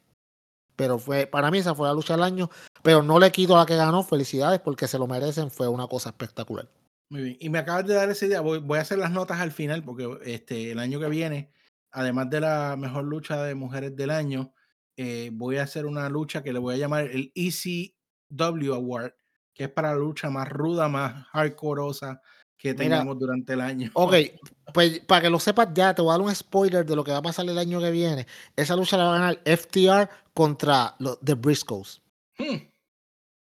Pero 0.76 0.97
fue, 0.97 1.28
para 1.28 1.51
mí 1.51 1.59
esa 1.59 1.76
fue 1.76 1.88
la 1.88 1.93
lucha 1.93 2.13
del 2.13 2.24
año, 2.24 2.49
pero 2.82 3.03
no 3.03 3.19
le 3.19 3.32
quito 3.32 3.55
a 3.55 3.59
la 3.59 3.65
que 3.65 3.76
ganó, 3.76 4.03
felicidades 4.03 4.59
porque 4.59 4.88
se 4.88 4.97
lo 4.97 5.07
merecen, 5.07 5.51
fue 5.51 5.67
una 5.67 5.88
cosa 5.88 6.09
espectacular. 6.09 6.67
Muy 7.09 7.21
bien. 7.21 7.38
Y 7.39 7.49
me 7.49 7.59
acabas 7.59 7.86
de 7.86 7.93
dar 7.93 8.09
esa 8.09 8.26
idea. 8.26 8.41
Voy, 8.41 8.78
a 8.78 8.82
hacer 8.82 8.97
las 8.97 9.11
notas 9.11 9.39
al 9.39 9.51
final 9.51 9.84
porque 9.84 10.09
este, 10.24 10.71
el 10.71 10.80
año 10.80 10.99
que 10.99 11.09
viene, 11.09 11.51
además 11.91 12.30
de 12.30 12.39
la 12.41 12.76
mejor 12.78 13.05
lucha 13.05 13.43
de 13.43 13.53
mujeres 13.53 13.95
del 13.95 14.09
año, 14.09 14.53
eh, 14.97 15.30
voy 15.34 15.57
a 15.57 15.63
hacer 15.63 15.86
una 15.86 16.09
lucha 16.09 16.41
que 16.43 16.53
le 16.53 16.59
voy 16.59 16.76
a 16.76 16.78
llamar 16.78 17.05
el 17.05 17.32
ECW 17.36 18.74
Award, 18.74 19.13
que 19.53 19.65
es 19.65 19.69
para 19.69 19.91
la 19.91 19.99
lucha 19.99 20.30
más 20.30 20.49
ruda, 20.49 20.88
más 20.88 21.28
hardcoreosa 21.28 22.21
que 22.64 22.74
Mira, 22.74 22.97
tengamos 22.97 23.20
durante 23.20 23.51
el 23.53 23.59
año. 23.61 23.91
Ok, 23.93 24.14
pues 24.74 25.01
para 25.01 25.22
que 25.24 25.30
lo 25.30 25.38
sepas 25.38 25.68
ya, 25.74 25.93
te 25.93 26.01
voy 26.01 26.11
a 26.11 26.18
dar 26.18 26.22
un 26.22 26.34
spoiler 26.34 26.86
de 26.86 26.95
lo 26.95 27.03
que 27.03 27.11
va 27.11 27.18
a 27.18 27.22
pasar 27.22 27.45
el 27.45 27.57
año 27.57 27.82
que 27.82 27.91
viene. 27.91 28.26
Esa 28.55 28.76
lucha 28.78 28.95
la 28.95 29.03
va 29.03 29.16
a 29.18 29.20
ganar 29.20 29.39
FTR 29.43 30.09
contra 30.34 30.95
los 30.99 31.20
The 31.20 31.34
Briscoes. 31.34 32.01
Hmm, 32.38 32.55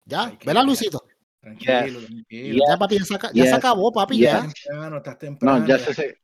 ¿Ya? 0.05 0.31
Qué 0.39 0.45
¿Verdad. 0.47 0.63
Luisito? 0.63 1.03
Tranquilo, 1.41 1.99
tranquilo. 1.99 2.65
Ya, 2.67 2.77
papi, 2.77 2.97
ya 2.97 3.03
se, 3.05 3.13
ya 3.13 3.29
se 3.29 3.33
Yes. 3.33 3.53
acabó, 3.53 3.91
papi, 3.91 4.17
Yes. 4.17 4.31
ya. 4.31 4.41
Temprano, 4.69 4.97
estás 4.97 5.19
temprano. 5.19 5.59
No, 5.59 5.67
ya 5.67 5.77
se 5.79 5.93
se- 5.93 6.17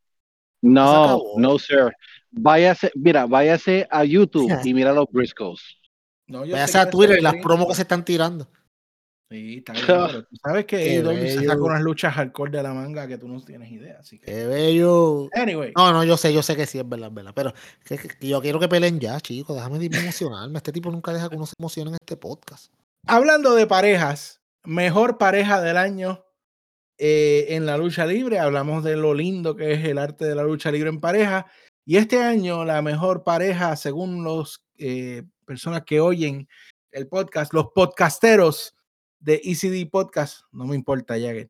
No, 0.62 1.22
no, 1.38 1.60
sir. 1.60 1.91
Váyase, 2.32 2.91
mira, 2.96 3.26
váyase 3.28 3.88
a 3.91 4.04
YouTube 4.06 4.48
y 4.70 4.74
mira 4.74 4.93
los 4.93 5.06
Briscoes. 5.12 5.60
No, 6.28 6.39
Váyase 6.39 6.78
a 6.80 6.89
Twitter 6.89 7.20
y 7.20 7.22
las 7.22 7.36
promos 7.36 7.68
que 7.68 7.76
se 7.76 7.82
están 7.84 8.04
tirando. 8.06 8.48
Sí, 9.30 9.57
está 9.57 9.73
bien, 9.73 9.86
pero 9.88 10.23
tú 10.23 10.36
sabes 10.43 10.65
que 10.65 10.76
AEW 10.99 11.28
se 11.28 11.45
saca 11.45 11.61
unas 11.61 11.82
luchas 11.82 12.13
hardcore 12.13 12.51
de 12.51 12.61
la 12.61 12.73
manga 12.76 13.07
que 13.07 13.17
tú 13.17 13.28
no 13.28 13.41
tienes 13.41 13.71
idea. 13.71 13.97
Así 13.99 14.19
que, 14.19 14.26
Qué 14.28 14.45
bello. 14.45 15.30
anyway, 15.34 15.73
No, 15.76 15.91
no, 15.91 16.03
yo 16.03 16.15
sé, 16.15 16.32
yo 16.32 16.43
sé 16.43 16.55
que 16.55 16.67
sí 16.67 16.78
es 16.78 16.88
verdad, 16.88 17.07
es 17.09 17.13
verdad. 17.15 17.32
Pero 17.36 17.53
que- 17.84 17.97
que 17.97 18.28
yo 18.28 18.39
quiero 18.39 18.59
que 18.59 18.67
peleen 18.67 18.99
ya, 18.99 19.19
chicos. 19.19 19.55
Déjame 19.55 19.84
emocionarme. 19.84 20.57
Este 20.57 20.71
tipo 20.71 20.91
nunca 20.91 21.11
deja 21.11 21.28
que 21.28 21.38
uno 21.38 21.47
se 21.47 21.55
emocione 21.57 21.89
en 21.89 21.95
este 21.95 22.17
podcast. 22.17 22.71
hablando 23.07 23.55
de 23.55 23.65
parejas, 23.67 24.41
mejor 24.63 25.17
pareja 25.17 25.59
del 25.61 25.78
año 25.78 26.23
eh, 26.99 27.47
en 27.49 27.65
la 27.65 27.78
lucha 27.78 28.05
libre. 28.05 28.38
Hablamos 28.39 28.84
de 28.84 28.95
lo 28.95 29.13
lindo 29.15 29.55
que 29.55 29.73
es 29.73 29.84
el 29.86 29.97
arte 29.97 30.26
de 30.26 30.36
la 30.36 30.43
lucha 30.43 30.71
libre 30.71 30.89
en 30.89 30.99
pareja. 30.99 31.47
Y 31.84 31.97
este 31.97 32.21
año 32.21 32.63
la 32.63 32.82
mejor 32.84 33.23
pareja, 33.23 33.76
según 33.76 34.23
los 34.23 34.63
eh, 34.78 35.23
personas 35.45 35.84
que 35.84 35.99
oyen 35.99 36.47
el 36.91 37.07
podcast, 37.07 37.53
los 37.53 37.67
podcasteros 37.76 38.74
de 39.26 39.41
ECD 39.43 39.89
Podcast, 39.89 40.41
no 40.51 40.65
me 40.65 40.76
importa, 40.76 41.15
Jagger. 41.15 41.49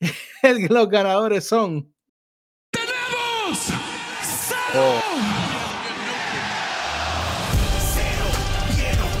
Los 0.68 0.88
ganadores 0.90 1.44
son 1.44 1.90
¡Tenemos! 2.70 3.70
Oh. 4.76 5.00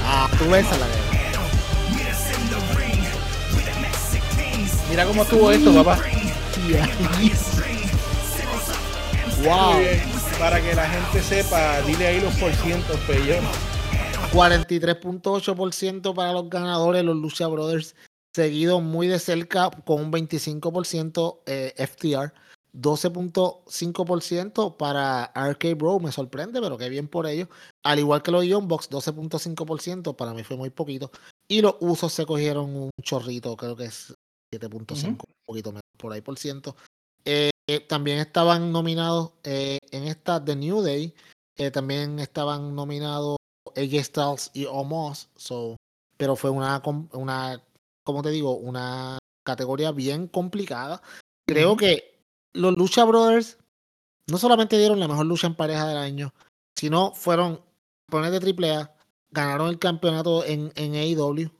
Ah, 0.04 0.30
tú 0.38 0.50
ves 0.50 0.66
a 0.66 0.76
la 0.76 0.86
guerra. 0.86 1.00
Mira 4.90 5.06
cómo 5.06 5.22
estuvo 5.22 5.50
esto, 5.50 5.74
papá. 5.74 5.98
Wow. 9.44 9.82
Para 10.38 10.58
que 10.62 10.74
la 10.74 10.88
gente 10.88 11.20
sepa, 11.22 11.82
dile 11.82 12.06
ahí 12.06 12.20
los 12.20 12.34
porcientos, 12.36 12.98
peyón. 13.00 13.44
43.8% 14.34 16.12
para 16.12 16.32
los 16.32 16.50
ganadores, 16.50 17.04
los 17.04 17.14
Lucha 17.14 17.46
Brothers, 17.46 17.94
seguido 18.34 18.80
muy 18.80 19.06
de 19.06 19.20
cerca 19.20 19.70
con 19.70 20.00
un 20.00 20.12
25% 20.12 21.42
eh, 21.46 21.72
FTR, 21.76 22.34
12.5% 22.72 24.76
para 24.76 25.30
RK 25.36 25.76
Bro, 25.76 26.00
me 26.00 26.10
sorprende, 26.10 26.60
pero 26.60 26.76
qué 26.76 26.88
bien 26.88 27.06
por 27.06 27.28
ellos. 27.28 27.48
Al 27.84 28.00
igual 28.00 28.22
que 28.22 28.32
los 28.32 28.44
Bucks, 28.64 28.90
12.5%, 28.90 30.16
para 30.16 30.34
mí 30.34 30.42
fue 30.42 30.56
muy 30.56 30.70
poquito. 30.70 31.12
Y 31.46 31.60
los 31.60 31.76
usos 31.78 32.12
se 32.12 32.26
cogieron 32.26 32.74
un 32.74 32.90
chorrito, 33.02 33.56
creo 33.56 33.76
que 33.76 33.84
es 33.84 34.12
7.5, 34.52 35.06
un 35.06 35.18
poquito 35.46 35.70
menos 35.70 35.82
por 35.96 36.12
ahí 36.12 36.22
por 36.22 36.36
ciento. 36.40 36.74
Eh, 37.24 37.50
eh, 37.68 37.78
también 37.78 38.18
estaban 38.18 38.72
nominados 38.72 39.30
eh, 39.44 39.78
en 39.92 40.08
esta 40.08 40.44
The 40.44 40.56
New 40.56 40.82
Day, 40.82 41.14
también 41.72 42.18
estaban 42.18 42.74
nominados 42.74 43.36
AJ 43.76 44.04
Styles 44.04 44.50
y 44.54 44.66
Omos, 44.66 45.28
so, 45.36 45.76
pero 46.16 46.36
fue 46.36 46.50
una, 46.50 46.82
una, 47.12 47.62
como 48.04 48.22
te 48.22 48.30
digo, 48.30 48.56
una 48.56 49.18
categoría 49.44 49.92
bien 49.92 50.28
complicada. 50.28 51.02
Creo 51.46 51.76
que 51.76 52.18
los 52.54 52.76
Lucha 52.76 53.04
Brothers 53.04 53.58
no 54.30 54.38
solamente 54.38 54.78
dieron 54.78 55.00
la 55.00 55.08
mejor 55.08 55.26
lucha 55.26 55.46
en 55.46 55.54
pareja 55.54 55.86
del 55.86 55.98
año, 55.98 56.32
sino 56.76 57.12
fueron 57.14 57.60
campeones 58.08 58.40
de 58.40 58.54
AAA, 58.78 58.94
ganaron 59.30 59.68
el 59.68 59.78
campeonato 59.78 60.44
en, 60.44 60.72
en 60.76 60.94
AEW, 60.94 61.50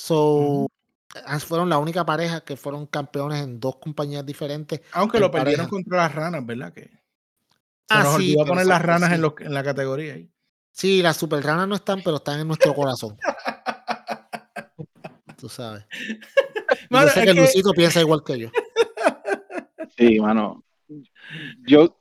so, 0.00 0.66
fueron 1.40 1.68
la 1.68 1.78
única 1.78 2.04
pareja 2.06 2.40
que 2.42 2.56
fueron 2.56 2.86
campeones 2.86 3.42
en 3.42 3.60
dos 3.60 3.76
compañías 3.76 4.24
diferentes. 4.24 4.80
Aunque 4.92 5.18
lo 5.20 5.30
perdieron 5.30 5.66
pareja. 5.66 5.70
contra 5.70 5.96
las 5.98 6.14
ranas, 6.14 6.46
¿verdad? 6.46 6.72
Que 6.72 6.82
se 6.82 6.90
Ah, 7.90 8.02
nos 8.02 8.16
sí, 8.16 8.32
olvidó 8.32 8.46
poner 8.46 8.66
las 8.66 8.82
ranas 8.82 9.12
en, 9.12 9.20
los- 9.22 9.34
en 9.40 9.54
la 9.54 9.62
categoría 9.62 10.14
ahí. 10.14 10.30
Sí, 10.76 11.00
las 11.00 11.16
super 11.16 11.42
ranas 11.42 11.66
no 11.66 11.74
están, 11.76 12.02
pero 12.02 12.16
están 12.16 12.38
en 12.38 12.48
nuestro 12.48 12.74
corazón. 12.74 13.16
Tú 15.38 15.48
sabes. 15.48 15.86
Mano, 16.90 17.06
yo 17.06 17.12
sé 17.14 17.20
es 17.20 17.26
que 17.26 17.32
que- 17.32 17.40
Luisito 17.40 17.70
piensa 17.72 18.00
igual 18.00 18.22
que 18.22 18.38
yo. 18.38 18.50
Sí, 19.96 20.20
mano. 20.20 20.62
Yo, 21.66 21.98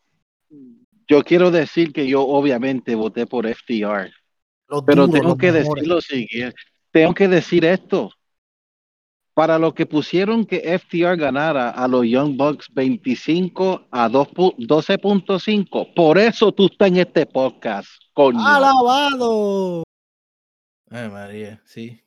yo 1.08 1.24
quiero 1.24 1.52
decir 1.52 1.94
que 1.94 2.06
yo 2.06 2.22
obviamente 2.28 2.96
voté 2.96 3.26
por 3.26 3.46
FTR, 3.48 4.12
Los 4.68 4.84
pero 4.84 5.08
duros, 5.08 5.22
tengo 5.22 5.38
que 5.38 5.52
mejores. 5.54 5.70
decir 5.76 5.88
lo 5.88 6.02
siguiente. 6.02 6.56
Tengo 6.92 7.14
que 7.14 7.28
decir 7.30 7.64
esto. 7.64 8.12
Para 9.36 9.60
lo 9.60 9.74
que 9.76 9.86
pusieron 9.86 10.46
que 10.46 10.80
FTR 10.80 11.18
ganara 11.18 11.70
a 11.70 11.88
los 11.90 12.08
Young 12.08 12.38
Bucks 12.38 12.68
25 12.74 13.88
a 13.92 14.08
2 14.08 14.28
pu- 14.30 14.56
12.5, 14.58 15.94
por 15.94 16.18
eso 16.18 16.52
tú 16.54 16.68
estás 16.68 16.88
en 16.88 16.98
este 16.98 17.26
podcast. 17.26 17.90
¡Alabado! 18.16 19.84
Ay, 20.90 21.10
María, 21.10 21.62
sí. 21.66 22.02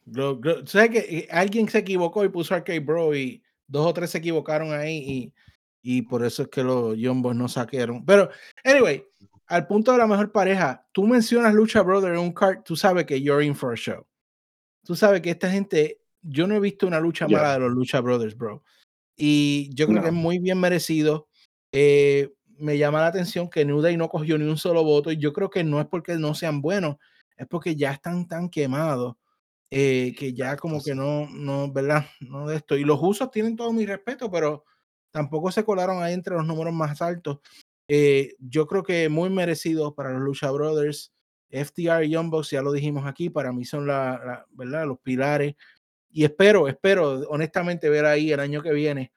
¿Sabes 0.64 0.90
que 0.90 0.98
eh, 0.98 1.28
alguien 1.30 1.68
se 1.68 1.78
equivocó 1.78 2.24
y 2.24 2.30
puso 2.30 2.54
Arcade 2.54 2.80
Bro 2.80 3.14
y 3.14 3.42
dos 3.66 3.86
o 3.86 3.92
tres 3.92 4.08
se 4.10 4.18
equivocaron 4.18 4.72
ahí 4.72 4.96
y, 4.96 5.96
y 5.98 6.02
por 6.02 6.24
eso 6.24 6.42
es 6.44 6.48
que 6.48 6.62
los 6.62 6.96
Yombos 6.96 7.36
no 7.36 7.46
saquearon? 7.48 8.06
Pero, 8.06 8.30
anyway, 8.64 9.04
al 9.48 9.66
punto 9.66 9.92
de 9.92 9.98
la 9.98 10.06
mejor 10.06 10.32
pareja, 10.32 10.86
tú 10.92 11.06
mencionas 11.06 11.52
Lucha 11.52 11.82
Brother 11.82 12.14
en 12.14 12.20
un 12.20 12.32
card, 12.32 12.62
tú 12.64 12.74
sabes 12.74 13.04
que 13.04 13.20
you're 13.20 13.44
in 13.44 13.54
for 13.54 13.74
a 13.74 13.76
show. 13.76 14.06
Tú 14.82 14.96
sabes 14.96 15.20
que 15.20 15.30
esta 15.30 15.50
gente, 15.50 16.00
yo 16.22 16.46
no 16.46 16.54
he 16.54 16.60
visto 16.60 16.86
una 16.86 17.00
lucha 17.00 17.26
Yeah. 17.26 17.38
mala 17.38 17.52
de 17.54 17.60
los 17.60 17.72
Lucha 17.72 18.00
Brothers, 18.00 18.36
bro. 18.36 18.62
Y 19.16 19.70
yo 19.74 19.86
creo 19.86 20.00
que 20.02 20.08
es 20.08 20.14
muy 20.14 20.38
bien 20.38 20.60
merecido. 20.60 21.28
Eh, 21.72 22.32
me 22.58 22.78
llama 22.78 23.00
la 23.00 23.08
atención 23.08 23.48
que 23.50 23.64
New 23.64 23.80
Day 23.80 23.96
no 23.96 24.08
cogió 24.08 24.38
ni 24.38 24.44
un 24.44 24.56
solo 24.56 24.82
voto 24.84 25.10
y 25.12 25.16
yo 25.16 25.32
creo 25.32 25.50
que 25.50 25.62
no 25.64 25.80
es 25.80 25.86
porque 25.86 26.16
no 26.16 26.34
sean 26.34 26.60
buenos, 26.60 26.96
es 27.36 27.46
porque 27.46 27.76
ya 27.76 27.92
están 27.92 28.26
tan 28.26 28.48
quemados 28.48 29.16
eh, 29.70 30.14
que 30.18 30.32
ya 30.34 30.56
como 30.56 30.82
que 30.82 30.94
no, 30.94 31.28
no, 31.30 31.70
¿verdad? 31.72 32.06
No 32.20 32.46
de 32.48 32.56
esto. 32.56 32.76
Y 32.76 32.84
los 32.84 32.98
usos 33.02 33.30
tienen 33.30 33.54
todo 33.56 33.72
mi 33.72 33.86
respeto, 33.86 34.30
pero 34.30 34.64
tampoco 35.12 35.50
se 35.52 35.64
colaron 35.64 36.02
ahí 36.02 36.14
entre 36.14 36.34
los 36.34 36.46
números 36.46 36.72
más 36.74 37.00
altos. 37.02 37.38
Eh, 37.88 38.34
yo 38.38 38.66
creo 38.66 38.82
que 38.82 39.08
muy 39.08 39.30
merecido 39.30 39.94
para 39.94 40.10
los 40.12 40.22
Lucha 40.22 40.50
Brothers. 40.50 41.12
FTR 41.50 42.04
y 42.04 42.10
Young 42.10 42.28
Bucks, 42.30 42.50
ya 42.50 42.60
lo 42.60 42.72
dijimos 42.72 43.06
aquí, 43.06 43.30
para 43.30 43.52
mí 43.52 43.64
son 43.64 43.86
la, 43.86 44.20
la- 44.24 44.46
¿verdad? 44.50 44.86
los 44.86 44.98
pilares. 45.00 45.54
Y 46.18 46.24
espero, 46.24 46.66
espero 46.66 47.20
honestamente 47.28 47.88
ver 47.88 48.04
ahí 48.04 48.32
el 48.32 48.40
año 48.40 48.60
que 48.60 48.72
viene 48.72 49.12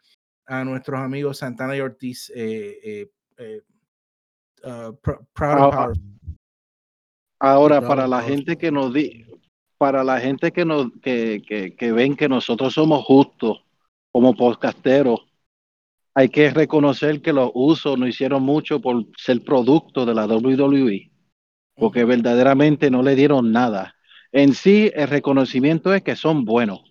a 0.45 0.63
nuestros 0.63 0.99
amigos 0.99 1.39
Santana 1.39 1.75
y 1.75 1.79
Ortiz. 1.79 2.31
eh, 2.35 2.77
eh, 2.83 3.11
eh, 3.39 3.61
uh, 4.65 4.95
Ah, 5.39 5.69
ah. 5.73 5.93
Ahora, 7.39 7.79
Bravo, 7.79 7.87
para 7.87 8.07
la 8.07 8.21
gente 8.21 8.55
que 8.55 8.71
nos 8.71 8.93
di, 8.93 9.25
para 9.79 10.03
la 10.03 10.19
gente 10.19 10.51
que 10.51 10.63
nos 10.63 10.91
que, 11.01 11.41
que, 11.41 11.75
que 11.75 11.91
ven 11.91 12.15
que 12.15 12.29
nosotros 12.29 12.75
somos 12.75 13.03
justos 13.03 13.65
como 14.11 14.35
podcasteros, 14.35 15.25
hay 16.13 16.29
que 16.29 16.51
reconocer 16.51 17.19
que 17.23 17.33
los 17.33 17.49
usos 17.55 17.97
no 17.97 18.05
hicieron 18.05 18.43
mucho 18.43 18.79
por 18.79 19.07
ser 19.17 19.43
producto 19.43 20.05
de 20.05 20.13
la 20.13 20.27
WWE, 20.27 21.09
porque 21.73 22.05
verdaderamente 22.05 22.91
no 22.91 23.01
le 23.01 23.15
dieron 23.15 23.51
nada. 23.51 23.95
En 24.31 24.53
sí, 24.53 24.91
el 24.93 25.07
reconocimiento 25.07 25.95
es 25.95 26.03
que 26.03 26.15
son 26.15 26.45
buenos, 26.45 26.90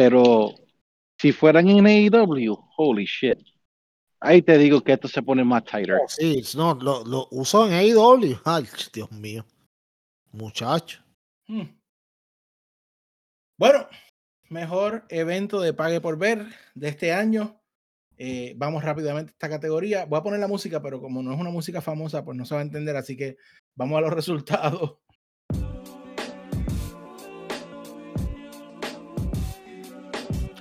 pero 0.00 0.54
si 1.18 1.30
fueran 1.30 1.68
en 1.68 1.86
AEW, 1.86 2.56
holy 2.78 3.04
shit. 3.04 3.38
Ahí 4.18 4.40
te 4.40 4.56
digo 4.56 4.80
que 4.80 4.94
esto 4.94 5.08
se 5.08 5.22
pone 5.22 5.44
más 5.44 5.62
tighter. 5.64 5.98
Oh, 6.02 6.08
sí, 6.08 6.42
no, 6.56 6.72
lo, 6.72 7.04
lo 7.04 7.28
usó 7.32 7.66
en 7.66 7.74
AEW. 7.74 8.40
Ay, 8.46 8.66
Dios 8.94 9.12
mío. 9.12 9.44
Muchacho. 10.32 11.04
Hmm. 11.46 11.66
Bueno, 13.58 13.88
mejor 14.48 15.04
evento 15.10 15.60
de 15.60 15.74
pague 15.74 16.00
por 16.00 16.16
ver 16.16 16.46
de 16.74 16.88
este 16.88 17.12
año. 17.12 17.60
Eh, 18.16 18.54
vamos 18.56 18.82
rápidamente 18.82 19.32
a 19.32 19.34
esta 19.34 19.50
categoría. 19.50 20.06
Voy 20.06 20.18
a 20.18 20.22
poner 20.22 20.40
la 20.40 20.48
música, 20.48 20.80
pero 20.80 20.98
como 21.02 21.22
no 21.22 21.34
es 21.34 21.38
una 21.38 21.50
música 21.50 21.82
famosa, 21.82 22.24
pues 22.24 22.38
no 22.38 22.46
se 22.46 22.54
va 22.54 22.60
a 22.60 22.64
entender. 22.64 22.96
Así 22.96 23.18
que 23.18 23.36
vamos 23.74 23.98
a 23.98 24.00
los 24.00 24.12
resultados. 24.14 25.00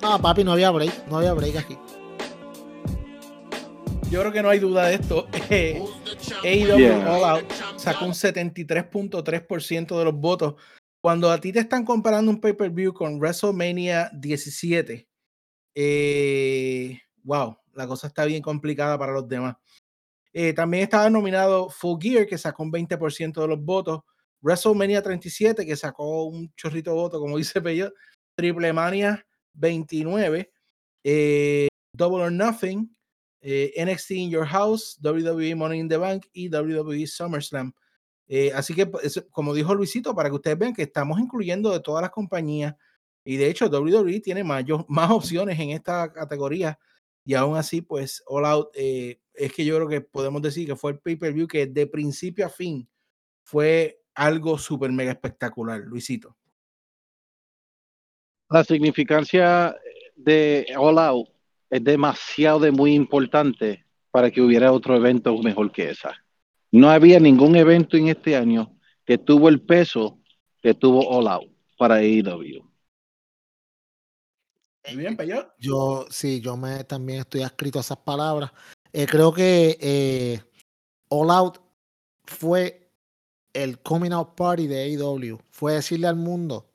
Ah, 0.01 0.17
papi, 0.21 0.43
no 0.43 0.53
había 0.53 0.71
break. 0.71 1.07
No 1.07 1.17
había 1.17 1.33
break 1.33 1.57
aquí. 1.57 1.77
Yo 4.09 4.21
creo 4.21 4.31
que 4.31 4.41
no 4.41 4.49
hay 4.49 4.59
duda 4.59 4.87
de 4.87 4.95
esto. 4.95 5.27
Eh, 5.51 5.81
AEW 6.43 6.77
Yeah. 6.77 7.11
All 7.11 7.23
Out 7.23 7.51
sacó 7.77 8.05
un 8.05 8.11
73.3% 8.11 9.97
de 9.97 10.05
los 10.05 10.13
votos 10.13 10.55
cuando 11.01 11.31
a 11.31 11.39
ti 11.39 11.51
te 11.51 11.59
están 11.59 11.85
comparando 11.85 12.29
un 12.29 12.39
pay-per-view 12.39 12.93
con 12.93 13.19
WrestleMania 13.19 14.11
17, 14.13 15.07
eh, 15.75 16.99
wow, 17.23 17.57
la 17.73 17.87
cosa 17.87 18.07
está 18.07 18.25
bien 18.25 18.41
complicada 18.41 18.97
para 18.99 19.13
los 19.13 19.27
demás. 19.27 19.55
Eh, 20.33 20.53
también 20.53 20.83
estaba 20.83 21.09
nominado 21.09 21.69
Full 21.69 21.99
Gear, 21.99 22.27
que 22.27 22.37
sacó 22.37 22.63
un 22.63 22.71
20% 22.71 23.41
de 23.41 23.47
los 23.47 23.63
votos. 23.63 24.01
WrestleMania 24.41 25.01
37, 25.01 25.65
que 25.65 25.75
sacó 25.75 26.25
un 26.25 26.53
chorrito 26.55 26.91
de 26.91 26.95
voto, 26.97 27.19
como 27.19 27.37
dice 27.37 27.61
Pello. 27.61 27.93
Triple 28.35 28.71
Mania 28.71 29.25
29. 29.59 30.49
eh, 31.03 31.67
Double 31.93 32.21
or 32.23 32.31
Nothing. 32.31 32.89
eh, 33.41 33.71
NXT 33.77 34.11
in 34.11 34.29
Your 34.29 34.45
House. 34.45 34.97
WWE 35.01 35.55
Money 35.55 35.79
in 35.79 35.87
the 35.89 35.97
Bank. 35.97 36.25
Y 36.33 36.49
WWE 36.49 37.07
SummerSlam. 37.07 37.73
Eh, 38.27 38.51
así 38.53 38.73
que, 38.75 38.89
eso- 39.01 39.25
como 39.31 39.53
dijo 39.53 39.73
Luisito, 39.73 40.13
para 40.13 40.29
que 40.29 40.35
ustedes 40.35 40.57
vean 40.59 40.73
que 40.73 40.83
estamos 40.83 41.19
incluyendo 41.19 41.71
de 41.71 41.79
todas 41.79 42.01
las 42.01 42.11
compañías. 42.11 42.75
Y 43.25 43.37
de 43.37 43.49
hecho, 43.49 43.67
WWE 43.69 44.19
tiene 44.21 44.43
mayor- 44.43 44.85
más 44.89 45.09
opciones 45.11 45.59
en 45.59 45.71
esta 45.71 46.11
categoría. 46.11 46.77
Y 47.25 47.33
aún 47.35 47.57
así, 47.57 47.81
pues, 47.81 48.21
All 48.27 48.45
Out, 48.45 48.69
es 48.75 49.53
que 49.53 49.63
yo 49.65 49.75
creo 49.77 49.87
que 49.87 50.01
podemos 50.01 50.41
decir 50.41 50.67
que 50.67 50.75
fue 50.75 50.91
el 50.91 50.99
pay-per-view 50.99 51.47
que 51.47 51.65
de 51.67 51.87
principio 51.87 52.45
a 52.45 52.49
fin 52.49 52.89
fue 53.43 54.01
algo 54.15 54.57
súper 54.57 54.91
mega 54.91 55.11
espectacular, 55.11 55.79
Luisito. 55.81 56.35
La 58.49 58.63
significancia 58.63 59.75
de 60.15 60.65
All 60.77 60.97
Out 60.97 61.29
es 61.69 61.83
demasiado 61.83 62.59
de 62.59 62.71
muy 62.71 62.93
importante 62.93 63.85
para 64.11 64.31
que 64.31 64.41
hubiera 64.41 64.71
otro 64.71 64.95
evento 64.95 65.37
mejor 65.37 65.71
que 65.71 65.91
esa. 65.91 66.15
No 66.71 66.89
había 66.89 67.19
ningún 67.19 67.55
evento 67.55 67.95
en 67.95 68.07
este 68.07 68.35
año 68.35 68.75
que 69.05 69.17
tuvo 69.17 69.49
el 69.49 69.61
peso 69.61 70.19
que 70.61 70.73
tuvo 70.73 71.07
All 71.07 71.27
Out 71.27 71.51
para 71.77 71.95
AEW. 71.95 72.67
Muy 74.87 74.97
bien, 74.97 75.15
Peyot. 75.15 75.53
Yo, 75.59 76.07
sí, 76.09 76.41
yo 76.41 76.57
me 76.57 76.83
también 76.83 77.19
estoy 77.19 77.43
adscrito 77.43 77.77
a 77.77 77.81
esas 77.81 77.97
palabras. 77.97 78.51
Eh, 78.91 79.05
creo 79.05 79.31
que 79.31 79.77
eh, 79.79 80.41
All 81.09 81.29
Out 81.29 81.59
fue 82.25 82.91
el 83.53 83.79
coming 83.79 84.11
out 84.11 84.35
party 84.35 84.67
de 84.67 84.83
AEW. 84.83 85.39
Fue 85.51 85.73
decirle 85.73 86.07
al 86.07 86.15
mundo, 86.15 86.68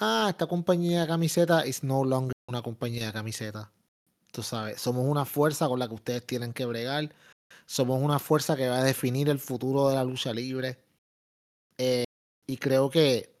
ah, 0.00 0.26
esta 0.30 0.46
compañía 0.46 1.02
de 1.02 1.06
camiseta 1.06 1.66
is 1.66 1.82
no 1.82 2.04
longer 2.04 2.32
una 2.48 2.62
compañía 2.62 3.06
de 3.06 3.12
camiseta. 3.12 3.72
Tú 4.32 4.42
sabes, 4.42 4.80
somos 4.80 5.04
una 5.06 5.24
fuerza 5.24 5.68
con 5.68 5.78
la 5.78 5.88
que 5.88 5.94
ustedes 5.94 6.26
tienen 6.26 6.52
que 6.52 6.66
bregar. 6.66 7.14
Somos 7.64 8.00
una 8.02 8.18
fuerza 8.18 8.56
que 8.56 8.68
va 8.68 8.78
a 8.78 8.84
definir 8.84 9.28
el 9.28 9.38
futuro 9.38 9.88
de 9.88 9.94
la 9.96 10.04
lucha 10.04 10.32
libre. 10.32 10.78
Eh, 11.78 12.04
y 12.46 12.56
creo 12.58 12.90
que, 12.90 13.34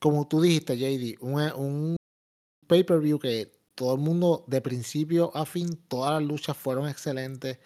como 0.00 0.28
tú 0.28 0.40
dijiste, 0.40 0.76
JD, 0.76 1.18
un, 1.20 1.40
un 1.52 1.96
pay-per-view 2.66 3.18
que 3.18 3.52
todo 3.74 3.94
el 3.94 4.00
mundo, 4.00 4.44
de 4.46 4.60
principio 4.60 5.34
a 5.34 5.46
fin, 5.46 5.76
todas 5.88 6.12
las 6.12 6.22
luchas 6.22 6.56
fueron 6.56 6.88
excelentes. 6.88 7.58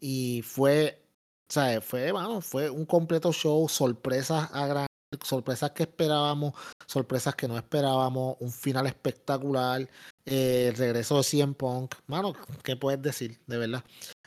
Y 0.00 0.42
fue, 0.42 1.02
¿sabes? 1.48 1.84
Fue, 1.84 2.12
mano, 2.12 2.40
fue 2.40 2.70
un 2.70 2.86
completo 2.86 3.32
show, 3.32 3.68
sorpresas 3.68 4.50
a 4.52 4.66
gran- 4.66 4.86
sorpresas 5.20 5.72
que 5.72 5.84
esperábamos, 5.84 6.54
sorpresas 6.86 7.34
que 7.34 7.48
no 7.48 7.56
esperábamos, 7.56 8.36
un 8.40 8.50
final 8.52 8.86
espectacular, 8.86 9.82
eh, 10.24 10.68
el 10.68 10.76
regreso 10.76 11.16
de 11.16 11.24
CM 11.24 11.54
Punk. 11.54 11.94
Mano, 12.06 12.32
¿qué 12.62 12.76
puedes 12.76 13.02
decir? 13.02 13.38
De 13.46 13.58
verdad. 13.58 13.82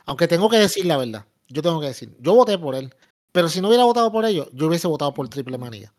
Aunque 0.06 0.28
tengo 0.28 0.48
que 0.50 0.58
decir 0.58 0.84
la 0.84 0.96
verdad, 0.98 1.24
yo 1.48 1.62
tengo 1.62 1.80
que 1.80 1.86
decir, 1.88 2.14
yo 2.20 2.34
voté 2.34 2.58
por 2.58 2.74
él, 2.74 2.94
pero 3.32 3.48
si 3.48 3.60
no 3.60 3.68
hubiera 3.68 3.84
votado 3.84 4.12
por 4.12 4.24
ellos, 4.24 4.48
yo 4.52 4.66
hubiese 4.66 4.86
votado 4.86 5.14
por 5.14 5.28
Triple 5.28 5.58
Manía. 5.58 5.92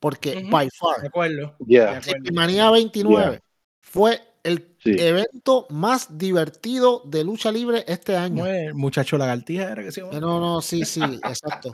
Porque 0.00 0.44
by 0.50 0.66
De 0.66 0.70
far, 0.72 1.06
acuerdo. 1.06 1.54
de 1.60 1.66
Yeah. 1.74 1.82
acuerdo. 1.84 2.00
Triple 2.10 2.32
Manía 2.32 2.70
29 2.70 3.40
fue 3.82 4.20
el 4.42 4.74
Sí. 4.82 4.96
evento 4.98 5.66
más 5.70 6.18
divertido 6.18 7.02
de 7.04 7.22
lucha 7.22 7.52
libre 7.52 7.84
este 7.86 8.16
año. 8.16 8.44
El 8.46 8.74
muchacho 8.74 9.16
lagartija 9.16 9.70
era 9.70 9.84
que 9.84 9.92
se? 9.92 10.00
Eh, 10.00 10.20
No, 10.20 10.40
no, 10.40 10.60
sí, 10.60 10.84
sí, 10.84 11.00
exacto. 11.24 11.70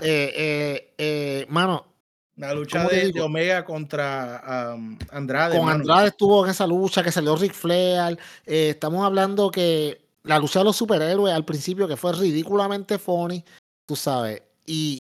Eh, 0.00 0.32
eh, 0.34 0.94
eh, 0.96 1.46
mano, 1.50 1.95
La 2.36 2.52
lucha 2.52 2.78
¿cómo 2.78 2.90
te 2.90 3.12
de? 3.12 3.20
Omega 3.20 3.64
contra 3.64 4.72
am, 4.72 4.98
Andrade. 5.10 5.56
con 5.56 5.66
mano. 5.66 5.80
Andrade 5.80 6.08
estuvo 6.08 6.44
en 6.44 6.50
esa 6.50 6.66
lucha, 6.66 7.02
que 7.02 7.10
salió 7.10 7.34
Ric 7.36 7.54
Flair. 7.54 8.18
eh, 8.44 8.70
estamos 8.70 9.04
hablando 9.04 9.50
que 9.50 10.06
la 10.22 10.38
lucha 10.38 10.58
de 10.58 10.66
los 10.66 10.76
superhéroes 10.76 11.34
al 11.34 11.46
principio, 11.46 11.88
que 11.88 11.96
fue 11.96 12.12
ridículamente 12.12 12.98
funny, 12.98 13.42
tú 13.86 13.96
sabes. 13.96 14.42
Y 14.66 14.98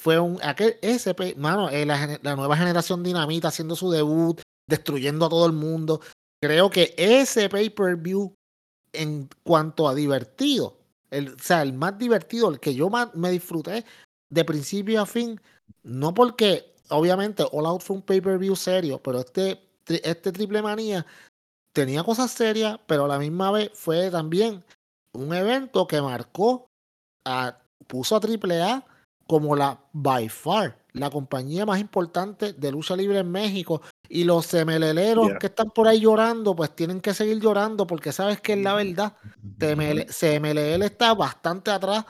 fue 0.00 0.18
un. 0.18 0.38
Aquel, 0.42 0.76
ese, 0.80 1.14
mano, 1.36 1.68
eh, 1.68 1.84
la, 1.84 2.18
la 2.22 2.36
nueva 2.36 2.56
generación 2.56 3.02
dinamita 3.02 3.48
haciendo 3.48 3.76
su 3.76 3.90
debut, 3.90 4.40
destruyendo 4.66 5.26
a 5.26 5.28
todo 5.28 5.46
el 5.46 5.52
mundo. 5.52 6.00
Creo 6.42 6.70
que 6.70 6.94
ese 6.96 7.48
pay-per-view, 7.50 8.34
en 8.92 9.28
cuanto 9.42 9.86
a 9.86 9.94
divertido, 9.94 10.78
el, 11.10 11.28
o 11.28 11.38
sea, 11.38 11.60
el 11.62 11.74
más 11.74 11.98
divertido, 11.98 12.48
el 12.48 12.58
que 12.58 12.74
yo 12.74 12.88
más 12.88 13.14
me 13.14 13.30
disfruté 13.30 13.84
de 14.30 14.44
principio 14.44 15.00
a 15.00 15.06
fin, 15.06 15.40
no 15.82 16.14
porque, 16.14 16.74
obviamente, 16.90 17.44
All 17.52 17.66
Out 17.66 17.82
fue 17.82 17.96
un 17.96 18.02
pay-per-view 18.02 18.56
serio, 18.56 19.00
pero 19.02 19.20
este, 19.20 19.60
tri- 19.86 20.00
este 20.04 20.32
Triple 20.32 20.62
Manía 20.62 21.04
tenía 21.72 22.02
cosas 22.04 22.30
serias, 22.30 22.78
pero 22.86 23.04
a 23.04 23.08
la 23.08 23.18
misma 23.18 23.50
vez 23.50 23.70
fue 23.74 24.10
también 24.10 24.64
un 25.12 25.34
evento 25.34 25.86
que 25.86 26.00
marcó, 26.00 26.66
a, 27.26 27.58
puso 27.86 28.16
a 28.16 28.20
Triple 28.20 28.62
A 28.62 28.84
como 29.26 29.56
la 29.56 29.80
by 29.92 30.28
far, 30.28 30.78
la 30.92 31.08
compañía 31.10 31.64
más 31.64 31.80
importante 31.80 32.52
de 32.52 32.70
lucha 32.70 32.94
libre 32.94 33.18
en 33.18 33.30
México. 33.30 33.80
Y 34.08 34.24
los 34.24 34.44
semeleleros 34.46 35.28
Yeah. 35.28 35.38
que 35.38 35.46
están 35.46 35.70
por 35.70 35.88
ahí 35.88 36.00
llorando, 36.00 36.54
pues 36.54 36.76
tienen 36.76 37.00
que 37.00 37.14
seguir 37.14 37.40
llorando 37.40 37.86
porque 37.86 38.12
sabes 38.12 38.40
que 38.40 38.52
es 38.52 38.58
la 38.58 38.74
verdad. 38.74 39.16
CML, 39.58 40.06
CMLL 40.12 40.82
está 40.84 41.14
bastante 41.14 41.70
atrás, 41.70 42.04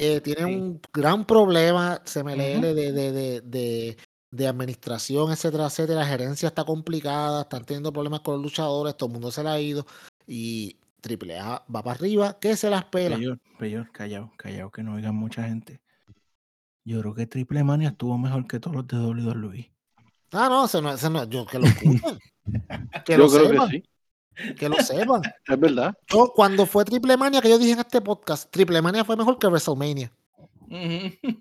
eh, 0.00 0.20
tiene 0.20 0.44
Sí. 0.46 0.54
un 0.54 0.80
gran 0.92 1.24
problema, 1.26 2.00
CMLL 2.04 2.56
Ujú. 2.56 2.60
de, 2.62 2.74
de, 2.92 3.12
de, 3.12 3.40
de, 3.42 3.96
de 4.30 4.48
administración, 4.48 5.30
etcétera, 5.30 5.66
etcétera. 5.66 6.00
La 6.00 6.06
gerencia 6.06 6.48
está 6.48 6.64
complicada, 6.64 7.42
están 7.42 7.64
teniendo 7.64 7.92
problemas 7.92 8.20
con 8.20 8.34
los 8.34 8.42
luchadores, 8.42 8.96
todo 8.96 9.08
el 9.08 9.12
mundo 9.12 9.30
se 9.30 9.42
la 9.44 9.52
ha 9.52 9.60
ido 9.60 9.86
y 10.26 10.76
Triple 11.00 11.38
A 11.38 11.64
va 11.74 11.82
para 11.82 11.92
arriba, 11.92 12.38
que 12.40 12.56
se 12.56 12.70
las 12.70 12.84
pela. 12.86 13.16
Peyor, 13.16 13.38
peyor, 13.58 13.92
callado, 13.92 14.32
callado, 14.36 14.70
que 14.70 14.82
no 14.82 14.94
oigan 14.94 15.14
mucha 15.14 15.44
gente. 15.44 15.80
Yo 16.84 17.00
creo 17.00 17.14
que 17.14 17.26
Triple 17.26 17.62
Mania 17.62 17.88
estuvo 17.90 18.16
mejor 18.18 18.46
que 18.46 18.58
todos 18.58 18.76
los 18.76 18.86
de 18.86 18.96
WWE. 18.96 19.70
Ah, 20.32 20.48
no, 20.48 20.64
ese 20.64 20.80
no, 20.80 20.92
ese 20.92 21.10
no, 21.10 21.24
yo 21.24 21.44
que 21.44 21.58
lo 21.58 21.66
escuchen, 21.66 22.18
que 23.04 23.12
Yo 23.12 23.18
lo 23.18 23.28
creo 23.28 23.48
sepan, 23.50 23.68
que 23.70 23.76
sí. 23.78 23.84
Que 24.58 24.68
lo 24.68 24.76
sepan. 24.76 25.22
Es 25.46 25.58
verdad. 25.60 25.94
Yo, 26.08 26.32
cuando 26.34 26.66
fue 26.66 26.84
Triple 26.84 27.16
Mania, 27.16 27.40
que 27.40 27.50
yo 27.50 27.58
dije 27.58 27.72
en 27.72 27.80
este 27.80 28.00
podcast, 28.00 28.50
Triple 28.50 28.82
Mania 28.82 29.04
fue 29.04 29.16
mejor 29.16 29.38
que 29.38 29.46
WrestleMania. 29.46 30.12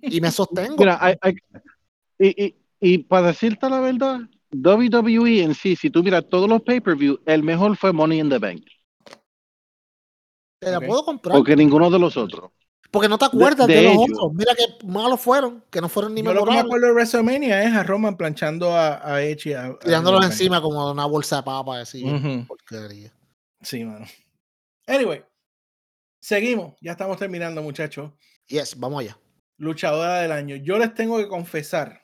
Y 0.02 0.22
me 0.22 0.32
sostengo. 0.32 0.76
Mira, 0.78 1.18
y, 2.18 2.46
y, 2.46 2.56
y 2.80 2.98
para 3.00 3.28
decirte 3.28 3.70
la 3.70 3.80
verdad, 3.80 4.22
WWE 4.52 5.44
en 5.44 5.54
sí, 5.54 5.76
si 5.76 5.90
tú 5.90 6.04
miras 6.04 6.28
todos 6.30 6.50
los 6.50 6.62
pay-per-view, 6.64 7.20
el 7.26 7.44
mejor 7.44 7.78
fue 7.78 7.94
Money 7.94 8.20
in 8.20 8.30
the 8.30 8.40
Bank, 8.40 8.66
te 10.60 10.72
la 10.72 10.82
puedo 10.82 11.06
comprar. 11.06 11.38
porque 11.38 11.56
ninguno 11.56 11.90
de 11.90 12.00
los 12.00 12.18
otros. 12.18 12.52
Porque 12.92 13.08
no 13.08 13.18
te 13.18 13.26
acuerdas 13.26 13.68
de, 13.68 13.76
de 13.76 13.84
los 13.84 13.94
ellos. 13.94 14.08
otros. 14.12 14.34
Mira 14.34 14.56
que 14.56 14.86
malos 14.86 15.22
fueron, 15.22 15.64
que 15.70 15.80
no 15.80 15.90
fueron 15.90 16.14
ni 16.16 16.24
Yo 16.24 16.34
lo 16.34 16.44
que 16.44 16.52
me 16.52 16.60
acuerdo 16.60 16.88
de 16.88 16.94
WrestleMania 16.94 17.64
es 17.64 17.74
a 17.74 17.84
Roman 17.84 18.18
planchando 18.18 18.76
a, 18.76 19.14
a 19.14 19.22
Edge 19.24 19.50
y 19.52 19.54
a, 19.54 19.66
a 19.66 19.80
Tirándolos 19.80 20.26
encima 20.26 20.60
como 20.62 20.92
una 20.92 21.06
bolsa 21.06 21.38
de 21.38 21.44
papa, 21.44 21.82
así. 21.82 22.04
Porquería. 22.48 23.14
Sí, 23.62 23.84
mano. 23.84 24.08
Anyway, 24.88 25.24
seguimos. 26.20 26.76
Ya 26.82 26.94
estamos 26.94 27.18
terminando, 27.20 27.62
muchachos. 27.62 28.12
Yes, 28.48 28.80
vamos 28.80 29.02
allá. 29.02 29.20
Luchadora 29.58 30.22
del 30.22 30.32
año. 30.32 30.56
Yo 30.56 30.80
les 30.80 30.94
tengo 30.96 31.18
que 31.18 31.28
confesar 31.28 32.04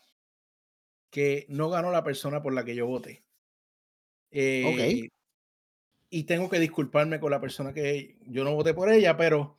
que 1.10 1.46
no 1.50 1.70
ganó 1.70 1.92
la 1.92 2.04
persona 2.04 2.44
por 2.44 2.54
la 2.54 2.64
que 2.64 2.76
yo 2.76 2.86
voté. 2.86 3.24
Eh, 4.30 5.10
Y 6.10 6.24
tengo 6.26 6.50
que 6.50 6.60
disculparme 6.60 7.20
con 7.20 7.32
la 7.32 7.42
persona 7.42 7.74
que 7.74 8.18
yo 8.28 8.44
no 8.44 8.54
voté 8.54 8.74
por 8.74 8.92
ella, 8.92 9.18
pero 9.18 9.56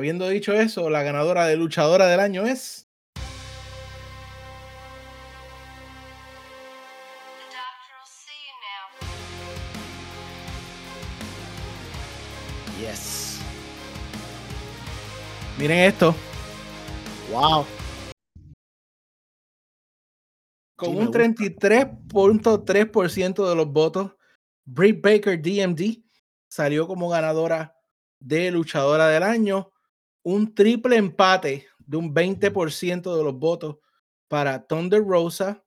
habiendo 0.00 0.28
dicho 0.30 0.54
eso, 0.54 0.88
la 0.88 1.02
ganadora 1.02 1.44
de 1.44 1.58
luchadora 1.58 2.06
del 2.06 2.20
año 2.20 2.46
es. 2.46 2.88
Yes. 12.80 13.40
Miren 15.58 15.80
esto. 15.80 16.14
Wow. 17.30 17.66
Con 20.76 20.96
un 20.96 21.08
gusta. 21.08 21.18
33.3% 21.18 23.48
de 23.50 23.54
los 23.54 23.70
votos, 23.70 24.12
Britt 24.64 25.02
Baker 25.02 25.42
DMD 25.42 26.02
salió 26.48 26.86
como 26.86 27.10
ganadora 27.10 27.76
de 28.18 28.50
luchadora 28.50 29.08
del 29.08 29.24
año. 29.24 29.69
Un 30.22 30.54
triple 30.54 30.96
empate 30.96 31.66
de 31.78 31.96
un 31.96 32.14
20% 32.14 33.16
de 33.16 33.24
los 33.24 33.34
votos 33.38 33.78
para 34.28 34.66
Thunder 34.66 35.02
Rosa, 35.04 35.64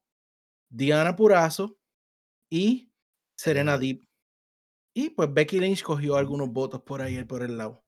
Diana 0.69 1.15
Purazo 1.15 1.77
y 2.49 2.91
Serena 3.35 3.77
Deep. 3.77 4.05
Y 4.93 5.09
pues 5.09 5.33
Becky 5.33 5.59
Lynch 5.59 5.81
cogió 5.83 6.15
algunos 6.15 6.49
votos 6.51 6.81
por 6.81 7.01
ahí, 7.01 7.23
por 7.23 7.41
el 7.41 7.57
lado. 7.57 7.83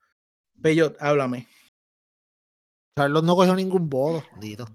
Peyot, 0.61 0.97
háblame. 0.99 1.47
Carlos 2.95 3.23
no 3.23 3.35
cogió 3.35 3.55
ningún 3.55 3.89
voto, 3.89 4.25
Dito. 4.39 4.65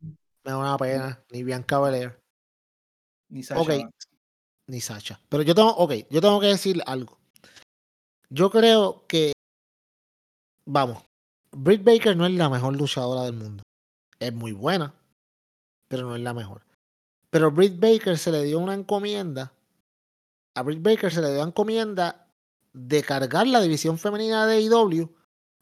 Me 0.00 0.52
da 0.52 0.58
una 0.58 0.76
pena. 0.76 1.24
Ni 1.30 1.42
Bianca 1.44 1.78
Belair, 1.80 2.20
Ni 3.28 3.42
Sasha 3.42 3.60
Ok. 3.60 3.68
Banks. 3.68 4.08
ni 4.66 4.80
Sacha. 4.80 5.20
Pero 5.28 5.42
yo 5.42 5.54
tengo, 5.54 5.70
ok, 5.70 5.92
yo 6.10 6.20
tengo 6.20 6.40
que 6.40 6.48
decir 6.48 6.82
algo. 6.86 7.18
Yo 8.28 8.50
creo 8.50 9.06
que, 9.06 9.32
vamos, 10.68 11.02
Britt 11.50 11.82
Baker 11.82 12.16
no 12.16 12.26
es 12.26 12.32
la 12.32 12.48
mejor 12.48 12.76
luchadora 12.76 13.22
del 13.22 13.34
mundo. 13.34 13.62
Es 14.20 14.32
muy 14.32 14.52
buena, 14.52 14.94
pero 15.88 16.06
no 16.06 16.16
es 16.16 16.22
la 16.22 16.34
mejor. 16.34 16.62
Pero 17.30 17.50
Britt 17.50 17.80
Baker 17.80 18.18
se 18.18 18.30
le 18.30 18.44
dio 18.44 18.58
una 18.58 18.74
encomienda. 18.74 19.52
A 20.54 20.62
Britt 20.62 20.82
Baker 20.82 21.12
se 21.12 21.20
le 21.20 21.28
dio 21.28 21.38
una 21.38 21.48
encomienda 21.48 22.26
de 22.72 23.02
cargar 23.02 23.46
la 23.46 23.60
división 23.60 23.98
femenina 23.98 24.46
de 24.46 24.56
AEW 24.56 25.10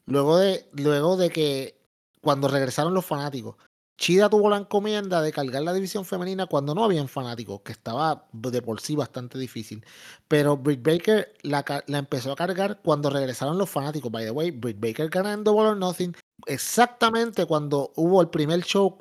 luego 0.07 0.39
de, 0.39 0.69
luego 0.73 1.17
de 1.17 1.31
que 1.31 1.81
cuando 2.21 2.49
regresaron 2.49 2.95
los 2.95 3.05
fanáticos. 3.05 3.57
Chida 3.99 4.29
tuvo 4.29 4.51
la 4.51 4.59
encomienda 4.59 5.23
de 5.23 5.33
cargar 5.33 5.63
la 5.63 5.73
división 5.73 6.05
femenina 6.05 6.47
cuando 6.47 6.75
no 6.75 6.85
habían 6.85 7.09
fanáticos, 7.09 7.63
que 7.63 7.73
estaba 7.73 8.29
de 8.33 8.61
por 8.61 8.81
sí 8.81 8.95
bastante 8.95 9.39
difícil. 9.39 9.85
Pero 10.29 10.57
Britt 10.57 10.83
Baker 10.83 11.35
la, 11.43 11.65
empezó 11.89 12.33
a 12.33 12.37
cargar 12.37 12.81
cuando 12.83 13.09
regresaron 13.09 13.57
los 13.57 13.71
fanáticos. 13.71 14.13
By 14.13 14.25
the 14.25 14.31
way, 14.31 14.51
Britt 14.51 14.79
Baker 14.79 15.11
en 15.27 15.45
Double 15.45 15.69
or 15.69 15.77
Nothing 15.77 16.15
exactamente 16.47 17.47
cuando 17.47 17.93
hubo 17.97 18.21
el 18.21 18.29
primer 18.29 18.63
show 18.63 18.99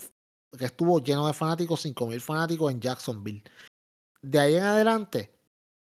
que 0.57 0.65
estuvo 0.65 0.99
lleno 0.99 1.27
de 1.27 1.33
fanáticos, 1.33 1.85
5.000 1.85 2.21
fanáticos 2.21 2.71
en 2.71 2.79
Jacksonville. 2.79 3.43
De 4.21 4.39
ahí 4.39 4.55
en 4.55 4.63
adelante, 4.63 5.33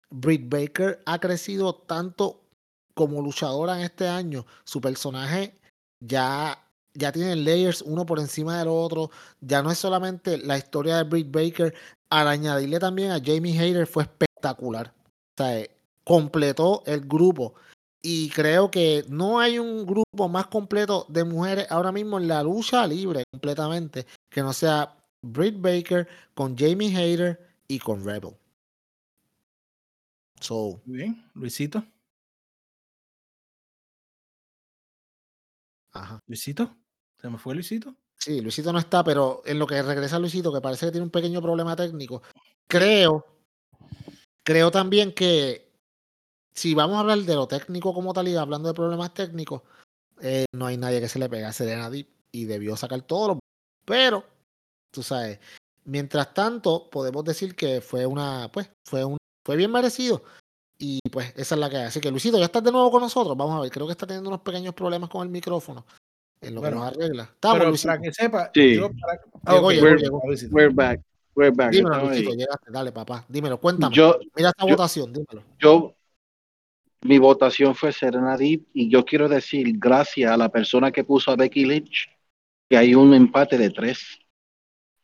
Britt 0.10 0.50
Baker 0.50 1.02
ha 1.06 1.20
crecido 1.20 1.76
tanto 1.76 2.46
como 2.94 3.22
luchadora 3.22 3.78
en 3.78 3.84
este 3.84 4.08
año. 4.08 4.46
Su 4.64 4.80
personaje 4.80 5.60
ya, 6.00 6.71
ya 6.94 7.12
tiene 7.12 7.36
layers 7.36 7.82
uno 7.82 8.06
por 8.06 8.20
encima 8.20 8.60
del 8.60 8.68
otro. 8.70 9.12
Ya 9.40 9.62
no 9.62 9.72
es 9.72 9.78
solamente 9.78 10.38
la 10.38 10.58
historia 10.58 10.98
de 10.98 11.04
Britt 11.04 11.32
Baker. 11.32 11.74
Al 12.10 12.28
añadirle 12.28 12.80
también 12.80 13.12
a 13.12 13.22
Jamie 13.24 13.58
Hayter 13.58 13.88
fue 13.88 14.04
espectacular. 14.04 14.94
O 14.98 15.44
sea, 15.44 15.60
eh, 15.60 15.72
completó 16.04 16.84
el 16.86 17.02
grupo. 17.02 17.56
Y 18.02 18.30
creo 18.30 18.72
que 18.72 19.06
no 19.10 19.40
hay 19.40 19.60
un 19.60 19.86
grupo 19.86 20.28
más 20.28 20.48
completo 20.48 21.06
de 21.08 21.24
mujeres 21.24 21.68
ahora 21.70 21.92
mismo 21.92 22.18
en 22.18 22.28
la 22.28 22.42
lucha 22.42 22.86
libre 22.88 23.24
completamente 23.32 24.08
que 24.30 24.42
no 24.42 24.54
sea 24.54 24.98
Britt 25.22 25.62
Baker 25.62 26.08
con 26.34 26.58
Jamie 26.58 26.96
Hayter 26.96 27.40
y 27.68 27.78
con 27.78 28.04
Rebel. 28.04 28.36
So, 30.40 30.82
Muy 30.86 30.98
bien, 30.98 31.24
Luisito. 31.36 31.84
ajá. 35.94 36.20
Luisito. 36.28 36.81
¿Se 37.22 37.30
me 37.30 37.38
fue 37.38 37.54
Luisito? 37.54 37.96
Sí, 38.18 38.42
Luisito 38.42 38.74
no 38.74 38.80
está, 38.80 39.04
pero 39.04 39.42
en 39.46 39.60
lo 39.60 39.68
que 39.68 39.82
regresa 39.82 40.20
Luisito, 40.20 40.52
que 40.52 40.62
parece 40.62 40.88
que 40.88 40.92
tiene 40.92 41.06
un 41.06 41.12
pequeño 41.12 41.42
problema 41.42 41.76
técnico, 41.76 42.24
creo, 42.68 43.26
creo 44.44 44.72
también 44.72 45.14
que 45.14 45.72
si 46.54 46.74
vamos 46.74 46.98
a 46.98 47.00
hablar 47.02 47.20
de 47.20 47.36
lo 47.36 47.48
técnico 47.48 47.94
como 47.94 48.14
tal 48.14 48.28
y 48.28 48.36
hablando 48.36 48.68
de 48.68 48.74
problemas 48.74 49.14
técnicos, 49.14 49.62
eh, 50.22 50.46
no 50.54 50.66
hay 50.66 50.78
nadie 50.78 51.00
que 51.00 51.08
se 51.08 51.20
le 51.20 51.30
pegue 51.30 51.46
a 51.46 51.54
Serena 51.54 51.90
Deep 51.90 52.08
y 52.32 52.46
debió 52.46 52.76
sacar 52.76 53.02
todos 53.02 53.30
los... 53.30 53.38
Pero, 53.86 54.24
tú 54.92 55.04
sabes, 55.04 55.40
mientras 55.86 56.34
tanto, 56.34 56.90
podemos 56.90 57.24
decir 57.24 57.56
que 57.56 57.82
fue 57.82 58.06
una, 58.06 58.52
pues, 58.52 58.70
fue 58.86 59.06
un, 59.06 59.18
fue 59.46 59.56
bien 59.56 59.72
merecido. 59.72 60.24
Y 60.78 61.00
pues 61.12 61.32
esa 61.36 61.56
es 61.56 61.62
la 61.62 61.70
que 61.70 61.78
hay. 61.78 61.86
Así 61.86 62.02
que 62.02 62.10
Luisito, 62.10 62.40
ya 62.40 62.46
estás 62.46 62.64
de 62.64 62.72
nuevo 62.72 62.90
con 62.90 63.02
nosotros. 63.02 63.38
Vamos 63.38 63.56
a 63.56 63.62
ver, 63.62 63.72
creo 63.72 63.86
que 63.86 63.92
está 63.92 64.08
teniendo 64.08 64.30
unos 64.30 64.42
pequeños 64.42 64.74
problemas 64.74 65.10
con 65.10 65.22
el 65.22 65.30
micrófono. 65.30 65.86
En 66.42 66.56
lo 66.56 66.62
Bueno, 66.62 66.78
que 66.78 66.80
nos 66.86 66.98
arregla. 66.98 67.24
Estamos, 67.24 67.58
Pero 67.60 67.70
Luisito. 67.70 67.88
para 67.90 68.02
que 68.02 68.14
sepa, 68.14 68.52
Sí. 68.54 68.76
yo 68.76 68.90
para- 68.90 69.22
Ah, 69.46 69.54
Llegó, 69.56 69.68
we're- 69.72 70.02
llegó. 70.02 70.22
Luisito. 70.26 70.56
We're 70.56 70.74
back. 70.74 71.02
We're 71.36 71.56
back. 71.56 71.72
Dímelo, 71.72 71.94
Estamos 71.94 72.10
Luisito, 72.10 72.32
ahí. 72.32 72.38
llegaste. 72.38 72.72
Dale, 72.72 72.92
papá. 72.92 73.26
Dímelo, 73.30 73.60
cuéntame. 73.60 73.96
Yo, 73.96 74.20
Mira 74.36 74.50
esta 74.50 74.64
yo- 74.66 74.70
votación, 74.72 75.14
dímelo. 75.14 75.44
yo, 75.60 75.96
mi 77.04 77.18
votación 77.20 77.76
fue 77.76 77.92
Serena 77.94 78.36
Deep 78.38 78.66
y 78.74 78.90
yo 78.90 79.06
quiero 79.06 79.30
decir 79.30 79.68
gracias 79.78 80.32
a 80.32 80.38
la 80.38 80.50
persona 80.50 80.92
que 80.92 81.04
puso 81.04 81.32
a 81.32 81.36
Becky 81.36 81.66
Lynch 81.66 82.10
que 82.70 82.78
hay 82.78 82.96
un 82.96 83.14
empate 83.14 83.58
de 83.58 83.70
tres. 83.70 84.18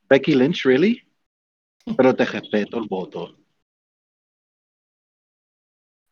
Becky 0.10 0.36
Lynch, 0.36 0.64
really? 0.66 1.04
Pero 1.96 2.16
te 2.16 2.26
respeto 2.26 2.78
el 2.80 2.88
voto. 2.88 3.36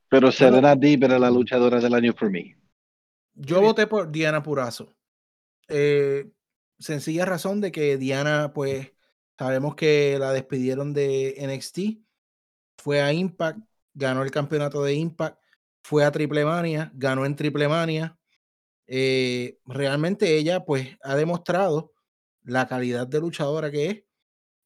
Pero 0.08 0.32
Serena 0.32 0.76
Deep 0.76 1.04
era 1.04 1.18
la 1.20 1.30
luchadora 1.32 1.80
del 1.80 1.94
año 1.94 2.14
por 2.14 2.30
mí. 2.30 2.54
Yo 3.34 3.60
voté 3.62 3.86
por 3.88 4.10
Diana 4.12 4.42
Purazo. 4.42 4.94
Eh, 5.68 6.30
sencilla 6.80 7.26
razón 7.26 7.62
de 7.62 7.72
que 7.72 7.98
Diana, 7.98 8.52
pues, 8.54 8.92
sabemos 9.38 9.76
que 9.76 10.18
la 10.20 10.32
despidieron 10.34 10.94
de 10.94 11.36
NXT, 11.40 12.02
fue 12.78 13.02
a 13.02 13.14
Impact, 13.14 13.60
ganó 13.94 14.24
el 14.24 14.32
campeonato 14.32 14.84
de 14.84 14.94
Impact, 14.96 15.40
fue 15.84 16.06
a 16.06 16.12
Triple 16.12 16.46
Mania, 16.46 16.92
ganó 16.96 17.26
en 17.26 17.36
Triple 17.36 17.68
Mania. 17.68 18.18
Eh, 18.88 19.60
realmente 19.66 20.38
ella, 20.38 20.66
pues, 20.66 20.98
ha 21.04 21.16
demostrado 21.16 21.94
la 22.44 22.68
calidad 22.68 23.08
de 23.08 23.20
luchadora 23.22 23.72
que 23.72 23.88
es, 23.90 24.04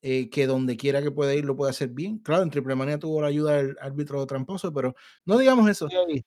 eh, 0.01 0.29
que 0.29 0.47
donde 0.47 0.77
quiera 0.77 1.01
que 1.01 1.11
pueda 1.11 1.33
ir 1.35 1.45
lo 1.45 1.55
puede 1.57 1.71
hacer 1.71 1.89
bien. 1.89 2.19
Claro, 2.19 2.43
en 2.43 2.49
Triple 2.51 2.75
Mania 2.75 2.99
tuvo 2.99 3.21
la 3.21 3.27
ayuda 3.27 3.55
del 3.57 3.77
árbitro 3.81 4.25
tramposo, 4.27 4.73
pero 4.73 4.95
no 5.25 5.37
digamos 5.37 5.69
eso. 5.69 5.87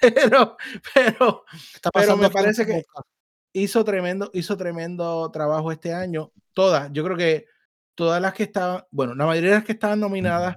Pero, 0.00 0.56
pero, 0.94 1.44
Está 1.74 1.90
pero 1.90 2.16
me 2.16 2.30
parece 2.30 2.66
que-. 2.66 2.84
Hizo 3.54 3.82
tremendo, 3.84 4.30
hizo 4.34 4.56
tremendo 4.58 5.30
trabajo 5.30 5.72
este 5.72 5.94
año. 5.94 6.30
Todas, 6.52 6.92
yo 6.92 7.02
creo 7.04 7.16
que 7.16 7.46
todas 7.94 8.20
las 8.20 8.34
que 8.34 8.42
estaban, 8.42 8.84
bueno, 8.90 9.14
la 9.14 9.24
mayoría 9.24 9.50
de 9.50 9.56
las 9.56 9.64
que 9.64 9.72
estaban 9.72 10.00
nominadas 10.00 10.56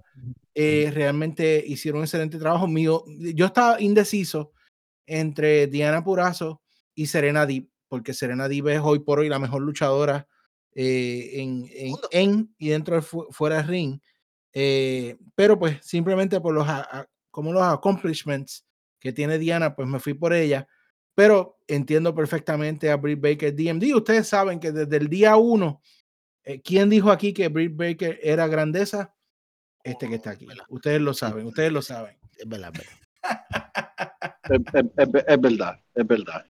eh, 0.53 0.91
realmente 0.93 1.63
hicieron 1.65 1.99
un 1.99 2.05
excelente 2.05 2.37
trabajo. 2.39 2.67
Mío, 2.67 3.05
yo 3.07 3.45
estaba 3.45 3.79
indeciso 3.79 4.51
entre 5.05 5.67
Diana 5.67 6.03
Purazo 6.03 6.61
y 6.95 7.05
Serena 7.05 7.45
Deep, 7.45 7.69
porque 7.87 8.13
Serena 8.13 8.47
Deep 8.49 8.67
es 8.69 8.81
hoy 8.83 8.99
por 8.99 9.19
hoy 9.19 9.29
la 9.29 9.39
mejor 9.39 9.61
luchadora 9.61 10.27
eh, 10.73 11.29
en, 11.35 11.65
en, 11.71 11.95
en 12.11 12.55
y 12.57 12.69
dentro 12.69 12.95
de 12.95 13.01
fu- 13.03 13.27
fuera 13.31 13.57
del 13.57 13.67
ring. 13.67 13.99
Eh, 14.53 15.17
pero 15.35 15.59
pues 15.59 15.77
simplemente 15.85 16.41
por 16.41 16.53
los, 16.53 16.67
a- 16.67 16.81
a- 16.99 17.07
como 17.29 17.53
los 17.53 17.61
accomplishments 17.61 18.65
que 18.99 19.13
tiene 19.13 19.37
Diana, 19.37 19.75
pues 19.75 19.87
me 19.87 19.99
fui 19.99 20.15
por 20.15 20.33
ella. 20.33 20.67
Pero 21.18 21.57
entiendo 21.68 22.13
perfectamente 22.13 22.91
a 22.91 22.95
Britt 22.95 23.20
Baker 23.20 23.51
DMD. 23.55 23.95
Ustedes 23.95 24.28
saben 24.28 24.59
que 24.59 24.72
desde 24.72 24.97
el 24.97 25.07
día 25.09 25.36
uno, 25.36 25.82
eh, 26.43 26.61
¿quién 26.61 26.91
dijo 26.91 27.09
aquí 27.09 27.34
que 27.34 27.47
Britt 27.47 27.76
Baker 27.76 28.20
era 28.22 28.45
grandeza? 28.45 29.15
Este 29.84 30.07
que 30.07 30.15
está 30.15 30.30
aquí. 30.32 30.47
Ustedes 30.70 31.01
lo 31.01 31.15
saben, 31.15 31.47
ustedes 31.47 31.72
lo 31.72 31.82
saben. 31.82 32.20
Es 32.38 32.47
verdad, 32.47 32.72
es 32.76 32.80
verdad. 32.80 32.97
Es, 34.43 34.61
es- 34.74 34.86
es- 35.15 35.24
es 35.28 35.41
verdad, 35.41 35.82
es 35.95 36.07
verdad. 36.07 36.45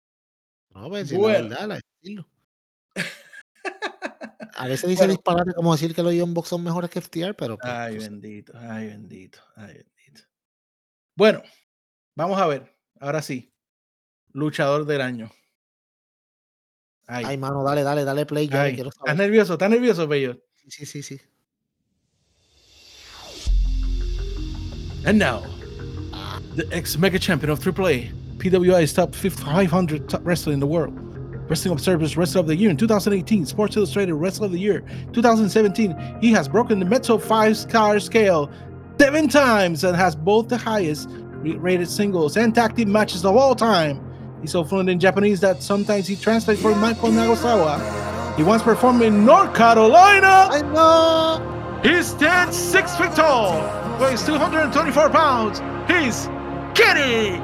No, 0.70 0.88
pues 0.88 1.08
si 1.08 1.16
Bueno. 1.16 1.38
la 1.40 1.42
verdad, 1.48 1.68
la 1.68 1.80
decirlo. 2.00 2.28
A 4.54 4.66
veces 4.68 4.88
dice 4.88 5.00
Bueno. 5.02 5.12
disparate 5.14 5.52
como 5.54 5.72
decir 5.72 5.92
que 5.94 6.02
los 6.04 6.14
Young 6.14 6.32
Bucks 6.34 6.48
son 6.50 6.62
mejores 6.62 6.88
que 6.88 7.00
FTR, 7.00 7.34
pero 7.34 7.58
pues, 7.58 7.70
Ay, 7.72 7.98
bendito, 7.98 8.52
ay, 8.56 8.86
bendito, 8.86 9.40
ay, 9.56 9.74
bendito. 9.74 10.22
Bueno, 11.16 11.42
vamos 12.14 12.40
a 12.40 12.46
ver. 12.46 12.74
Ahora 13.00 13.20
sí. 13.22 13.51
Luchador 14.32 14.86
del 14.86 15.00
año. 15.00 15.30
Ay, 17.06 17.24
Ay, 17.26 17.36
mano, 17.36 17.62
dale, 17.64 17.82
dale, 17.82 18.04
dale 18.04 18.24
play 18.26 18.48
ya, 18.48 18.62
ay. 18.62 18.74
quiero 18.74 18.90
¿Estás 18.90 19.16
nervioso? 19.16 19.54
¿Estás 19.54 19.70
nervioso, 19.70 20.06
Bello? 20.06 20.36
Sí, 20.68 20.86
sí, 20.86 21.02
sí. 21.02 21.20
And 25.04 25.18
now, 25.18 25.42
the 26.54 26.66
ex 26.70 26.96
mega 26.96 27.18
champion 27.18 27.50
of 27.50 27.58
AAA, 27.58 28.12
PWI's 28.38 28.92
top 28.92 29.14
500 29.14 30.08
top 30.08 30.24
wrestler 30.24 30.52
in 30.52 30.60
the 30.60 30.66
world, 30.66 30.94
Wrestling 31.50 31.72
Observer's 31.72 32.16
Wrestler 32.16 32.40
of 32.40 32.46
the 32.46 32.54
Year 32.56 32.70
in 32.70 32.76
2018, 32.76 33.46
Sports 33.46 33.76
Illustrated 33.76 34.14
Wrestler 34.14 34.46
of 34.46 34.52
the 34.52 34.60
Year 34.60 34.84
2017. 35.12 36.18
He 36.20 36.32
has 36.32 36.48
broken 36.48 36.78
the 36.78 36.84
Metro 36.84 37.18
five 37.18 37.56
star 37.56 37.98
scale 37.98 38.48
seven 38.98 39.28
times 39.28 39.82
and 39.82 39.96
has 39.96 40.14
both 40.14 40.48
the 40.48 40.56
highest 40.56 41.08
rated 41.42 41.88
singles 41.88 42.36
and 42.36 42.54
tag 42.54 42.76
team 42.76 42.92
matches 42.92 43.24
of 43.24 43.36
all 43.36 43.56
time. 43.56 44.00
He's 44.42 44.50
so 44.50 44.64
fluent 44.64 44.90
in 44.90 44.98
Japanese 44.98 45.40
that 45.40 45.62
sometimes 45.62 46.08
he 46.08 46.16
translates 46.16 46.60
for 46.60 46.74
Michael 46.74 47.10
Nagasawa. 47.10 48.36
He 48.36 48.42
once 48.42 48.62
performed 48.62 49.02
in 49.02 49.24
North 49.24 49.54
Carolina. 49.54 50.48
¡Ay, 50.50 50.62
no! 50.62 51.80
He 51.82 52.02
stands 52.02 52.56
six 52.56 52.96
feet 52.96 53.12
tall, 53.12 53.60
weighs 54.00 54.24
224 54.26 55.10
pounds. 55.10 55.60
He's 55.88 56.28
Kenny 56.74 57.40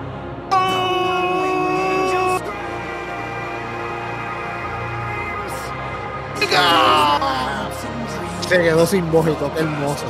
Se 8.48 8.58
quedó 8.58 8.86
sin 8.86 9.04
y 9.06 9.10
qué 9.10 9.60
hermoso. 9.60 10.06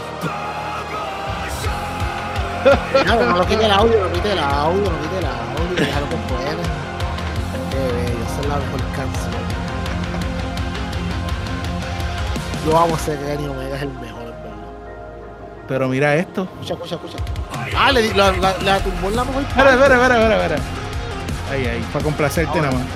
Claro, 3.04 3.26
no 3.30 3.36
lo 3.38 3.46
quite 3.46 3.64
el 3.64 3.70
audio, 3.70 4.00
no 4.00 4.12
quite 4.12 4.32
el 4.32 4.38
audio, 4.38 4.82
no 4.90 5.00
quite 5.00 5.18
el 5.18 5.24
audio, 5.26 5.76
déjalo 5.76 6.08
que 6.08 6.16
puede. 6.16 6.62
Qué 7.70 7.78
bello, 7.78 8.24
esa 8.24 8.40
es 8.40 8.46
la 8.46 8.56
mejor 8.56 8.80
canción. 8.96 9.32
Yo 12.66 12.78
amo 12.78 12.96
ese 12.96 13.16
Kenny 13.18 13.48
Omega, 13.48 13.76
es 13.76 13.82
el 13.82 13.88
mejor, 13.90 14.22
en 14.22 14.42
verdad. 14.42 14.56
Pero 15.68 15.88
mira 15.88 16.14
esto. 16.16 16.42
Escucha, 16.60 16.74
escucha, 16.74 16.94
escucha. 16.96 17.16
Ah, 17.76 17.92
le, 17.92 18.12
la, 18.14 18.32
la, 18.32 18.54
la 18.58 18.80
tumbó 18.80 19.08
en 19.08 19.16
la 19.16 19.24
mejor 19.24 19.42
Espera, 19.42 19.70
espera, 19.74 19.94
espera, 19.94 20.14
espera, 20.16 20.36
espera. 20.44 20.62
Ahí, 21.50 21.66
ahí, 21.66 21.86
para 21.92 22.04
complacerte 22.04 22.58
Ahora. 22.58 22.70
nada 22.70 22.84
más. 22.84 22.86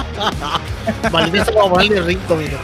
Maldita 1.12 1.44
se 1.44 1.52
lo 1.52 1.58
va 1.60 1.66
a 1.66 1.70
poner 1.70 1.88
de 1.88 2.00
rinco, 2.02 2.36
mira. 2.36 2.58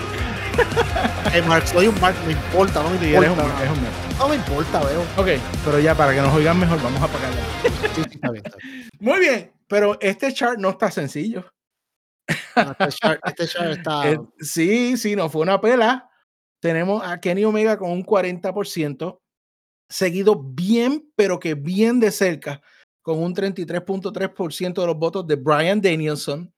Eh, 1.32 1.42
Mark, 1.42 1.66
soy 1.66 1.88
un 1.88 2.00
Mark, 2.00 2.16
no 2.24 2.30
importa, 2.30 2.82
no 2.82 2.90
me 2.90 2.96
importa. 2.96 3.64
Es 3.64 3.70
un 3.70 3.82
Mark. 3.82 3.92
No 4.18 4.28
me 4.28 4.36
importa, 4.36 4.82
veo. 4.84 5.02
Ok, 5.16 5.42
pero 5.64 5.78
ya 5.78 5.94
para 5.94 6.14
que 6.14 6.20
nos 6.20 6.32
oigan 6.34 6.58
mejor, 6.58 6.82
vamos 6.82 7.00
a 7.00 7.04
apagarla. 7.04 7.40
Sí, 7.62 7.68
sí, 7.94 8.00
está 8.12 8.30
bien, 8.30 8.46
está 8.46 8.56
bien. 8.56 8.88
Muy 9.00 9.20
bien, 9.20 9.52
pero 9.66 9.98
este 10.00 10.32
chart 10.32 10.58
no 10.58 10.70
está 10.70 10.90
sencillo. 10.90 11.44
No, 12.56 12.70
este 12.70 12.88
chart, 12.88 13.20
este 13.26 13.46
chart 13.46 13.70
está. 13.70 14.10
Eh, 14.10 14.18
sí, 14.40 14.96
sí, 14.96 15.14
no 15.14 15.28
fue 15.28 15.42
una 15.42 15.60
pela. 15.60 16.08
Tenemos 16.60 17.02
a 17.04 17.20
Kenny 17.20 17.44
Omega 17.44 17.76
con 17.76 17.90
un 17.90 18.04
40%, 18.04 19.18
seguido 19.90 20.42
bien, 20.42 21.10
pero 21.16 21.38
que 21.38 21.54
bien 21.54 22.00
de 22.00 22.10
cerca, 22.10 22.62
con 23.02 23.22
un 23.22 23.34
33.3% 23.34 24.80
de 24.80 24.86
los 24.86 24.96
votos 24.96 25.26
de 25.26 25.36
Brian 25.36 25.80
Danielson, 25.80 26.52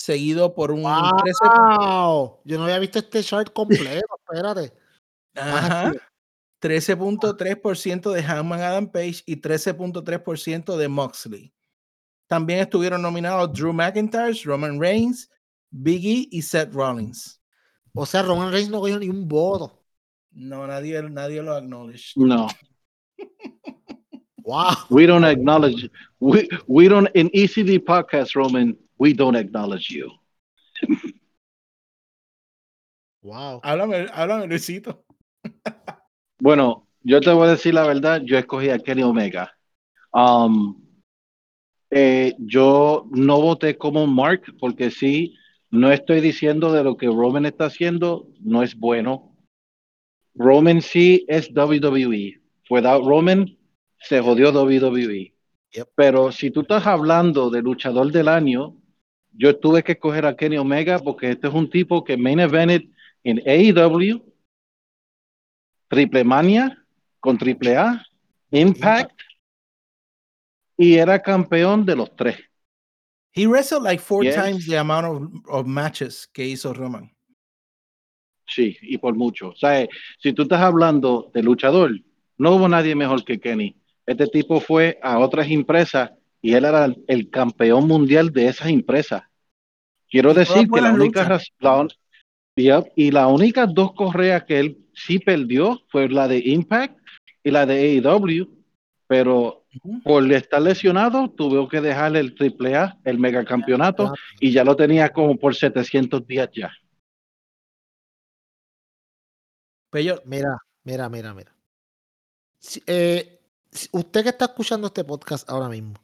seguido 0.00 0.54
por 0.54 0.72
un 0.72 0.82
13. 0.82 1.38
¡Wow! 1.44 2.40
Yo 2.44 2.56
no 2.56 2.64
había 2.64 2.78
visto 2.78 2.98
este 2.98 3.22
chart 3.22 3.52
completo, 3.52 4.06
espérate. 4.32 4.72
Ajá, 5.34 5.92
13.3% 6.62 8.10
de 8.10 8.22
Hangman 8.22 8.62
Adam 8.62 8.90
Page 8.90 9.22
y 9.26 9.36
13.3% 9.36 10.76
de 10.76 10.88
Moxley. 10.88 11.52
También 12.26 12.60
estuvieron 12.60 13.02
nominados 13.02 13.52
Drew 13.52 13.74
McIntyre, 13.74 14.32
Roman 14.44 14.80
Reigns, 14.80 15.30
Biggie 15.70 16.28
y 16.30 16.40
Seth 16.40 16.72
Rollins. 16.72 17.40
O 17.92 18.06
sea, 18.06 18.22
Roman 18.22 18.50
Reigns 18.50 18.70
no 18.70 18.80
cogió 18.80 18.98
ni 18.98 19.10
un 19.10 19.28
voto. 19.28 19.84
No, 20.30 20.66
nadie, 20.66 21.02
nadie 21.02 21.42
lo 21.42 21.54
acknowledge. 21.54 22.12
No, 22.16 22.48
¡Wow! 24.38 24.76
we 24.88 25.06
don't 25.06 25.24
acknowledge. 25.24 25.90
We 26.20 26.48
we 26.66 26.88
don't 26.88 27.08
in 27.14 27.28
ECD 27.34 27.84
podcast, 27.84 28.34
Roman. 28.34 28.78
We 29.00 29.14
don't 29.14 29.34
acknowledge 29.34 29.88
you. 29.88 30.12
¡Wow! 33.22 33.60
Háblame, 33.64 34.06
háblame, 34.12 34.46
Luisito. 34.46 35.02
Bueno, 36.42 36.86
yo 37.02 37.20
te 37.20 37.30
voy 37.30 37.48
a 37.48 37.50
decir 37.50 37.74
la 37.74 37.86
verdad. 37.86 38.22
Yo 38.24 38.38
escogí 38.38 38.70
a 38.70 38.78
Kenny 38.78 39.02
Omega. 39.02 39.54
Um, 40.10 40.82
eh, 41.90 42.34
yo 42.38 43.06
no 43.10 43.42
voté 43.42 43.76
como 43.76 44.06
Mark 44.06 44.42
porque 44.58 44.90
sí, 44.90 45.36
no 45.70 45.92
estoy 45.92 46.22
diciendo 46.22 46.72
de 46.72 46.82
lo 46.82 46.96
que 46.96 47.08
Roman 47.08 47.44
está 47.44 47.66
haciendo, 47.66 48.26
no 48.40 48.62
es 48.62 48.74
bueno. 48.74 49.36
Roman 50.34 50.80
sí 50.80 51.26
es 51.28 51.50
WWE. 51.54 52.40
Without 52.70 53.04
Roman, 53.06 53.54
se 53.98 54.20
jodió 54.22 54.50
WWE. 54.50 55.34
Yep. 55.72 55.88
Pero 55.94 56.32
si 56.32 56.50
tú 56.50 56.62
estás 56.62 56.86
hablando 56.86 57.50
de 57.50 57.60
luchador 57.60 58.10
del 58.10 58.28
año, 58.28 58.79
yo 59.40 59.56
tuve 59.58 59.82
que 59.82 59.92
escoger 59.92 60.26
a 60.26 60.36
Kenny 60.36 60.58
Omega 60.58 60.98
porque 60.98 61.30
este 61.30 61.48
es 61.48 61.54
un 61.54 61.70
tipo 61.70 62.04
que 62.04 62.14
main 62.16 62.40
evented 62.40 62.82
en 63.24 63.38
AEW, 63.46 64.22
Triple 65.88 66.24
Mania, 66.24 66.84
con 67.20 67.38
Triple 67.38 67.74
A, 67.74 68.04
Impact, 68.50 69.18
y 70.76 70.96
era 70.96 71.18
campeón 71.20 71.86
de 71.86 71.96
los 71.96 72.14
tres. 72.14 72.36
He 73.34 73.46
wrestled 73.46 73.82
like 73.82 74.02
four 74.02 74.24
Yes. 74.24 74.34
times 74.34 74.66
the 74.66 74.76
amount 74.76 75.06
of, 75.06 75.22
of 75.48 75.66
matches 75.66 76.26
que 76.32 76.44
hizo 76.44 76.74
Roman. 76.74 77.10
Sí, 78.46 78.76
y 78.82 78.98
por 78.98 79.14
mucho. 79.14 79.50
O 79.50 79.56
sea, 79.56 79.86
si 80.18 80.32
tú 80.34 80.42
estás 80.42 80.60
hablando 80.60 81.30
de 81.32 81.42
luchador, 81.42 81.92
no 82.36 82.56
hubo 82.56 82.68
nadie 82.68 82.94
mejor 82.94 83.24
que 83.24 83.40
Kenny. 83.40 83.74
Este 84.04 84.26
tipo 84.26 84.60
fue 84.60 84.98
a 85.02 85.18
otras 85.18 85.48
empresas 85.48 86.10
y 86.42 86.52
él 86.54 86.64
era 86.66 86.92
el 87.06 87.30
campeón 87.30 87.86
mundial 87.86 88.32
de 88.32 88.48
esas 88.48 88.68
empresas. 88.68 89.22
Quiero 90.10 90.34
decir 90.34 90.68
que 90.68 90.80
la 90.80 90.92
única 90.92 91.22
luchas. 91.22 91.28
raz- 91.28 91.52
la 91.58 91.76
un- 91.80 91.90
Yep, 92.56 92.92
y 92.96 93.10
las 93.10 93.26
únicas 93.30 93.72
dos 93.72 93.94
correas 93.94 94.44
que 94.44 94.58
él 94.58 94.86
sí 94.92 95.18
perdió 95.18 95.80
fue 95.88 96.08
la 96.08 96.28
de 96.28 96.38
Impact 96.44 96.98
y 97.42 97.50
la 97.50 97.64
de 97.64 98.00
AEW, 98.02 98.48
pero 99.06 99.64
por 100.04 100.30
estar 100.32 100.60
lesionado 100.60 101.30
tuvo 101.30 101.68
que 101.68 101.80
dejarle 101.80 102.18
el 102.18 102.34
triple 102.34 102.74
A, 102.76 102.98
el 103.04 103.18
megacampeonato, 103.18 104.12
y 104.40 104.52
ya 104.52 104.64
lo 104.64 104.76
tenía 104.76 105.08
como 105.10 105.36
por 105.38 105.54
700 105.54 106.26
días 106.26 106.50
ya. 106.52 106.70
Pero 109.90 110.20
Mira, 110.24 110.58
mira, 110.84 111.08
mira, 111.08 111.34
mira. 111.34 111.54
Si- 112.58 112.82
eh, 112.86 113.40
si- 113.70 113.88
usted 113.92 114.22
que 114.22 114.28
está 114.30 114.46
escuchando 114.46 114.88
este 114.88 115.04
podcast 115.04 115.48
ahora 115.48 115.68
mismo, 115.68 115.94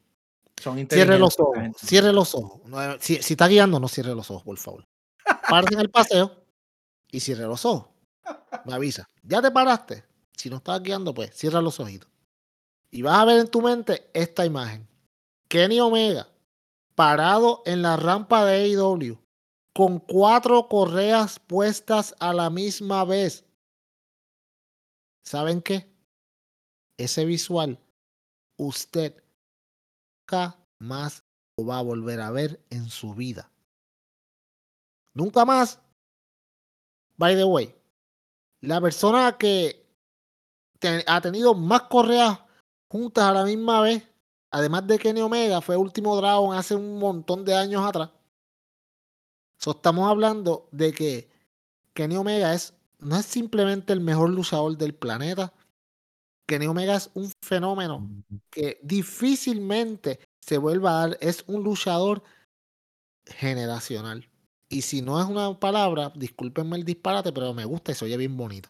son 0.63 0.87
cierre 0.89 1.19
los 1.19 1.39
ojos, 1.39 1.59
cierre 1.77 2.13
los 2.13 2.35
ojos. 2.35 2.61
No, 2.67 2.79
si, 3.01 3.23
si 3.23 3.35
está 3.35 3.47
guiando, 3.49 3.79
no 3.79 3.89
cierre 3.89 4.15
los 4.15 4.31
ojos, 4.31 4.43
por 4.43 4.59
favor. 4.59 4.87
Párate 5.49 5.75
en 5.75 5.81
el 5.81 5.91
paseo 5.91 6.45
y 7.11 7.21
cierre 7.21 7.45
los 7.45 7.65
ojos. 7.65 7.89
Me 8.65 8.75
avisa. 8.75 9.09
Ya 9.23 9.43
te 9.43 9.51
paraste. 9.51 10.05
Si 10.37 10.51
no 10.51 10.57
estás 10.57 10.83
guiando, 10.83 11.15
pues 11.15 11.35
cierra 11.35 11.61
los 11.61 11.79
ojitos. 11.81 12.11
Y 12.91 13.03
vas 13.03 13.19
a 13.19 13.25
ver 13.25 13.41
en 13.41 13.49
tu 13.49 13.61
mente 13.63 14.11
esta 14.13 14.45
imagen. 14.47 14.89
Kenny 15.49 15.81
Omega 15.81 16.29
parado 16.95 17.63
en 17.67 17.83
la 17.83 17.97
rampa 17.97 18.45
de 18.45 18.65
AEW 18.65 19.19
con 19.73 19.99
cuatro 19.99 20.69
correas 20.69 21.39
puestas 21.39 22.15
a 22.19 22.33
la 22.33 22.49
misma 22.51 23.05
vez. 23.05 23.45
¿Saben 25.23 25.61
qué? 25.61 25.87
Ese 26.97 27.25
visual 27.25 27.79
usted 28.57 29.23
nunca 30.27 30.57
más 30.81 31.23
lo 31.57 31.67
va 31.67 31.79
a 31.79 31.83
volver 31.83 32.21
a 32.21 32.31
ver 32.31 32.61
en 32.71 32.89
su 32.89 33.15
vida. 33.15 33.51
Nunca 35.15 35.45
más. 35.45 35.79
By 37.17 37.35
the 37.37 37.45
way, 37.45 37.75
la 38.61 38.81
persona 38.81 39.37
que 39.39 39.87
ha 41.07 41.21
tenido 41.21 41.55
más 41.55 41.83
correas 41.83 42.41
juntas 42.89 43.25
a 43.25 43.33
la 43.33 43.45
misma 43.45 43.81
vez, 43.81 44.03
además 44.51 44.87
de 44.87 44.99
Kenny 44.99 45.21
Omega, 45.21 45.61
fue 45.61 45.77
Último 45.77 46.17
Dragon 46.17 46.55
hace 46.55 46.75
un 46.75 46.99
montón 46.99 47.45
de 47.45 47.55
años 47.55 47.85
atrás. 47.85 48.11
So, 49.59 49.71
estamos 49.71 50.09
hablando 50.11 50.69
de 50.73 50.93
que 50.93 51.31
Kenny 51.95 52.17
Omega 52.17 52.53
es, 52.53 52.75
no 52.99 53.17
es 53.17 53.25
simplemente 53.25 53.93
el 53.95 54.01
mejor 54.01 54.31
luchador 54.31 54.77
del 54.77 54.95
planeta. 54.95 55.55
Kenny 56.47 56.67
Omega 56.67 56.97
es 56.97 57.11
un 57.15 57.31
fenómeno 57.43 58.09
que 58.51 58.79
difícilmente 58.83 60.21
se 60.41 60.59
vuelva 60.59 60.91
a 60.91 61.09
dar. 61.09 61.19
Es 61.21 61.45
un 61.47 61.65
luchador 61.65 62.23
generacional. 63.27 64.29
Y 64.69 64.83
si 64.83 65.03
no 65.03 65.21
es 65.21 65.27
una 65.27 65.59
palabra, 65.59 66.13
discúlpenme 66.15 66.77
el 66.77 66.85
disparate, 66.85 67.33
pero 67.33 67.55
me 67.55 67.65
gusta 67.65 67.93
y 67.93 67.95
se 67.95 68.05
oye 68.05 68.17
bien 68.17 68.37
bonito. 68.37 68.69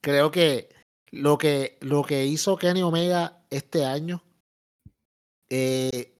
Creo 0.00 0.30
que 0.30 0.70
lo 1.10 1.38
que, 1.38 1.78
lo 1.80 2.02
que 2.02 2.26
hizo 2.26 2.56
Kenny 2.56 2.82
Omega 2.82 3.44
este 3.50 3.84
año 3.84 4.22
eh, 5.50 6.18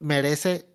merece 0.00 0.74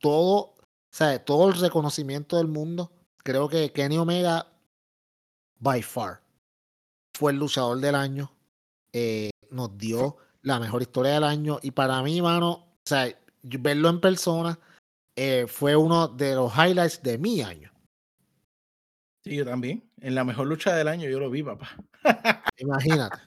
todo, 0.00 0.54
sea, 0.90 1.24
todo 1.24 1.48
el 1.48 1.54
reconocimiento 1.54 2.36
del 2.36 2.48
mundo. 2.48 2.92
Creo 3.18 3.48
que 3.48 3.72
Kenny 3.72 3.98
Omega, 3.98 4.46
by 5.58 5.82
far, 5.82 6.20
fue 7.16 7.32
el 7.32 7.38
luchador 7.38 7.80
del 7.80 7.94
año. 7.94 8.35
Eh, 8.98 9.28
nos 9.50 9.76
dio 9.76 10.16
la 10.40 10.58
mejor 10.58 10.80
historia 10.80 11.12
del 11.12 11.24
año. 11.24 11.58
Y 11.62 11.72
para 11.72 12.02
mí, 12.02 12.22
mano, 12.22 12.50
o 12.50 12.78
sea, 12.82 13.14
verlo 13.42 13.90
en 13.90 14.00
persona 14.00 14.58
eh, 15.16 15.44
fue 15.46 15.76
uno 15.76 16.08
de 16.08 16.34
los 16.34 16.50
highlights 16.54 17.02
de 17.02 17.18
mi 17.18 17.42
año. 17.42 17.70
Sí, 19.22 19.36
yo 19.36 19.44
también. 19.44 19.86
En 20.00 20.14
la 20.14 20.24
mejor 20.24 20.46
lucha 20.46 20.74
del 20.74 20.88
año 20.88 21.10
yo 21.10 21.20
lo 21.20 21.28
vi, 21.28 21.42
papá. 21.42 21.76
Imagínate. 22.56 23.18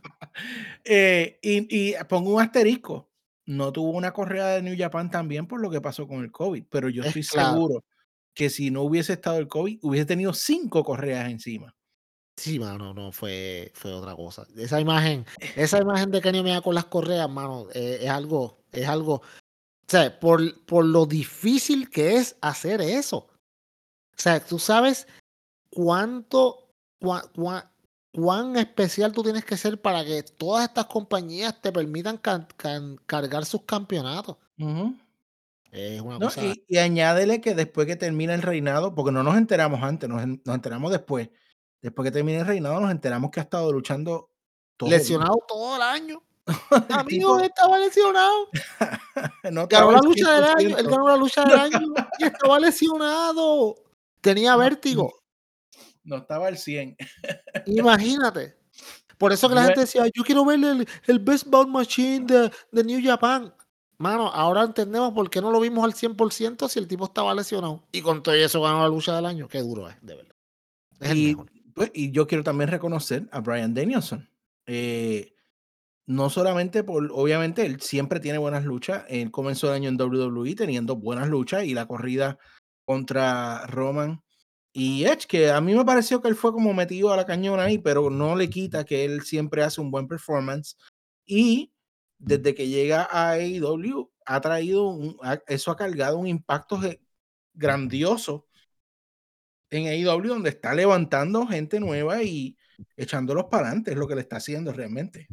Eh, 0.85 1.37
y, 1.43 1.67
y 1.91 1.93
pongo 2.07 2.33
un 2.35 2.41
asterisco. 2.41 3.11
No 3.45 3.71
tuvo 3.71 3.91
una 3.91 4.11
correa 4.11 4.47
de 4.47 4.63
New 4.63 4.75
Japan 4.77 5.11
también 5.11 5.45
por 5.45 5.61
lo 5.61 5.69
que 5.69 5.81
pasó 5.81 6.07
con 6.07 6.23
el 6.23 6.31
COVID, 6.31 6.63
pero 6.69 6.89
yo 6.89 7.03
Es 7.03 7.09
estoy 7.09 7.23
claro. 7.23 7.53
seguro 7.53 7.83
que 8.33 8.49
si 8.49 8.71
no 8.71 8.81
hubiese 8.83 9.13
estado 9.13 9.37
el 9.37 9.47
COVID, 9.47 9.79
hubiese 9.83 10.05
tenido 10.05 10.33
cinco 10.33 10.83
correas 10.83 11.29
encima. 11.29 11.75
Sí, 12.39 12.57
mano, 12.57 12.93
no, 12.93 13.11
fue, 13.11 13.71
fue 13.75 13.91
otra 13.93 14.15
cosa. 14.15 14.47
Esa 14.55 14.79
imagen, 14.79 15.25
esa 15.57 15.79
imagen 15.79 16.09
de 16.09 16.21
Kenny 16.21 16.39
Omega 16.39 16.61
con 16.61 16.73
las 16.73 16.85
correas, 16.85 17.29
mano, 17.29 17.67
eh, 17.73 17.99
es 18.01 18.09
algo, 18.09 18.63
es 18.71 18.87
algo, 18.87 19.15
o 19.15 19.21
sea, 19.87 20.17
por, 20.21 20.63
por 20.65 20.85
lo 20.85 21.05
difícil 21.05 21.89
que 21.89 22.15
es 22.15 22.37
hacer 22.41 22.79
eso. 22.79 23.17
O 23.17 24.21
sea, 24.21 24.39
tú 24.39 24.57
sabes 24.57 25.05
cuánto, 25.69 26.71
cua- 27.01 27.29
cua- 27.33 27.69
cuán 28.13 28.55
especial 28.55 29.11
tú 29.11 29.21
tienes 29.21 29.43
que 29.43 29.57
ser 29.57 29.81
para 29.81 30.05
que 30.05 30.23
todas 30.23 30.65
estas 30.67 30.85
compañías 30.85 31.61
te 31.61 31.73
permitan 31.73 32.17
can- 32.17 32.47
can- 32.55 32.97
cargar 33.05 33.45
sus 33.45 33.63
campeonatos. 33.63 34.37
Es 35.71 36.01
una 36.01 36.19
No, 36.19 36.27
cosa. 36.27 36.41
y, 36.45 36.63
y 36.69 36.77
añádele 36.77 37.41
que 37.41 37.53
después 37.53 37.85
que 37.85 37.97
termina 37.97 38.33
el 38.33 38.41
reinado, 38.41 38.95
porque 38.95 39.11
no 39.11 39.23
nos 39.23 39.35
enteramos 39.35 39.83
antes, 39.83 40.09
nos, 40.09 40.25
nos 40.25 40.55
enteramos 40.55 40.89
después. 40.91 41.29
Después 41.81 42.05
que 42.05 42.11
termine 42.11 42.39
el 42.39 42.45
reinado, 42.45 42.79
nos 42.79 42.91
enteramos 42.91 43.31
que 43.31 43.39
ha 43.39 43.43
estado 43.43 43.71
luchando 43.71 44.29
todo. 44.77 44.89
lesionado 44.89 45.37
todo 45.47 45.75
el 45.75 45.81
año. 45.81 46.21
Amigo, 46.89 47.37
tipo 47.37 47.39
estaba 47.39 47.79
lesionado. 47.79 48.49
no 49.51 49.67
Ganó 49.67 49.91
la 49.91 49.99
lucha 49.99 50.33
del 50.33 50.43
año. 50.43 50.77
Él 50.77 50.87
100%. 50.87 50.89
ganó 50.89 51.07
la 51.07 51.17
lucha 51.17 51.45
del 51.45 51.59
año 51.59 51.93
y 52.19 52.23
estaba 52.23 52.59
lesionado. 52.59 53.75
Tenía 54.21 54.55
vértigo. 54.55 55.13
No 56.03 56.17
estaba 56.17 56.47
al 56.47 56.57
100. 56.57 56.97
Imagínate. 57.67 58.57
Por 59.17 59.33
eso 59.33 59.49
que 59.49 59.55
la 59.55 59.65
gente 59.65 59.81
decía, 59.81 60.05
yo 60.13 60.23
quiero 60.23 60.45
ver 60.45 60.63
el, 60.63 60.87
el 61.07 61.19
Best 61.19 61.47
Bound 61.47 61.69
Machine 61.69 62.25
de, 62.25 62.51
de 62.71 62.83
New 62.83 63.01
Japan. 63.03 63.53
Mano, 63.97 64.27
ahora 64.29 64.63
entendemos 64.63 65.13
por 65.13 65.29
qué 65.29 65.41
no 65.41 65.51
lo 65.51 65.59
vimos 65.59 65.83
al 65.83 65.93
100% 65.93 66.69
si 66.69 66.79
el 66.79 66.87
tipo 66.87 67.03
estaba 67.03 67.33
lesionado. 67.35 67.83
Y 67.91 68.01
con 68.01 68.23
todo 68.23 68.33
eso 68.33 68.61
ganó 68.61 68.81
la 68.81 68.87
lucha 68.87 69.13
del 69.13 69.25
año. 69.25 69.49
Qué 69.49 69.59
duro 69.59 69.89
es, 69.89 69.97
de 70.01 70.15
verdad. 70.15 70.35
Es 71.01 71.09
el 71.11 71.17
mejor. 71.17 71.51
Pues, 71.79 71.91
y 71.93 72.11
yo 72.11 72.27
quiero 72.27 72.43
también 72.43 72.69
reconocer 72.69 73.29
a 73.31 73.39
Brian 73.39 73.73
Danielson. 73.73 74.29
Eh, 74.65 75.33
no 76.05 76.29
solamente 76.29 76.83
por, 76.83 77.09
obviamente, 77.13 77.65
él 77.65 77.79
siempre 77.79 78.19
tiene 78.19 78.37
buenas 78.37 78.65
luchas. 78.65 79.05
Él 79.07 79.31
comenzó 79.31 79.67
el 79.67 79.75
año 79.75 79.87
en 79.87 79.95
WWE 79.95 80.55
teniendo 80.55 80.97
buenas 80.97 81.29
luchas 81.29 81.63
y 81.63 81.73
la 81.73 81.87
corrida 81.87 82.37
contra 82.83 83.65
Roman 83.67 84.21
y 84.73 85.05
Edge, 85.05 85.25
que 85.25 85.51
a 85.51 85.61
mí 85.61 85.73
me 85.73 85.85
pareció 85.85 86.21
que 86.21 86.27
él 86.27 86.35
fue 86.35 86.51
como 86.51 86.73
metido 86.73 87.13
a 87.13 87.15
la 87.15 87.25
cañona 87.25 87.63
ahí, 87.63 87.77
pero 87.77 88.09
no 88.09 88.35
le 88.35 88.49
quita 88.49 88.83
que 88.83 89.05
él 89.05 89.21
siempre 89.21 89.63
hace 89.63 89.79
un 89.79 89.89
buen 89.89 90.09
performance. 90.09 90.75
Y 91.25 91.71
desde 92.17 92.55
que 92.55 92.67
llega 92.67 93.07
a 93.09 93.35
AEW, 93.35 94.11
ha 94.25 94.41
traído, 94.41 94.99
eso 95.47 95.71
ha 95.71 95.77
cargado 95.77 96.17
un 96.17 96.27
impacto 96.27 96.77
grandioso 97.53 98.48
en 99.69 99.87
AEW, 99.87 100.27
donde 100.27 100.49
está 100.49 100.73
levantando 100.73 101.45
gente 101.47 101.79
nueva 101.79 102.23
y 102.23 102.57
echándolos 102.95 103.45
para 103.45 103.67
adelante, 103.67 103.91
es 103.91 103.97
lo 103.97 104.07
que 104.07 104.15
le 104.15 104.21
está 104.21 104.37
haciendo 104.37 104.71
realmente. 104.71 105.27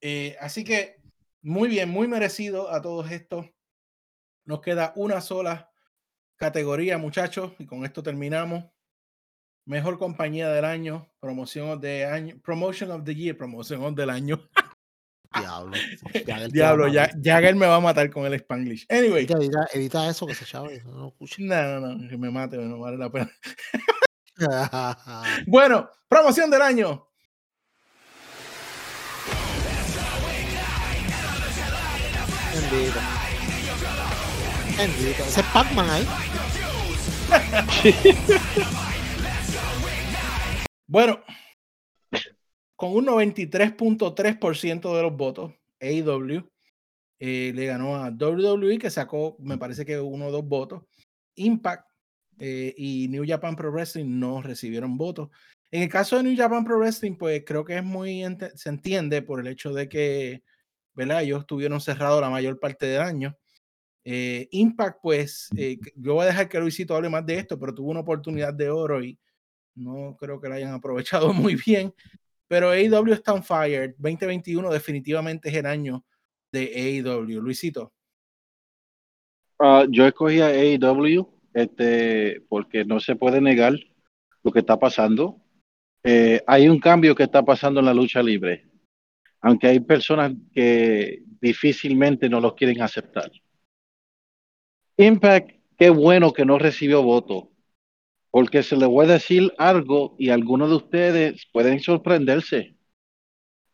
Eh, 0.00 0.36
así 0.40 0.64
que 0.64 0.96
muy 1.42 1.68
bien, 1.68 1.88
muy 1.88 2.08
merecido 2.08 2.70
a 2.70 2.82
todos 2.82 3.10
estos. 3.10 3.46
Nos 4.44 4.60
queda 4.60 4.92
una 4.96 5.20
sola 5.20 5.70
categoría, 6.36 6.98
muchachos, 6.98 7.52
y 7.58 7.66
con 7.66 7.84
esto 7.84 8.02
terminamos. 8.02 8.64
Mejor 9.64 9.98
compañía 9.98 10.48
del 10.48 10.64
año, 10.64 11.10
promoción 11.18 11.80
de 11.80 12.04
año, 12.04 12.38
promotion 12.42 12.90
of 12.92 13.04
the 13.04 13.14
year, 13.14 13.36
promoción 13.36 13.94
del 13.94 14.10
año. 14.10 14.48
Diablo. 15.34 15.76
Jagger 16.26 16.50
Diablo, 16.52 16.88
ya. 16.88 17.10
Jagger 17.22 17.54
me 17.56 17.66
va 17.66 17.76
a 17.76 17.80
matar 17.80 18.10
con 18.10 18.26
el 18.26 18.34
Spanglish. 18.34 18.86
Anyway, 18.88 19.24
Edita, 19.24 19.38
edita- 19.38 19.68
edita 19.72 20.08
eso 20.10 20.26
que 20.26 20.34
se 20.34 20.44
chave. 20.44 20.82
No, 20.84 21.14
no, 21.38 21.80
no, 21.80 22.08
que 22.08 22.16
me 22.16 22.30
mate, 22.30 22.56
no 22.58 22.78
vale 22.80 22.98
la 22.98 23.10
pena. 23.10 23.30
Bueno, 25.46 25.88
promoción 26.08 26.50
del 26.50 26.60
año. 26.60 27.08
Bendito. 32.52 33.00
Bendito. 34.76 35.22
Ese 35.24 35.40
es 35.40 35.46
Pac-Man 35.52 35.90
ahí. 35.90 36.06
Bueno, 40.88 41.18
con 42.76 42.92
un 42.94 43.06
93.3% 43.06 44.94
de 44.94 45.02
los 45.02 45.16
votos, 45.16 45.52
AEW 45.80 46.46
eh, 47.18 47.52
le 47.54 47.66
ganó 47.66 47.96
a 47.96 48.10
WWE, 48.10 48.78
que 48.78 48.90
sacó, 48.90 49.36
me 49.40 49.56
parece 49.56 49.86
que 49.86 49.98
uno 49.98 50.26
o 50.26 50.30
dos 50.30 50.46
votos. 50.46 50.82
Impact 51.36 51.86
eh, 52.38 52.74
y 52.76 53.08
New 53.08 53.24
Japan 53.26 53.56
Pro 53.56 53.72
Wrestling 53.72 54.18
no 54.18 54.42
recibieron 54.42 54.98
votos. 54.98 55.30
En 55.70 55.82
el 55.82 55.88
caso 55.88 56.16
de 56.16 56.22
New 56.22 56.36
Japan 56.36 56.64
Pro 56.64 56.78
Wrestling, 56.78 57.16
pues 57.16 57.42
creo 57.44 57.64
que 57.64 57.76
es 57.76 57.84
muy, 57.84 58.22
se 58.54 58.68
entiende 58.68 59.22
por 59.22 59.40
el 59.40 59.46
hecho 59.46 59.72
de 59.72 59.88
que, 59.88 60.42
¿verdad? 60.94 61.22
Ellos 61.22 61.40
estuvieron 61.40 61.80
cerrados 61.80 62.20
la 62.20 62.30
mayor 62.30 62.60
parte 62.60 62.86
del 62.86 63.00
año. 63.00 63.36
Eh, 64.04 64.48
Impact, 64.52 64.98
pues, 65.02 65.48
yo 65.96 66.14
voy 66.14 66.24
a 66.24 66.28
dejar 66.28 66.48
que 66.48 66.60
Luisito 66.60 66.94
hable 66.94 67.08
más 67.08 67.26
de 67.26 67.38
esto, 67.38 67.58
pero 67.58 67.74
tuvo 67.74 67.90
una 67.90 68.00
oportunidad 68.00 68.54
de 68.54 68.70
oro 68.70 69.02
y 69.02 69.18
no 69.74 70.16
creo 70.18 70.40
que 70.40 70.48
la 70.48 70.56
hayan 70.56 70.74
aprovechado 70.74 71.32
muy 71.32 71.56
bien. 71.56 71.92
Pero 72.48 72.70
AEW 72.70 73.12
está 73.12 73.32
on 73.32 73.42
fire. 73.42 73.94
2021 73.98 74.70
definitivamente 74.70 75.48
es 75.48 75.54
el 75.54 75.66
año 75.66 76.04
de 76.52 77.02
AEW. 77.04 77.40
Luisito. 77.40 77.92
Ah, 79.58 79.86
yo 79.88 80.06
escogí 80.06 80.40
a 80.40 80.48
AEW 80.48 81.28
este, 81.54 82.42
porque 82.48 82.84
no 82.84 83.00
se 83.00 83.16
puede 83.16 83.40
negar 83.40 83.72
lo 84.42 84.52
que 84.52 84.60
está 84.60 84.78
pasando. 84.78 85.40
Eh, 86.04 86.42
hay 86.46 86.68
un 86.68 86.78
cambio 86.78 87.14
que 87.14 87.24
está 87.24 87.42
pasando 87.42 87.80
en 87.80 87.86
la 87.86 87.94
lucha 87.94 88.22
libre, 88.22 88.68
aunque 89.40 89.66
hay 89.66 89.80
personas 89.80 90.32
que 90.52 91.22
difícilmente 91.40 92.28
no 92.28 92.40
los 92.40 92.54
quieren 92.54 92.82
aceptar. 92.82 93.32
Impact, 94.98 95.50
qué 95.76 95.90
bueno 95.90 96.32
que 96.32 96.44
no 96.44 96.58
recibió 96.58 97.02
voto, 97.02 97.50
porque 98.36 98.62
se 98.62 98.76
le 98.76 98.84
voy 98.84 99.06
a 99.06 99.14
decir 99.14 99.50
algo 99.56 100.14
y 100.18 100.28
algunos 100.28 100.68
de 100.68 100.76
ustedes 100.76 101.46
pueden 101.52 101.80
sorprenderse. 101.80 102.76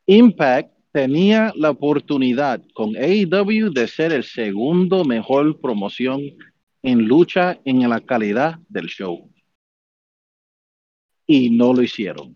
Impact 0.07 0.73
tenía 0.93 1.53
la 1.57 1.71
oportunidad 1.71 2.63
con 2.73 2.95
AEW 2.95 3.73
de 3.73 3.89
ser 3.89 4.13
el 4.13 4.23
segundo 4.23 5.05
mejor 5.05 5.61
promoción 5.61 6.21
en 6.81 7.09
lucha 7.09 7.61
en 7.65 7.91
la 7.91 7.99
calidad 7.99 8.61
del 8.69 8.87
show. 8.87 9.29
Y 11.27 11.51
no 11.51 11.75
lo 11.75 11.83
hicieron. 11.83 12.33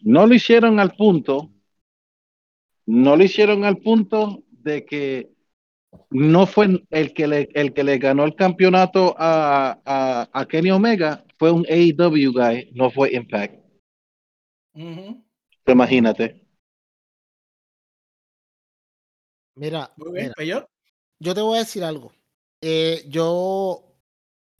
No 0.00 0.26
lo 0.26 0.34
hicieron 0.34 0.80
al 0.80 0.96
punto, 0.96 1.52
no 2.86 3.14
lo 3.14 3.22
hicieron 3.22 3.64
al 3.64 3.76
punto 3.76 4.42
de 4.50 4.84
que 4.84 5.37
no 6.10 6.46
fue 6.46 6.84
el 6.90 7.14
que 7.14 7.26
le, 7.26 7.48
el 7.54 7.72
que 7.72 7.84
le 7.84 7.98
ganó 7.98 8.24
el 8.24 8.34
campeonato 8.34 9.14
a, 9.18 9.80
a, 9.84 10.28
a 10.32 10.46
Kenny 10.46 10.70
Omega, 10.70 11.24
fue 11.38 11.50
un 11.50 11.64
AEW 11.68 12.32
guy, 12.32 12.70
no 12.74 12.90
fue 12.90 13.14
Impact. 13.14 13.54
Imagínate. 15.66 16.44
Mira, 19.54 19.92
bien, 20.12 20.32
yo 21.18 21.34
te 21.34 21.40
voy 21.40 21.56
a 21.56 21.60
decir 21.60 21.82
algo. 21.82 22.12
Eh, 22.60 23.04
yo 23.08 23.84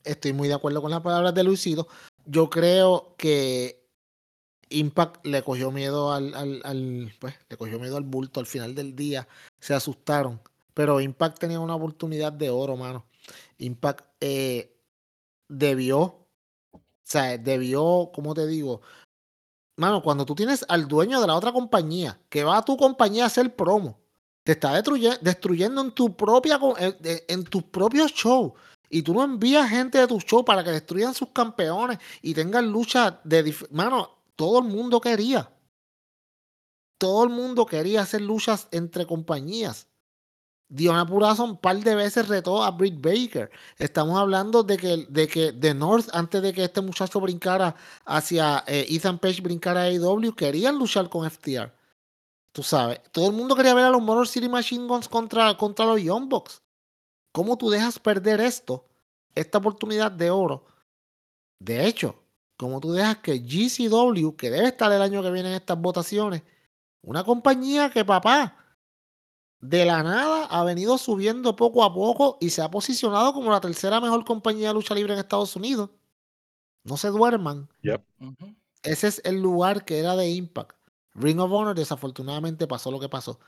estoy 0.05 0.33
muy 0.33 0.49
de 0.49 0.55
acuerdo 0.55 0.83
con 0.83 0.91
las 0.91 1.01
palabras 1.03 1.35
de 1.35 1.45
Luisito. 1.45 1.87
Yo 2.27 2.51
creo 2.51 3.15
que 3.17 3.87
Impact 4.71 5.25
le 5.25 5.43
cogió 5.43 5.71
miedo 5.71 6.13
al, 6.13 6.35
al, 6.35 6.61
al- 6.65 7.13
pues, 7.21 7.35
le 7.49 7.57
cogió 7.57 7.79
miedo 7.79 7.97
al 7.97 8.03
bulto 8.03 8.41
al 8.41 8.47
final 8.47 8.75
del 8.75 8.97
día. 8.97 9.29
Se 9.61 9.73
asustaron. 9.73 10.41
Pero 10.79 11.01
Impact 11.01 11.41
tenía 11.41 11.59
una 11.59 11.75
oportunidad 11.75 12.33
de 12.33 12.51
oro, 12.51 12.77
mano. 12.77 13.05
Impact 13.59 14.05
eh, 14.21 14.79
debió, 15.49 16.01
o 16.03 16.81
sea, 17.03 17.37
debió, 17.37 18.13
¿cómo 18.15 18.33
te 18.33 18.47
digo? 18.47 18.81
Mano, 19.77 20.01
cuando 20.05 20.25
tú 20.25 20.37
tienes 20.37 20.65
al 20.69 20.87
dueño 20.87 21.21
de 21.21 21.27
la 21.27 21.35
otra 21.35 21.51
compañía, 21.51 22.21
que 22.29 22.45
va 22.45 22.59
a 22.59 22.65
tu 22.65 22.77
compañía 22.77 23.25
a 23.25 23.27
hacer 23.27 23.57
promo, 23.57 23.99
te 24.45 24.53
está 24.53 24.81
destruye- 24.81 25.19
destruyendo 25.19 25.81
en 25.81 25.91
tu 25.91 26.17
propia 26.17 26.61
en, 27.27 27.43
tus 27.43 27.65
propios 27.65 28.13
shows. 28.13 28.53
Y 28.89 29.03
tú 29.03 29.15
no 29.15 29.25
envías 29.25 29.69
gente 29.69 29.99
de 29.99 30.07
tu 30.07 30.21
show 30.21 30.45
para 30.45 30.63
que 30.63 30.71
destruyan 30.71 31.13
sus 31.13 31.31
campeones 31.31 31.99
y 32.23 32.35
tengan 32.35 32.71
lucha 32.71 33.21
de... 33.25 33.53
Mano, 33.73 34.11
todo 34.37 34.61
el 34.61 34.67
mundo 34.67 35.01
quería. 35.01 35.51
Todo 36.99 37.25
el 37.25 37.31
mundo 37.31 37.67
quería 37.67 38.03
hacer 38.03 38.21
luchas 38.21 38.69
entre 38.71 39.09
compañías. 39.09 39.88
Diona 40.71 41.07
Purazo 41.07 41.45
un 41.45 41.57
par 41.57 41.79
de 41.79 41.95
veces 41.95 42.29
retó 42.29 42.63
a 42.63 42.71
Britt 42.71 43.01
Baker. 43.01 43.51
Estamos 43.79 44.19
hablando 44.19 44.63
de 44.63 44.77
que, 44.77 45.07
de 45.09 45.27
que 45.27 45.53
The 45.53 45.73
North, 45.73 46.09
antes 46.13 46.43
de 46.43 46.53
que 46.53 46.65
este 46.65 46.83
muchacho 46.83 47.21
brincara 47.21 47.75
hacia 48.05 48.65
eh, 48.67 48.87
Ethan 48.91 49.19
Page, 49.19 49.41
brincara 49.41 49.83
a 49.83 49.85
AEW, 49.85 50.35
querían 50.35 50.79
luchar 50.79 51.09
con 51.09 51.29
FTR. 51.29 51.73
Tú 52.53 52.63
sabes, 52.63 53.01
todo 53.13 53.29
el 53.29 53.37
mundo 53.37 53.55
quería 53.55 53.73
ver 53.73 53.85
a 53.85 53.91
los 53.91 54.03
Motor 54.03 54.29
City 54.29 54.49
Machine 54.49 54.87
Guns 54.87 55.09
contra, 55.09 55.57
contra 55.57 55.87
los 55.87 56.03
Young 56.03 56.29
Bucks. 56.29 56.63
¿Cómo 57.33 57.57
tú 57.57 57.71
dejas 57.71 57.99
perder 57.99 58.41
esto? 58.41 58.87
Esta 59.35 59.59
oportunidad 59.59 60.13
de 60.13 60.31
oro. 60.31 60.67
De 61.61 61.87
hecho, 61.87 62.23
¿cómo 62.57 62.81
tú 62.81 62.93
dejas 62.93 63.19
que 63.19 63.39
GCW, 63.39 64.37
que 64.37 64.51
debe 64.51 64.69
estar 64.69 64.93
el 64.93 65.01
año 65.01 65.23
que 65.23 65.31
viene 65.31 65.51
en 65.51 65.55
estas 65.55 65.81
votaciones, 65.81 66.43
una 67.03 67.25
compañía 67.25 67.91
que 67.91 68.05
papá, 68.05 68.57
de 69.61 69.85
la 69.85 70.03
nada 70.03 70.45
ha 70.47 70.63
venido 70.65 70.99
subiendo 70.99 71.57
poco 71.57 71.83
a 71.85 71.93
poco 71.93 72.39
y 72.41 72.51
se 72.51 72.63
ha 72.63 72.71
posicionado 72.71 73.33
como 73.33 73.51
la 73.51 73.61
tercera 73.61 74.01
mejor 74.01 74.25
compañía 74.25 74.69
de 74.69 74.75
lucha 74.75 74.95
libre 74.95 75.15
en 75.15 75.19
Estados 75.19 75.57
Unidos. 75.57 75.91
No 76.85 76.97
se 76.97 77.09
duerman. 77.09 77.69
Ese 78.83 79.09
es 79.09 79.21
el 79.25 79.41
lugar 79.43 79.85
que 79.85 79.99
era 79.99 80.15
de 80.17 80.31
Impact. 80.31 80.77
Ring 81.15 81.41
of 81.41 81.51
Honor 81.53 81.75
desafortunadamente 81.75 82.67
pasó 82.69 82.91
lo 82.93 83.01
que 83.01 83.09
pasó. 83.09 83.41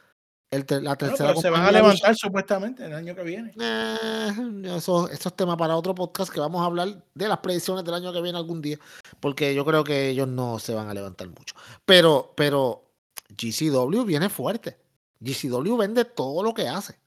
El 0.50 0.66
la 0.68 0.76
Bueno, 0.80 0.96
tercera 0.96 1.28
pero 1.28 1.40
se 1.40 1.48
van 1.50 1.62
a 1.62 1.66
de 1.66 1.72
lucha- 1.74 1.82
levantar 1.84 2.16
supuestamente 2.16 2.84
el 2.84 2.92
año 2.92 3.14
que 3.14 3.22
viene. 3.22 3.54
Eh, 3.60 4.30
eso, 4.76 5.08
eso 5.08 5.28
es 5.28 5.36
tema 5.36 5.56
para 5.56 5.76
otro 5.76 5.94
podcast 5.94 6.32
que 6.32 6.40
vamos 6.40 6.60
a 6.60 6.64
hablar 6.64 7.04
de 7.14 7.28
las 7.28 7.38
predicciones 7.38 7.84
del 7.84 7.94
año 7.94 8.12
que 8.12 8.20
viene 8.20 8.36
algún 8.36 8.60
día, 8.60 8.76
porque 9.20 9.54
yo 9.54 9.64
creo 9.64 9.84
que 9.84 10.08
ellos 10.08 10.26
no 10.26 10.58
se 10.58 10.74
van 10.74 10.88
a 10.88 10.94
levantar 10.94 11.28
mucho. 11.28 11.54
Pero, 11.84 12.32
pero 12.36 12.82
GCW 13.28 14.02
viene 14.04 14.28
fuerte. 14.28 14.79
GCW 15.20 15.76
vende 15.76 16.04
todo 16.04 16.42
lo 16.42 16.54
que 16.54 16.68
hace. 16.68 16.98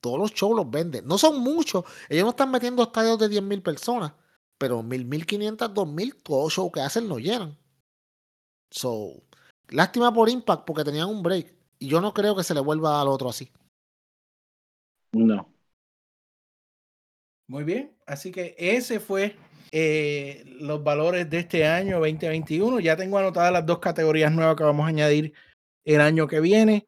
Todos 0.00 0.18
los 0.18 0.32
shows 0.32 0.56
los 0.56 0.70
vende. 0.70 1.02
No 1.02 1.18
son 1.18 1.40
muchos. 1.40 1.84
Ellos 2.08 2.24
no 2.24 2.30
están 2.30 2.50
metiendo 2.50 2.82
estadios 2.82 3.18
de 3.18 3.28
10.000 3.28 3.62
personas, 3.62 4.12
pero 4.56 4.82
1.000, 4.82 5.08
1.500, 5.08 5.74
2.000, 5.74 6.22
todos 6.22 6.44
los 6.44 6.52
shows 6.52 6.72
que 6.72 6.80
hacen 6.80 7.08
lo 7.08 7.18
llenan. 7.18 7.56
So, 8.70 9.22
lástima 9.68 10.12
por 10.12 10.28
Impact 10.28 10.64
porque 10.64 10.84
tenían 10.84 11.08
un 11.08 11.22
break. 11.22 11.54
Y 11.78 11.88
yo 11.88 12.00
no 12.00 12.12
creo 12.12 12.34
que 12.36 12.44
se 12.44 12.54
le 12.54 12.60
vuelva 12.60 13.00
al 13.00 13.08
otro 13.08 13.28
así. 13.28 13.50
No. 15.12 15.52
Muy 17.48 17.64
bien, 17.64 17.96
así 18.06 18.30
que 18.30 18.54
ese 18.58 19.00
fue 19.00 19.34
eh, 19.72 20.44
los 20.60 20.84
valores 20.84 21.30
de 21.30 21.38
este 21.38 21.66
año 21.66 21.98
2021. 21.98 22.80
Ya 22.80 22.96
tengo 22.96 23.18
anotadas 23.18 23.52
las 23.52 23.64
dos 23.64 23.78
categorías 23.78 24.32
nuevas 24.32 24.54
que 24.54 24.64
vamos 24.64 24.84
a 24.84 24.88
añadir 24.88 25.32
el 25.84 26.00
año 26.00 26.26
que 26.26 26.40
viene. 26.40 26.86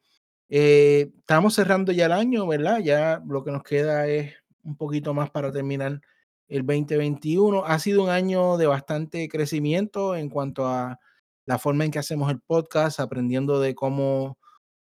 Eh, 0.51 1.13
estamos 1.19 1.55
cerrando 1.55 1.93
ya 1.93 2.07
el 2.07 2.13
año, 2.13 2.47
¿verdad? 2.47 2.81
Ya 2.81 3.23
lo 3.27 3.45
que 3.45 3.53
nos 3.53 3.63
queda 3.63 4.09
es 4.09 4.35
un 4.65 4.77
poquito 4.77 5.15
más 5.15 5.31
para 5.31 5.53
terminar 5.53 6.01
el 6.49 6.67
2021. 6.67 7.65
Ha 7.65 7.79
sido 7.79 8.03
un 8.03 8.11
año 8.11 8.57
de 8.57 8.67
bastante 8.67 9.29
crecimiento 9.29 10.17
en 10.17 10.29
cuanto 10.29 10.67
a 10.67 10.99
la 11.47 11.59
forma 11.59 11.85
en 11.85 11.93
que 11.93 12.01
hacemos 12.01 12.31
el 12.31 12.41
podcast, 12.41 13.01
aprendiendo 13.01 13.61
de 13.61 13.75
cómo 13.75 14.39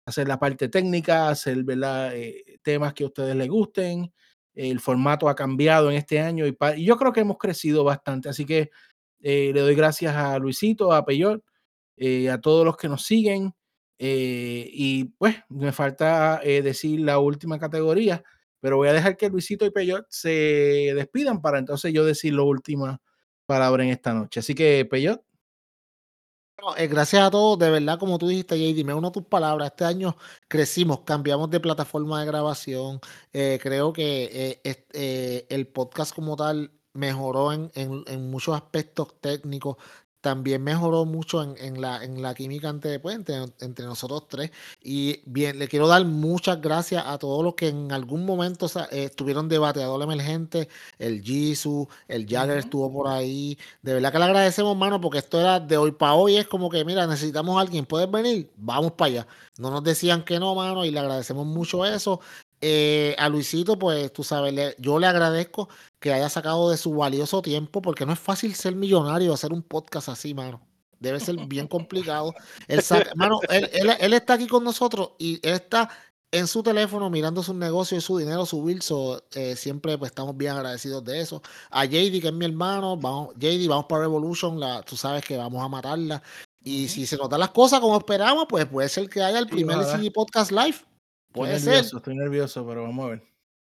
hacer 0.07 0.29
la 0.29 0.39
parte 0.39 0.69
técnica, 0.69 1.29
hacer 1.29 1.64
¿verdad? 1.64 2.14
Eh, 2.14 2.59
temas 2.62 2.95
que 2.95 3.05
a 3.05 3.09
ustedes 3.09 3.35
les 3.37 3.49
gusten. 3.49 4.12
El 4.55 4.81
formato 4.81 5.29
ha 5.29 5.35
cambiado 5.35 5.91
en 5.91 5.97
este 5.97 6.21
año 6.21 6.47
y, 6.47 6.57
y 6.77 6.85
yo 6.85 6.97
creo 6.97 7.12
que 7.12 7.21
hemos 7.21 7.39
crecido 7.39 7.85
bastante. 7.85 8.29
Así 8.29 8.47
que 8.47 8.71
eh, 9.21 9.51
le 9.53 9.61
doy 9.61 9.75
gracias 9.75 10.14
a 10.14 10.39
Luisito, 10.39 10.93
a 10.93 11.05
Peyot, 11.05 11.43
eh, 11.97 12.31
a 12.31 12.41
todos 12.41 12.64
los 12.64 12.77
que 12.77 12.89
nos 12.89 13.05
siguen. 13.05 13.53
Eh, 13.99 14.68
y 14.72 15.05
pues 15.05 15.36
me 15.49 15.72
falta 15.72 16.40
eh, 16.42 16.62
decir 16.62 17.01
la 17.01 17.18
última 17.18 17.59
categoría, 17.59 18.22
pero 18.61 18.76
voy 18.76 18.88
a 18.88 18.92
dejar 18.92 19.16
que 19.16 19.28
Luisito 19.28 19.64
y 19.64 19.70
Peyot 19.70 20.07
se 20.11 20.92
despidan 20.94 21.40
para 21.40 21.59
entonces 21.59 21.92
yo 21.92 22.05
decir 22.05 22.34
la 22.34 22.42
última 22.42 23.01
palabra 23.47 23.84
en 23.84 23.90
esta 23.90 24.12
noche. 24.12 24.40
Así 24.40 24.55
que 24.55 24.86
Peyot. 24.90 25.22
Eh, 26.78 26.86
gracias 26.86 27.22
a 27.22 27.30
todos, 27.30 27.59
de 27.59 27.70
verdad, 27.70 27.99
como 27.99 28.18
tú 28.18 28.28
dijiste, 28.28 28.57
JD, 28.59 28.84
me 28.84 28.94
uno 28.94 29.09
a 29.09 29.12
tus 29.12 29.24
palabras. 29.24 29.70
Este 29.70 29.84
año 29.84 30.16
crecimos, 30.49 31.01
cambiamos 31.03 31.51
de 31.51 31.61
plataforma 31.61 32.20
de 32.20 32.26
grabación. 32.26 32.99
creo 33.32 33.92
que 33.92 34.61
el 35.49 35.68
podcast 35.68 36.14
como 36.14 36.34
tal 36.34 36.72
mejoró 36.94 37.53
en 37.53 38.30
muchos 38.30 38.57
aspectos 38.57 39.20
técnicos. 39.20 39.76
También 40.27 40.61
mejoró 40.64 41.05
mucho 41.05 41.41
en, 41.41 41.55
en 41.59 41.81
la, 41.81 42.03
en 42.03 42.20
la 42.20 42.35
química 42.35 42.68
entre, 42.68 42.99
pues, 42.99 43.14
entre, 43.14 43.45
entre 43.61 43.85
nosotros 43.87 44.27
tres. 44.27 44.51
Y 44.83 45.20
bien, 45.24 45.57
le 45.57 45.68
quiero 45.68 45.87
dar 45.87 46.05
muchas 46.05 46.61
gracias 46.61 47.05
a 47.07 47.16
todos 47.16 47.45
los 47.45 47.55
que 47.55 47.68
en 47.68 47.93
algún 47.93 48.27
momento 48.27 48.66
eh, 48.91 49.05
estuvieron 49.05 49.49
de 49.49 49.59
bateador 49.59 50.03
emergente. 50.03 50.68
El 50.99 51.22
Jisoo, 51.22 51.89
el 52.09 52.27
Jagger 52.27 52.59
estuvo 52.59 52.93
por 52.93 53.07
ahí. 53.07 53.57
De 53.83 53.95
verdad 53.95 54.11
que 54.11 54.18
le 54.18 54.24
agradecemos, 54.24 54.77
mano, 54.77 55.01
porque 55.01 55.18
esto 55.18 55.39
era 55.39 55.61
de 55.61 55.77
hoy 55.77 55.93
para 55.93 56.14
hoy. 56.14 56.37
Es 56.37 56.49
como 56.49 56.68
que, 56.70 56.85
mira, 56.85 57.07
necesitamos 57.07 57.57
a 57.57 57.61
alguien, 57.61 57.87
¿puedes 57.87 58.11
venir? 58.11 58.51
Vamos 58.57 58.91
para 58.93 59.11
allá. 59.12 59.27
No 59.59 59.70
nos 59.70 59.85
decían 59.85 60.24
que 60.24 60.41
no, 60.41 60.57
mano, 60.57 60.85
y 60.85 60.91
le 60.91 60.99
agradecemos 60.99 61.47
mucho 61.47 61.87
eso. 61.87 62.20
Eh, 62.61 63.15
a 63.19 63.29
Luisito, 63.29 63.79
pues 63.79 64.13
tú 64.13 64.25
sabes, 64.25 64.53
le- 64.55 64.75
yo 64.79 64.99
le 64.99 65.07
agradezco 65.07 65.69
que 66.01 66.13
haya 66.13 66.29
sacado 66.29 66.71
de 66.71 66.77
su 66.79 66.95
valioso 66.95 67.43
tiempo, 67.43 67.83
porque 67.83 68.07
no 68.07 68.13
es 68.13 68.19
fácil 68.19 68.55
ser 68.55 68.75
millonario, 68.75 69.33
hacer 69.35 69.53
un 69.53 69.63
podcast 69.63 70.09
así, 70.09 70.33
mano. 70.35 70.61
Debe 70.99 71.21
ser 71.21 71.37
bien 71.47 71.67
complicado. 71.69 72.35
Él 72.69 72.81
saca- 72.83 73.13
mano, 73.17 73.41
él, 73.51 73.69
él- 73.73 73.97
él 74.01 74.13
está 74.15 74.35
aquí 74.35 74.47
con 74.47 74.65
nosotros 74.65 75.11
y 75.19 75.35
él 75.47 75.55
está 75.55 75.91
en 76.33 76.47
su 76.49 76.63
teléfono 76.63 77.09
mirando 77.11 77.43
sus 77.43 77.55
negocios 77.55 78.03
y 78.03 78.07
su 78.07 78.17
dinero 78.19 78.47
subir. 78.47 78.83
So, 78.83 79.23
eh, 79.35 79.55
siempre 79.57 79.97
pues, 79.99 80.11
estamos 80.11 80.37
bien 80.37 80.53
agradecidos 80.53 81.05
de 81.05 81.21
eso. 81.21 81.43
A 81.71 81.85
JD, 81.85 82.21
que 82.21 82.29
es 82.29 82.33
mi 82.33 82.47
hermano, 82.47 82.97
vamos, 82.97 83.35
JD, 83.37 83.69
vamos 83.69 83.85
para 83.87 84.03
Revolution, 84.03 84.59
la, 84.59 84.83
tú 84.83 84.97
sabes 84.97 85.23
que 85.25 85.37
vamos 85.37 85.63
a 85.63 85.69
matarla. 85.69 86.23
Y 86.63 86.89
si 86.89 87.07
se 87.07 87.17
notan 87.17 87.39
las 87.41 87.51
cosas 87.51 87.79
como 87.81 87.97
esperamos, 87.99 88.47
pues 88.49 88.65
puede 88.67 88.89
ser 88.89 89.09
que 89.09 89.23
haya 89.23 89.39
el 89.39 89.45
Sí, 89.45 89.51
primer. 89.53 89.85
CD 89.85 90.11
Podcast 90.11 90.51
Live. 90.51 90.79
Puede 91.37 91.57
estoy 91.57 91.64
ser. 91.64 91.74
nervioso, 91.74 91.97
estoy 91.99 92.14
nervioso, 92.16 92.66
pero 92.66 92.82
vamos 92.82 93.07
a 93.07 93.11
ver. 93.11 93.22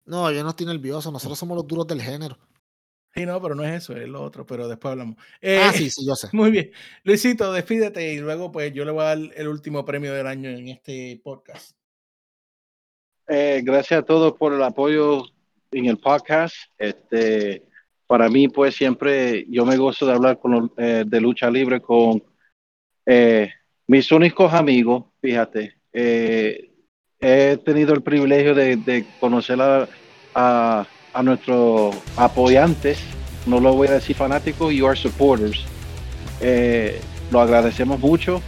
No, 0.05 0.31
yo 0.31 0.43
no 0.43 0.49
estoy 0.49 0.65
nervioso, 0.65 1.11
nosotros 1.11 1.37
somos 1.37 1.55
los 1.55 1.67
duros 1.67 1.87
del 1.87 2.01
género. 2.01 2.37
Sí, 3.13 3.25
no, 3.25 3.41
pero 3.41 3.55
no 3.55 3.63
es 3.63 3.83
eso, 3.83 3.95
es 3.95 4.07
lo 4.07 4.21
otro, 4.21 4.45
pero 4.45 4.67
después 4.67 4.91
hablamos. 4.91 5.15
Ah, 5.17 5.25
Eh, 5.41 5.71
sí, 5.73 5.89
sí, 5.89 6.05
yo 6.05 6.15
sé. 6.15 6.27
Muy 6.33 6.51
bien. 6.51 6.71
Luisito, 7.03 7.51
despídete 7.53 8.13
y 8.13 8.19
luego 8.19 8.51
pues 8.51 8.71
yo 8.73 8.85
le 8.85 8.91
voy 8.91 9.01
a 9.01 9.15
dar 9.15 9.17
el 9.35 9.47
último 9.47 9.83
premio 9.85 10.13
del 10.13 10.27
año 10.27 10.49
en 10.49 10.67
este 10.69 11.19
podcast. 11.23 11.75
Eh, 13.27 13.61
gracias 13.63 13.99
a 14.01 14.05
todos 14.05 14.33
por 14.33 14.53
el 14.53 14.63
apoyo 14.63 15.23
en 15.71 15.85
el 15.85 15.97
podcast. 15.97 16.55
Este, 16.77 17.63
para 18.07 18.29
mí, 18.29 18.47
pues 18.47 18.75
siempre 18.75 19.45
yo 19.49 19.65
me 19.65 19.77
gozo 19.77 20.05
de 20.05 20.13
hablar 20.13 20.39
con 20.39 20.51
los, 20.51 20.69
eh, 20.77 21.03
de 21.05 21.21
lucha 21.21 21.49
libre 21.49 21.79
con 21.81 22.23
eh, 23.05 23.49
mis 23.87 24.11
únicos 24.11 24.51
amigos. 24.53 25.05
Fíjate, 25.21 25.75
Eh, 25.91 26.68
he 27.21 27.57
tenido 27.57 27.93
el 27.93 28.01
privilegio 28.01 28.55
de, 28.55 29.05
conocer 29.19 29.59
a, 30.35 30.85
nuestros 31.23 31.95
apoyantes. 32.15 32.99
No 33.45 33.59
lo 33.59 33.73
voy 33.73 33.87
a 33.89 33.93
decir 33.93 34.15
fanáticos, 34.15 34.73
you 34.73 34.87
are 34.87 34.97
supporters. 34.97 35.65
Eh, 36.39 36.99
lo 37.31 37.41
agradecemos 37.41 37.99
mucho 37.99 38.41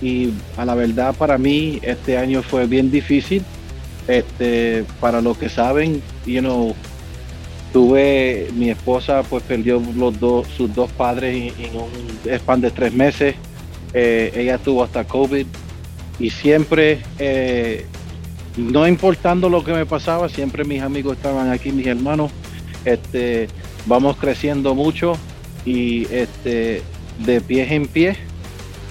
y 0.00 0.30
a 0.56 0.64
la 0.64 0.74
verdad 0.74 1.14
para 1.14 1.36
mí 1.38 1.78
este 1.82 2.16
año 2.16 2.42
fue 2.42 2.66
bien 2.66 2.90
difícil 2.90 3.42
este 4.08 4.84
para 5.00 5.20
los 5.20 5.38
que 5.38 5.48
saben 5.48 6.02
you 6.26 6.40
know 6.40 6.74
tuve 7.72 8.48
mi 8.54 8.70
esposa 8.70 9.22
pues 9.22 9.42
perdió 9.42 9.80
sus 10.56 10.74
dos 10.74 10.90
padres 10.92 11.34
en, 11.34 11.64
en 11.64 11.76
un 11.76 12.38
span 12.38 12.60
de 12.60 12.70
tres 12.70 12.92
meses 12.92 13.34
Eh, 13.98 14.30
ella 14.34 14.58
tuvo 14.58 14.82
hasta 14.82 15.04
covid 15.04 15.46
y 16.18 16.28
siempre 16.28 17.00
eh, 17.18 17.86
no 18.56 18.86
importando 18.86 19.48
lo 19.48 19.62
que 19.64 19.72
me 19.72 19.86
pasaba 19.86 20.28
siempre 20.28 20.64
mis 20.64 20.82
amigos 20.82 21.16
estaban 21.16 21.50
aquí 21.50 21.72
mis 21.72 21.86
hermanos 21.86 22.30
este 22.84 23.48
vamos 23.86 24.16
creciendo 24.16 24.74
mucho 24.74 25.16
y 25.64 26.04
este 26.12 26.82
de 27.24 27.40
pie 27.40 27.74
en 27.74 27.86
pie 27.86 28.16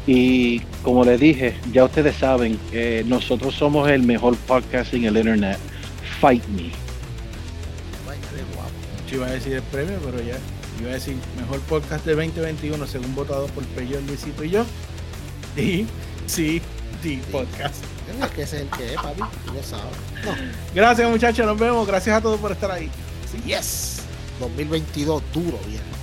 y 0.08 0.60
como 0.84 1.04
les 1.04 1.20
dije, 1.20 1.56
ya 1.72 1.84
ustedes 1.84 2.16
saben, 2.16 2.60
eh, 2.72 3.04
nosotros 3.08 3.56
somos 3.56 3.90
el 3.90 4.04
mejor 4.04 4.36
podcast 4.38 4.94
en 4.94 5.06
el 5.06 5.18
internet. 5.18 5.58
Fight 6.20 6.46
me. 6.50 6.70
Yo 9.10 9.18
iba 9.18 9.28
a 9.28 9.32
decir 9.32 9.54
el 9.54 9.64
premio, 9.64 9.98
pero 10.04 10.22
ya 10.22 10.38
iba 10.80 10.92
a 10.92 10.94
decir 10.94 11.16
mejor 11.40 11.60
podcast 11.62 12.06
de 12.06 12.14
2021 12.14 12.86
según 12.86 13.16
votado 13.16 13.48
por 13.48 13.64
Peyo, 13.66 14.00
Luisito 14.02 14.44
y 14.44 14.52
yo. 14.52 14.66
Y 15.58 15.86
sí, 16.28 16.62
sí, 17.02 17.22
podcast. 17.32 17.95
Es 18.08 18.32
que 18.32 18.42
ese 18.44 18.58
es 18.58 18.62
el 18.64 18.70
que 18.70 18.94
es, 18.94 18.96
papi, 18.96 19.22
tú 19.46 19.54
lo 19.54 19.64
sabes. 19.64 19.86
No, 20.24 20.32
Gracias 20.74 21.10
muchachos, 21.10 21.46
nos 21.46 21.58
vemos. 21.58 21.88
Gracias 21.88 22.16
a 22.18 22.22
todos 22.22 22.40
por 22.40 22.52
estar 22.52 22.72
ahí. 22.72 22.90
yes. 23.46 24.02
2022 24.40 25.24
duro, 25.34 25.60
bien. 25.68 25.95